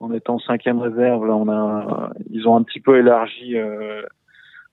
en 0.00 0.12
étant 0.12 0.40
cinquième 0.40 0.80
réserve, 0.80 1.24
là 1.28 1.36
on 1.36 1.48
a 1.48 2.10
ils 2.30 2.48
ont 2.48 2.56
un 2.56 2.64
petit 2.64 2.80
peu 2.80 2.98
élargi. 2.98 3.56
euh, 3.56 4.02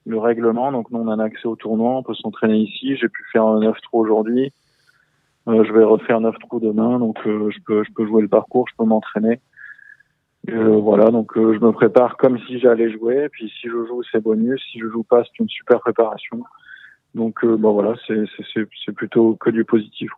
le 0.06 0.18
règlement. 0.18 0.72
Donc, 0.72 0.90
nous, 0.92 1.00
on 1.00 1.08
a 1.08 1.14
un 1.14 1.20
accès 1.20 1.48
au 1.48 1.56
tournoi. 1.56 1.92
On 1.98 2.04
peut 2.04 2.14
s'entraîner 2.16 2.58
ici. 2.58 2.96
J'ai 2.98 3.10
pu 3.10 3.24
faire 3.32 3.46
un 3.46 3.60
9 3.60 3.76
trous 3.82 4.00
aujourd'hui. 4.00 4.52
Euh, 5.48 5.64
je 5.64 5.72
vais 5.74 5.84
refaire 5.84 6.20
9 6.20 6.36
trous 6.40 6.60
demain. 6.60 7.00
Donc, 7.00 7.18
euh, 7.28 7.50
je 7.52 7.60
peux, 7.66 7.84
je 7.84 7.92
peux 7.94 8.06
jouer 8.06 8.22
le 8.22 8.28
parcours. 8.28 8.66
Je 8.70 8.76
peux 8.78 8.86
m'entraîner. 8.86 9.40
Euh, 10.50 10.78
voilà. 10.78 11.12
Donc, 11.12 11.32
je 11.36 11.60
me 11.60 11.72
prépare 11.72 12.18
comme 12.18 12.40
si 12.48 12.60
j'allais 12.60 12.92
jouer. 12.92 13.26
Et 13.26 13.30
puis, 13.30 13.50
si 13.60 13.68
je 13.68 13.86
joue, 13.88 14.02
c'est 14.12 14.22
bonus. 14.24 14.62
Si 14.72 14.80
je 14.80 14.88
joue 14.88 15.04
pas, 15.04 15.24
c'est 15.24 15.40
une 15.40 15.50
super 15.50 15.80
préparation. 15.80 16.42
Donc, 17.14 17.46
bon, 17.46 17.74
voilà. 17.74 17.94
C'est, 18.08 18.94
plutôt 18.94 19.36
que 19.40 19.50
du 19.50 19.66
positif. 19.66 20.10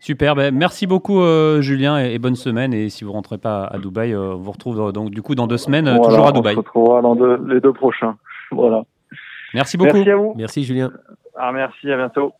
Super, 0.00 0.34
ben, 0.34 0.52
merci 0.52 0.88
beaucoup 0.88 1.20
Julien 1.60 2.04
et, 2.04 2.14
et 2.14 2.18
bonne 2.18 2.34
semaine. 2.34 2.74
Et 2.74 2.88
si 2.88 3.04
vous 3.04 3.12
rentrez 3.12 3.38
pas 3.38 3.64
à 3.66 3.78
Dubaï, 3.78 4.16
on 4.16 4.36
vous 4.36 4.50
retrouve 4.50 4.90
donc 4.92 5.10
du 5.10 5.22
coup 5.22 5.36
dans 5.36 5.46
deux 5.46 5.56
semaines, 5.58 5.84
Voilà, 5.84 6.00
toujours 6.04 6.26
à 6.26 6.30
On 6.30 6.32
Dubaï. 6.32 6.54
se 6.54 6.58
retrouvera 6.58 7.02
dans 7.02 7.14
deux- 7.14 7.40
les 7.46 7.60
deux 7.60 7.72
prochains. 7.72 8.16
Voilà. 8.50 8.82
Merci 9.54 9.76
beaucoup. 9.76 9.94
Merci 9.94 10.10
à 10.10 10.16
vous. 10.16 10.34
Merci 10.36 10.64
Julien. 10.64 10.92
Ah, 11.36 11.52
merci. 11.52 11.90
À 11.90 11.96
bientôt. 11.96 12.32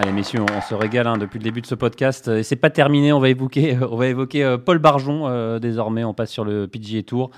Allez 0.00 0.12
messieurs, 0.12 0.42
on 0.42 0.60
se 0.60 0.76
régale 0.76 1.08
hein, 1.08 1.16
depuis 1.18 1.38
le 1.40 1.42
début 1.42 1.60
de 1.60 1.66
ce 1.66 1.74
podcast 1.74 2.28
et 2.28 2.44
c'est 2.44 2.54
pas 2.54 2.70
terminé. 2.70 3.12
On 3.12 3.18
va 3.18 3.30
évoquer, 3.30 3.76
on 3.90 3.96
va 3.96 4.06
évoquer 4.06 4.44
euh, 4.44 4.56
Paul 4.56 4.78
Barjon 4.78 5.26
euh, 5.26 5.58
désormais. 5.58 6.04
On 6.04 6.14
passe 6.14 6.30
sur 6.30 6.44
le 6.44 6.68
PGA 6.68 7.02
Tour, 7.02 7.30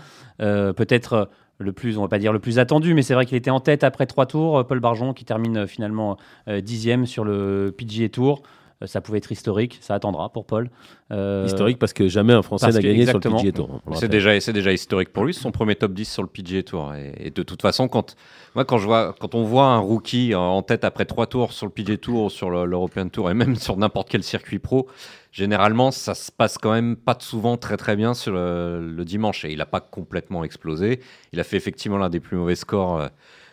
Euh, 0.42 0.74
peut-être 0.74 1.30
le 1.60 1.72
plus, 1.72 1.98
on 1.98 2.02
va 2.02 2.08
pas 2.08 2.18
dire 2.18 2.32
le 2.32 2.38
plus 2.38 2.58
attendu, 2.58 2.94
mais 2.94 3.02
c'est 3.02 3.14
vrai 3.14 3.26
qu'il 3.26 3.36
était 3.36 3.50
en 3.50 3.60
tête 3.60 3.84
après 3.84 4.06
trois 4.06 4.26
tours. 4.26 4.66
Paul 4.66 4.80
Barjon 4.80 5.12
qui 5.12 5.24
termine 5.24 5.66
finalement 5.66 6.16
euh, 6.48 6.60
dixième 6.60 7.06
sur 7.06 7.24
le 7.24 7.74
PGA 7.76 8.08
Tour. 8.08 8.42
Euh, 8.82 8.86
Ça 8.86 9.00
pouvait 9.00 9.18
être 9.18 9.30
historique, 9.30 9.78
ça 9.82 9.94
attendra 9.94 10.30
pour 10.32 10.46
Paul. 10.46 10.70
Euh, 11.12 11.44
Historique 11.46 11.78
parce 11.78 11.92
que 11.92 12.08
jamais 12.08 12.32
un 12.32 12.42
Français 12.42 12.70
n'a 12.70 12.80
gagné 12.80 13.00
exactement. 13.02 13.38
sur 13.38 13.46
le 13.46 13.52
PGA 13.52 13.64
Tour. 13.66 13.80
C'est 13.96 14.52
déjà, 14.52 14.72
historique 14.72 15.12
pour 15.12 15.24
lui, 15.24 15.34
son 15.34 15.50
premier 15.52 15.74
top 15.76 15.92
10 15.92 16.10
sur 16.10 16.22
le 16.22 16.28
PGA 16.28 16.62
Tour. 16.62 16.94
Et, 16.94 17.26
et 17.26 17.30
de 17.30 17.42
toute 17.42 17.60
façon, 17.62 17.88
quand, 17.88 18.16
moi, 18.54 18.64
quand, 18.64 18.78
je 18.78 18.86
vois, 18.86 19.14
quand 19.20 19.34
on 19.34 19.42
voit 19.44 19.66
un 19.66 19.78
rookie 19.78 20.34
en- 20.34 20.62
tête 20.62 20.84
après 20.84 21.04
trois 21.04 21.26
tours 21.26 21.52
sur 21.52 21.66
le 21.66 21.72
PGA 21.72 21.96
Tour, 21.98 22.30
sur 22.30 22.48
le- 22.50 22.64
l'European 22.64 23.08
Tour 23.08 23.30
et 23.30 23.34
même 23.34 23.54
sur 23.56 23.76
n'importe 23.76 24.08
quel 24.08 24.22
circuit 24.22 24.58
pro, 24.58 24.86
généralement, 25.32 25.90
ça 25.90 26.14
se 26.14 26.30
passe 26.32 26.56
quand 26.58 26.72
même 26.72 26.96
pas 26.96 27.16
souvent 27.20 27.56
très 27.56 27.76
très 27.76 27.96
bien 27.96 28.14
sur 28.14 28.32
le, 28.32 28.80
le 28.90 29.04
dimanche. 29.04 29.44
Et 29.44 29.52
il 29.52 29.58
n'a 29.58 29.66
pas 29.66 29.80
complètement 29.80 30.42
explosé. 30.44 31.00
Il 31.32 31.40
a 31.40 31.44
fait 31.44 31.56
effectivement 31.56 31.98
l'un 31.98 32.08
des 32.08 32.20
plus 32.20 32.36
mauvais 32.36 32.54
scores 32.56 32.98
euh, 32.98 33.08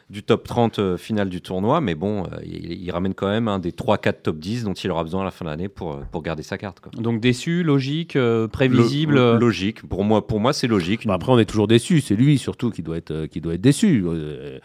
du 0.10 0.24
top 0.24 0.48
30 0.48 0.80
euh, 0.80 0.98
final 0.98 1.28
du 1.28 1.41
tournoi, 1.41 1.82
mais 1.82 1.93
bon, 1.93 2.24
euh, 2.24 2.38
il, 2.46 2.72
il 2.82 2.91
ramène 2.91 3.13
quand 3.13 3.28
même 3.28 3.50
un 3.50 3.60
des 3.60 3.72
3-4 3.72 4.22
top 4.24 4.38
10 4.38 4.63
dont 4.63 4.74
il 4.74 4.89
aura 4.89 5.04
besoin 5.04 5.22
à 5.22 5.26
la 5.26 5.32
fin 5.32 5.43
de 5.43 5.50
l'année 5.50 5.67
pour, 5.67 5.93
euh, 5.96 6.02
pour 6.12 6.22
garder 6.24 6.43
sa 6.43 6.58
carte. 6.58 6.80
Quoi. 6.80 6.91
Donc 6.98 7.20
déçu, 7.20 7.62
logique, 7.63 8.15
euh, 8.15 8.48
prévisible. 8.48 9.15
Lo- 9.15 9.38
logique. 9.38 9.82
Pour 9.86 10.06
moi, 10.06 10.26
pour 10.26 10.39
moi 10.39 10.54
c'est 10.54 10.67
logique. 10.67 11.06
Bah, 11.06 11.15
après, 11.15 11.32
on 11.34 11.39
est 11.39 11.46
toujours 11.46 11.67
déçu. 11.67 12.00
C'est 12.00 12.15
lui 12.15 12.38
surtout 12.38 12.70
qui 12.72 12.84
doit 12.84 12.96
être, 12.98 13.26
qui 13.26 13.41
doit 13.41 13.56
être 13.56 13.62
déçu. 13.62 14.06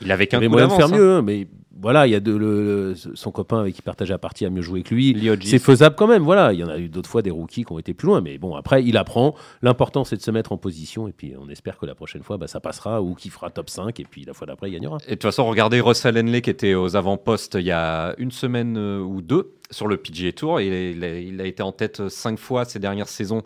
Il 0.01 0.13
avait 0.13 0.29
qu'un 0.29 0.39
coup 0.41 0.49
moyen 0.49 0.67
de 0.69 0.73
d'avance. 0.73 0.91
faire 0.91 0.97
hein. 0.97 1.03
mieux, 1.03 1.13
hein, 1.17 1.23
mais 1.23 1.49
voilà, 1.81 2.07
il 2.07 2.11
y 2.11 2.15
a 2.15 2.21
de, 2.21 2.33
le, 2.35 2.95
son 3.15 3.31
copain 3.31 3.61
avec 3.61 3.75
qui 3.75 3.81
il 3.81 3.83
partageait 3.83 4.13
la 4.13 4.19
partie 4.19 4.45
a 4.45 4.51
mieux 4.51 4.63
joué 4.63 4.83
que 4.83 4.95
lui. 4.95 5.13
C'est 5.49 5.59
faisable 5.59 5.95
quand 5.97 6.07
même, 6.07 6.23
voilà. 6.23 6.53
Il 6.53 6.59
y 6.61 6.65
en 6.65 6.69
a 6.69 6.79
eu 6.79 6.89
d'autres 6.89 7.09
fois 7.09 7.23
des 7.23 7.31
rookies 7.31 7.65
qui 7.65 7.73
ont 7.73 7.79
été 7.79 7.95
plus 7.95 8.07
loin, 8.07 8.21
mais 8.21 8.39
bon, 8.39 8.55
après, 8.55 8.85
il 8.85 8.97
apprend. 8.97 9.35
L'important, 9.63 10.05
c'est 10.05 10.17
de 10.17 10.23
se 10.23 10.31
mettre 10.31 10.53
en 10.53 10.57
position, 10.59 11.09
et 11.09 11.13
puis 11.13 11.35
on 11.41 11.49
espère 11.49 11.79
que 11.79 11.87
la 11.87 11.95
prochaine 11.95 12.23
fois, 12.23 12.37
bah, 12.37 12.47
ça 12.47 12.61
passera 12.61 13.01
ou 13.03 13.15
qu'il 13.15 13.31
fera 13.31 13.51
top 13.51 13.71
5, 13.71 13.99
et 14.01 14.05
puis 14.05 14.25
la 14.25 14.35
fois 14.35 14.47
d'après, 14.47 14.69
il 14.71 14.73
gagnera. 14.75 14.99
Et 15.07 15.11
de 15.11 15.15
toute 15.15 15.23
façon, 15.23 15.47
regardez 15.47 15.81
Russell 15.81 16.19
Henley 16.19 16.43
qui 16.43 16.51
était 16.51 16.75
aux 16.75 16.95
avant-postes 16.97 17.55
il 17.59 17.67
y 17.67 17.73
a 17.73 18.15
une 18.19 18.31
semaine 18.33 18.77
euh, 18.77 19.01
ou 19.01 19.23
deux 19.23 19.53
sur 19.71 19.87
le 19.87 19.97
PGA 19.97 20.33
Tour. 20.33 20.61
Il 20.61 20.73
a, 20.73 20.91
il 20.91 21.05
a- 21.05 21.19
il 21.19 21.41
a 21.41 21.47
été 21.47 21.63
en 21.63 21.73
tête 21.73 22.09
cinq 22.09 22.39
fois 22.39 22.65
ces 22.65 22.79
dernières 22.79 23.09
saisons 23.09 23.43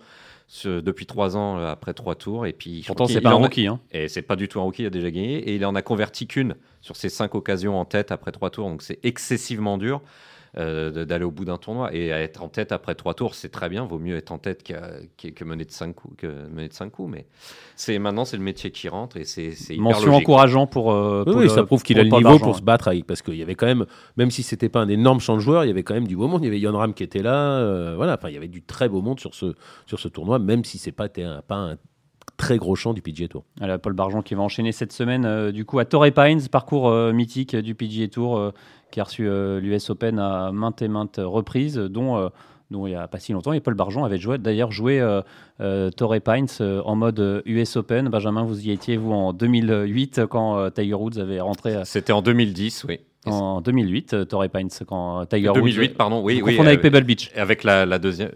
ce- 0.48 0.80
depuis 0.80 1.06
trois 1.06 1.36
ans 1.36 1.58
euh, 1.58 1.70
après 1.70 1.92
trois 1.94 2.14
tours. 2.14 2.46
Et 2.46 2.52
puis, 2.52 2.82
Pourtant, 2.86 3.06
c'est 3.06 3.20
pas 3.20 3.30
un 3.30 3.32
a- 3.32 3.36
rookie. 3.36 3.66
Hein. 3.66 3.80
Et 3.92 4.08
c'est 4.08 4.22
pas 4.22 4.36
du 4.36 4.48
tout 4.48 4.60
un 4.60 4.62
rookie, 4.62 4.82
il 4.82 4.86
a 4.86 4.90
déjà 4.90 5.10
gagné. 5.10 5.36
Et 5.38 5.56
il 5.56 5.64
en 5.66 5.74
a 5.74 5.82
converti 5.82 6.26
qu'une 6.26 6.54
sur 6.80 6.96
ces 6.96 7.08
cinq 7.08 7.34
occasions 7.34 7.78
en 7.78 7.84
tête 7.84 8.12
après 8.12 8.32
trois 8.32 8.50
tours. 8.50 8.68
Donc 8.68 8.82
c'est 8.82 8.98
excessivement 9.04 9.78
dur 9.78 10.02
euh, 10.58 11.04
d'aller 11.04 11.24
au 11.24 11.30
bout 11.30 11.44
d'un 11.44 11.58
tournoi. 11.58 11.94
Et 11.94 12.12
à 12.12 12.20
être 12.20 12.42
en 12.42 12.48
tête 12.48 12.72
après 12.72 12.94
trois 12.94 13.14
tours, 13.14 13.34
c'est 13.34 13.48
très 13.50 13.68
bien. 13.68 13.84
Vaut 13.84 13.98
mieux 13.98 14.16
être 14.16 14.32
en 14.32 14.38
tête 14.38 14.62
que, 14.62 15.30
que 15.30 15.44
mener 15.44 15.64
de 15.64 15.70
cinq 15.70 15.94
coups. 15.94 16.14
Que 16.16 16.26
mener 16.48 16.68
de 16.68 16.72
cinq 16.72 16.90
coups. 16.92 17.10
Mais 17.12 17.26
c'est 17.76 17.98
maintenant, 17.98 18.24
c'est 18.24 18.36
le 18.36 18.42
métier 18.42 18.70
qui 18.70 18.88
rentre 18.88 19.16
et 19.16 19.24
c'est 19.24 19.52
Mention 19.76 20.06
logique. 20.06 20.22
encourageant 20.22 20.66
pour. 20.66 20.92
euh, 20.92 21.24
Oui, 21.26 21.32
pour 21.32 21.40
oui, 21.40 21.42
le- 21.44 21.50
ça 21.50 21.64
prouve 21.64 21.82
qu'il 21.82 21.98
a 22.00 22.04
le 22.04 22.10
niveau 22.10 22.38
pour 22.38 22.56
se 22.56 22.62
battre 22.62 22.88
avec, 22.88 23.06
parce 23.06 23.22
qu'il 23.22 23.36
y 23.36 23.42
avait 23.42 23.54
quand 23.54 23.66
même, 23.66 23.86
même 24.16 24.30
si 24.30 24.42
c'était 24.42 24.68
pas 24.68 24.80
un 24.80 24.88
énorme 24.88 25.20
champ 25.20 25.34
de 25.34 25.40
joueurs, 25.40 25.64
il 25.64 25.68
y 25.68 25.70
avait 25.70 25.82
quand 25.82 25.94
même 25.94 26.06
du 26.08 26.16
beau 26.16 26.26
monde. 26.28 26.42
Il 26.42 26.46
y 26.46 26.48
avait 26.48 26.60
Yon 26.60 26.76
Ram 26.76 26.94
qui 26.94 27.02
était 27.02 27.22
là, 27.22 27.58
euh, 27.60 27.94
voilà, 27.96 28.14
enfin, 28.14 28.28
il 28.28 28.34
y 28.34 28.38
avait 28.38 28.48
du 28.48 28.62
très 28.62 28.88
beau 28.88 29.02
monde 29.02 29.20
sur 29.20 29.34
ce, 29.34 29.54
sur 29.86 29.98
ce 30.00 30.08
tournoi, 30.08 30.38
même 30.38 30.64
si 30.64 30.78
c'est 30.78 30.92
pas, 30.92 31.08
pas 31.08 31.54
un 31.54 31.76
très 32.46 32.58
gros 32.58 32.74
champ 32.74 32.94
du 32.94 33.02
PGA 33.02 33.28
Tour. 33.28 33.44
Voilà, 33.58 33.78
Paul 33.78 33.92
Barjon 33.92 34.22
qui 34.22 34.34
va 34.34 34.42
enchaîner 34.42 34.72
cette 34.72 34.92
semaine 34.92 35.24
euh, 35.24 35.52
du 35.52 35.64
coup 35.64 35.78
à 35.78 35.84
Torrey 35.84 36.10
Pines, 36.10 36.40
parcours 36.50 36.88
euh, 36.88 37.12
mythique 37.12 37.54
du 37.56 37.74
PGA 37.74 38.08
Tour 38.08 38.36
euh, 38.38 38.50
qui 38.90 39.00
a 39.00 39.04
reçu 39.04 39.26
euh, 39.28 39.60
l'US 39.60 39.90
Open 39.90 40.18
à 40.18 40.50
maintes 40.52 40.80
et 40.82 40.88
maintes 40.88 41.20
reprises, 41.22 41.76
dont, 41.76 42.16
euh, 42.16 42.28
dont 42.70 42.86
il 42.86 42.90
n'y 42.90 42.96
a 42.96 43.06
pas 43.08 43.18
si 43.18 43.32
longtemps. 43.32 43.52
Et 43.52 43.60
Paul 43.60 43.74
Barjon 43.74 44.04
avait 44.04 44.18
joué- 44.18 44.38
d'ailleurs 44.38 44.70
joué 44.72 45.00
euh, 45.00 45.20
euh, 45.60 45.90
Torrey 45.90 46.20
Pines 46.20 46.46
euh, 46.60 46.80
en 46.84 46.94
mode 46.96 47.42
US 47.46 47.76
Open. 47.76 48.08
Benjamin, 48.08 48.44
vous 48.44 48.66
y 48.66 48.70
étiez 48.70 48.96
vous 48.96 49.12
en 49.12 49.32
2008 49.32 50.22
quand 50.30 50.56
euh, 50.58 50.70
Tiger 50.70 50.94
Woods 50.94 51.18
avait 51.18 51.40
rentré. 51.40 51.80
C'était 51.84 52.12
en 52.12 52.22
2010, 52.22 52.84
oui. 52.88 53.00
En 53.28 53.60
2008, 53.60 54.14
euh, 54.14 54.24
Torrey 54.24 54.48
Pines, 54.48 54.68
quand 54.86 55.26
Tiger 55.26 55.50
2008, 55.52 55.88
Woods. 55.88 55.96
pardon, 55.96 56.22
oui, 56.22 56.40
oui. 56.44 56.56
avec 56.60 56.80
Pebble 56.80 57.02
Beach. 57.02 57.32
Avec 57.34 57.64
la, 57.64 57.84
la 57.84 57.98
deuxième. 57.98 58.30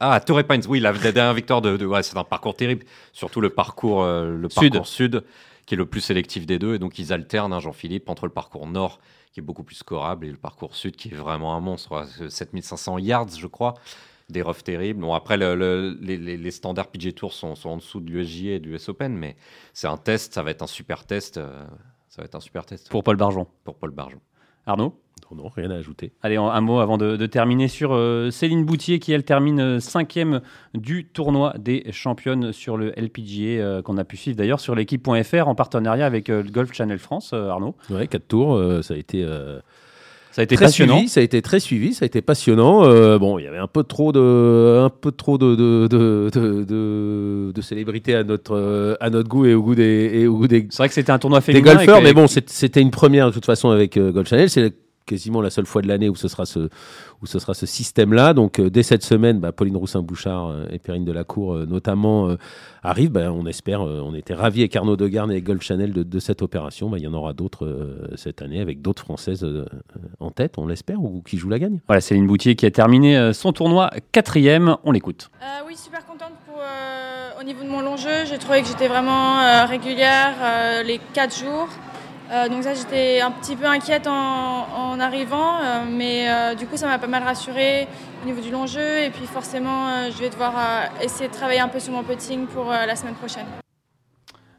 Ah, 0.00 0.20
Torrey 0.20 0.44
Pines, 0.44 0.62
oui, 0.68 0.80
la, 0.80 0.92
la 0.92 1.12
dernière 1.12 1.34
victoire 1.34 1.62
de. 1.62 1.76
de- 1.76 1.86
ouais, 1.86 2.02
c'est 2.02 2.16
un 2.18 2.24
parcours 2.24 2.54
terrible. 2.54 2.84
Surtout 3.12 3.40
le 3.40 3.50
parcours, 3.50 4.02
euh, 4.02 4.36
le 4.36 4.48
Sud. 4.50 4.70
parcours 4.72 4.86
sud, 4.86 5.24
qui 5.64 5.74
est 5.74 5.78
le 5.78 5.86
plus 5.86 6.00
sélectif 6.00 6.46
des 6.46 6.58
deux. 6.58 6.74
Et 6.74 6.78
donc, 6.78 6.98
ils 6.98 7.12
alternent, 7.12 7.52
hein, 7.52 7.60
Jean-Philippe, 7.60 8.08
entre 8.08 8.26
le 8.26 8.32
parcours 8.32 8.66
nord, 8.66 9.00
qui 9.32 9.40
est 9.40 9.42
beaucoup 9.42 9.62
plus 9.64 9.76
scorable, 9.76 10.26
et 10.26 10.30
le 10.30 10.36
parcours 10.36 10.74
sud, 10.74 10.96
qui 10.96 11.08
est 11.08 11.14
vraiment 11.14 11.54
un 11.56 11.60
monstre. 11.60 11.92
ouais, 11.92 12.28
7500 12.30 12.98
yards, 12.98 13.28
je 13.38 13.46
crois. 13.46 13.74
Des 14.28 14.42
roughs 14.42 14.54
terribles. 14.64 15.00
Bon, 15.00 15.14
après, 15.14 15.36
le- 15.36 15.54
le- 15.54 15.96
les, 16.02 16.16
les- 16.16 16.36
les 16.36 16.50
standards 16.50 16.88
PG 16.88 17.12
Tour 17.12 17.32
sont, 17.32 17.54
sont 17.54 17.70
en 17.70 17.76
dessous 17.76 18.00
de 18.00 18.10
l'USJ 18.10 18.46
et 18.46 18.58
du 18.58 18.74
US 18.74 18.88
Open, 18.88 19.14
mais 19.16 19.36
c'est 19.72 19.86
un 19.86 19.96
test, 19.96 20.34
ça 20.34 20.42
va 20.42 20.50
être 20.50 20.62
un 20.62 20.66
super 20.66 21.04
test. 21.06 21.36
euh, 21.38 21.64
ça 22.08 22.22
va 22.22 22.24
être 22.26 22.34
un 22.34 22.40
super 22.40 22.66
test 22.66 22.88
Pour 22.90 23.04
Paul 23.04 23.14
Barjon. 23.16 23.46
pour 23.62 23.76
Paul 23.76 23.90
Barjon. 23.92 24.18
Arnaud? 24.66 24.98
Non, 25.32 25.42
non, 25.44 25.48
rien 25.54 25.70
à 25.70 25.74
ajouter. 25.76 26.12
Allez, 26.22 26.36
un 26.36 26.60
mot 26.60 26.78
avant 26.78 26.98
de, 26.98 27.16
de 27.16 27.26
terminer 27.26 27.68
sur 27.68 27.92
euh, 27.94 28.30
Céline 28.30 28.64
Boutier 28.64 28.98
qui, 28.98 29.12
elle, 29.12 29.24
termine 29.24 29.60
euh, 29.60 29.80
cinquième 29.80 30.40
du 30.74 31.04
tournoi 31.06 31.54
des 31.58 31.84
championnes 31.90 32.52
sur 32.52 32.76
le 32.76 32.92
LPGA 32.96 33.60
euh, 33.60 33.82
qu'on 33.82 33.98
a 33.98 34.04
pu 34.04 34.16
suivre 34.16 34.36
d'ailleurs 34.36 34.60
sur 34.60 34.74
l'équipe.fr 34.74 35.48
en 35.48 35.54
partenariat 35.54 36.06
avec 36.06 36.30
euh, 36.30 36.42
le 36.42 36.50
Golf 36.50 36.72
Channel 36.72 36.98
France, 36.98 37.32
Arnaud. 37.32 37.74
Ouais, 37.90 38.06
quatre 38.06 38.28
tours, 38.28 38.60
ça 38.82 38.94
a 38.94 38.96
été 38.96 39.26
Ça 40.30 40.42
a 40.42 40.44
été 40.44 40.54
très 40.56 40.66
passionnant. 40.66 40.96
suivi, 40.98 41.08
ça 41.08 41.20
a 41.20 41.22
été 41.22 41.40
très 41.42 41.60
suivi, 41.60 41.94
ça 41.94 42.04
a 42.04 42.06
été 42.06 42.20
passionnant. 42.22 42.84
Euh, 42.84 43.18
bon, 43.18 43.38
il 43.38 43.44
y 43.44 43.48
avait 43.48 43.56
un 43.58 43.66
peu 43.66 43.82
trop 43.84 44.12
de, 44.12 44.82
un 44.84 44.90
peu 44.90 45.10
trop 45.10 45.38
de, 45.38 45.54
de, 45.56 45.88
de, 45.88 46.30
de, 46.32 46.64
de- 46.64 47.52
de 47.54 47.60
célébrité 47.62 48.14
à 48.14 48.22
notre, 48.22 48.96
à 49.00 49.08
notre 49.10 49.28
goût 49.28 49.46
et 49.46 49.54
au 49.54 49.62
goût 49.62 49.74
des, 49.74 50.10
et 50.12 50.26
au 50.26 50.36
goût 50.36 50.46
des, 50.46 50.66
C'est 50.70 50.76
vrai 50.78 50.88
que 50.88 50.94
c'était 50.94 51.10
un 51.12 51.18
tournoi 51.18 51.40
des 51.40 51.62
golfeurs, 51.62 51.96
avec- 51.96 52.04
mais 52.04 52.12
bon, 52.12 52.26
c'était 52.28 52.82
une 52.82 52.90
première 52.90 53.28
de 53.28 53.32
toute 53.32 53.46
façon 53.46 53.70
avec 53.70 53.96
euh, 53.96 54.12
Golf 54.12 54.28
Channel. 54.28 54.50
C'est 54.50 54.74
quasiment 55.06 55.40
la 55.40 55.50
seule 55.50 55.66
fois 55.66 55.82
de 55.82 55.88
l'année 55.88 56.08
où 56.08 56.16
ce 56.16 56.28
sera 56.28 56.44
ce, 56.44 56.68
où 57.22 57.26
ce 57.26 57.38
sera 57.38 57.54
ce 57.54 57.64
système-là. 57.66 58.34
Donc, 58.34 58.58
euh, 58.58 58.68
dès 58.68 58.82
cette 58.82 59.04
semaine, 59.04 59.38
bah, 59.40 59.52
Pauline 59.52 59.76
Roussin-Bouchard 59.76 60.48
euh, 60.48 60.66
et 60.70 60.78
Perrine 60.78 61.04
Delacour, 61.04 61.54
euh, 61.54 61.66
notamment, 61.66 62.28
euh, 62.28 62.36
arrivent. 62.82 63.10
Bah, 63.12 63.32
on 63.32 63.46
espère, 63.46 63.82
euh, 63.82 64.02
on 64.04 64.14
était 64.14 64.34
ravis 64.34 64.60
avec 64.60 64.76
Arnaud 64.76 64.96
Degarne 64.96 65.32
et 65.32 65.40
Golf 65.40 65.62
Channel 65.62 65.92
de, 65.92 66.02
de 66.02 66.18
cette 66.18 66.42
opération. 66.42 66.90
Bah, 66.90 66.98
il 66.98 67.04
y 67.04 67.08
en 67.08 67.14
aura 67.14 67.32
d'autres 67.32 67.66
euh, 67.66 68.08
cette 68.16 68.42
année 68.42 68.60
avec 68.60 68.82
d'autres 68.82 69.02
Françaises 69.02 69.44
euh, 69.44 69.64
en 70.20 70.30
tête, 70.30 70.58
on 70.58 70.66
l'espère, 70.66 71.00
ou 71.02 71.22
qui 71.22 71.38
jouent 71.38 71.48
la 71.50 71.58
gagne. 71.58 71.80
Voilà, 71.86 72.00
Céline 72.00 72.26
Boutier 72.26 72.56
qui 72.56 72.66
a 72.66 72.70
terminé 72.70 73.16
euh, 73.16 73.32
son 73.32 73.52
tournoi 73.52 73.90
quatrième. 74.12 74.76
On 74.84 74.92
l'écoute. 74.92 75.30
Euh, 75.42 75.44
oui, 75.66 75.76
super 75.76 76.04
contente 76.04 76.32
pour, 76.46 76.58
euh, 76.58 77.40
au 77.40 77.44
niveau 77.44 77.62
de 77.62 77.68
mon 77.68 77.80
long 77.80 77.96
jeu. 77.96 78.24
J'ai 78.28 78.38
trouvé 78.38 78.62
que 78.62 78.68
j'étais 78.68 78.88
vraiment 78.88 79.38
euh, 79.40 79.64
régulière 79.66 80.34
euh, 80.42 80.82
les 80.82 81.00
4 81.14 81.38
jours. 81.38 81.68
Euh, 82.32 82.48
donc 82.48 82.64
ça, 82.64 82.74
j'étais 82.74 83.20
un 83.20 83.30
petit 83.30 83.54
peu 83.54 83.66
inquiète 83.66 84.06
en, 84.08 84.12
en 84.12 84.98
arrivant, 85.00 85.58
euh, 85.58 85.84
mais 85.88 86.28
euh, 86.28 86.54
du 86.54 86.66
coup, 86.66 86.76
ça 86.76 86.86
m'a 86.86 86.98
pas 86.98 87.06
mal 87.06 87.22
rassurée 87.22 87.86
au 88.22 88.26
niveau 88.26 88.40
du 88.40 88.50
long 88.50 88.66
jeu. 88.66 89.04
Et 89.04 89.10
puis 89.10 89.26
forcément, 89.26 89.88
euh, 89.88 90.10
je 90.10 90.18
vais 90.18 90.30
devoir 90.30 90.54
euh, 90.56 91.04
essayer 91.04 91.28
de 91.28 91.34
travailler 91.34 91.60
un 91.60 91.68
peu 91.68 91.78
sur 91.78 91.92
mon 91.92 92.02
putting 92.02 92.46
pour 92.46 92.70
euh, 92.70 92.84
la 92.86 92.96
semaine 92.96 93.14
prochaine. 93.14 93.46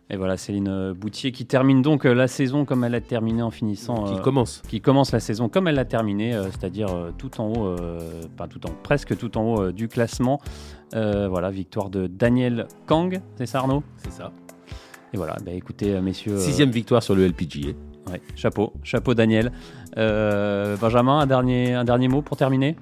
Et 0.10 0.15
voilà, 0.15 0.38
Céline 0.38 0.93
Boutier 0.93 1.34
qui 1.34 1.45
termine 1.45 1.82
donc 1.82 2.06
la 2.06 2.30
saison 2.30 2.63
comme 2.63 2.86
elle 2.86 2.95
a 2.95 3.01
terminé 3.01 3.41
en 3.41 3.51
finissant. 3.51 4.06
qui 4.06 4.13
euh, 4.13 4.21
commence. 4.21 4.62
qui 4.69 4.80
commence 4.80 5.12
la 5.12 5.19
saison 5.19 5.49
comme 5.49 5.67
elle 5.67 5.75
l'a 5.75 5.84
terminée, 5.84 6.34
euh, 6.34 6.45
c'est-à-dire 6.45 6.88
euh, 6.88 7.12
tout 7.17 7.41
en 7.41 7.47
haut, 7.47 7.65
euh, 7.65 7.99
pas 8.38 8.47
tout 8.47 8.65
en 8.65 8.71
presque 8.84 9.17
tout 9.17 9.38
en 9.38 9.41
haut 9.41 9.62
euh, 9.63 9.73
du 9.73 9.89
classement. 9.89 10.39
Euh, 10.95 11.27
voilà, 11.27 11.49
victoire 11.49 11.89
de 11.89 12.08
Daniel 12.08 12.67
Kang, 12.86 13.19
c'est 13.36 13.47
ça 13.47 13.58
Arnaud? 13.60 13.84
C'est 13.97 14.13
ça. 14.13 14.32
Et 15.13 15.17
voilà, 15.17 15.38
bah, 15.46 15.52
écoutez 15.52 15.93
euh, 15.93 16.02
messieurs, 16.02 16.34
euh, 16.34 16.39
Sixième 16.39 16.70
victoire 16.70 17.02
sur 17.02 17.15
le 17.15 17.26
LPGA. 17.26 17.70
ouais, 18.12 18.22
chapeau, 18.36 18.74
chapeau 18.84 19.13
Daniel. 19.13 19.52
Euh, 19.98 20.76
Benjamin, 20.78 21.20
un 21.20 21.26
dernier, 21.26 21.74
un 21.74 21.86
dernier 21.86 22.08
mot 22.08 22.22
pour 22.22 22.38
terminer? 22.38 22.76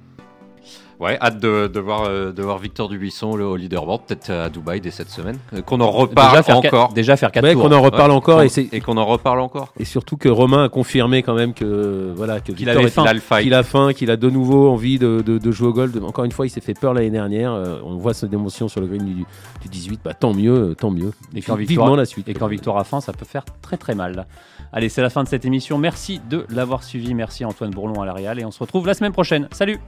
Ouais, 0.98 1.18
hâte 1.20 1.38
de, 1.40 1.66
de 1.66 1.78
voir, 1.80 2.04
euh, 2.04 2.32
de 2.32 2.42
voir 2.42 2.56
Victor 2.56 2.88
Dubuisson 2.88 3.36
le, 3.36 3.44
au 3.46 3.56
leaderboard, 3.56 4.02
peut-être 4.06 4.30
à 4.30 4.48
Dubaï 4.48 4.80
dès 4.80 4.90
cette 4.90 5.10
semaine. 5.10 5.36
Euh, 5.52 5.60
qu'on 5.60 5.80
en 5.82 5.90
reparle 5.90 6.30
déjà 6.30 6.42
faire, 6.42 6.56
encore. 6.56 6.70
quatre, 6.88 6.94
déjà 6.94 7.16
faire 7.18 7.30
4 7.32 7.44
Ouais, 7.44 7.52
tours. 7.52 7.62
qu'on 7.68 7.72
en 7.74 7.82
reparle 7.82 8.10
encore 8.12 8.40
et, 8.40 8.48
c'est- 8.48 8.68
Et 8.72 8.80
qu'on 8.80 8.96
en 8.96 9.04
reparle 9.04 9.40
encore. 9.40 9.74
et 9.78 9.84
surtout 9.84 10.16
que 10.16 10.30
Romain 10.30 10.64
a 10.64 10.68
confirmé 10.70 11.22
quand 11.22 11.34
même 11.34 11.52
que 11.52 12.12
voilà 12.16 12.40
que 12.40 12.46
Qu'il 12.46 12.54
Victor 12.66 12.76
avait 12.78 12.86
est- 12.86 13.20
fight. 13.20 13.42
qu'il 13.42 13.52
a 13.52 13.62
faim, 13.62 13.92
qu'il 13.92 14.10
a 14.10 14.16
de 14.16 14.30
nouveau 14.30 14.70
envie 14.70 14.98
de, 14.98 15.20
de- 15.24 15.36
de 15.36 15.52
jouer 15.52 15.68
au 15.68 15.72
golf. 15.74 15.92
Encore 16.02 16.24
une 16.24 16.32
fois, 16.32 16.46
il 16.46 16.50
s'est 16.50 16.62
fait 16.62 16.72
peur 16.72 16.94
l'année 16.94 17.10
dernière. 17.10 17.52
Euh, 17.52 17.78
on 17.84 17.96
voit 17.96 18.14
cette 18.14 18.32
émotion 18.32 18.68
sur 18.68 18.80
le 18.80 18.86
green 18.86 19.04
du, 19.04 19.14
du 19.14 19.68
18. 19.70 20.00
Bah, 20.02 20.14
tant 20.14 20.32
mieux, 20.32 20.74
tant 20.80 20.90
mieux. 20.90 21.12
Et 21.34 21.42
quand 21.42 21.56
Vivement 21.56 21.66
Victoire, 21.84 21.96
la 21.96 22.04
suite. 22.06 22.26
et 22.28 22.32
quand 22.32 22.46
Victoire 22.46 22.78
a 22.78 22.84
faim, 22.84 23.02
ça 23.02 23.12
peut 23.12 23.26
faire 23.26 23.44
très 23.60 23.76
très 23.76 23.94
mal. 23.94 24.26
Allez, 24.72 24.88
c'est 24.88 25.02
la 25.02 25.10
fin 25.10 25.22
de 25.24 25.28
cette 25.28 25.44
émission. 25.44 25.76
Merci 25.76 26.22
de 26.30 26.46
l'avoir 26.48 26.82
suivi. 26.82 27.12
Merci 27.12 27.44
Antoine 27.44 27.70
Bourlon 27.70 28.00
à 28.00 28.06
la 28.06 28.14
Réal 28.14 28.40
et 28.40 28.46
on 28.46 28.50
se 28.50 28.60
retrouve 28.60 28.86
la 28.86 28.94
semaine 28.94 29.12
prochaine. 29.12 29.46
Salut 29.52 29.78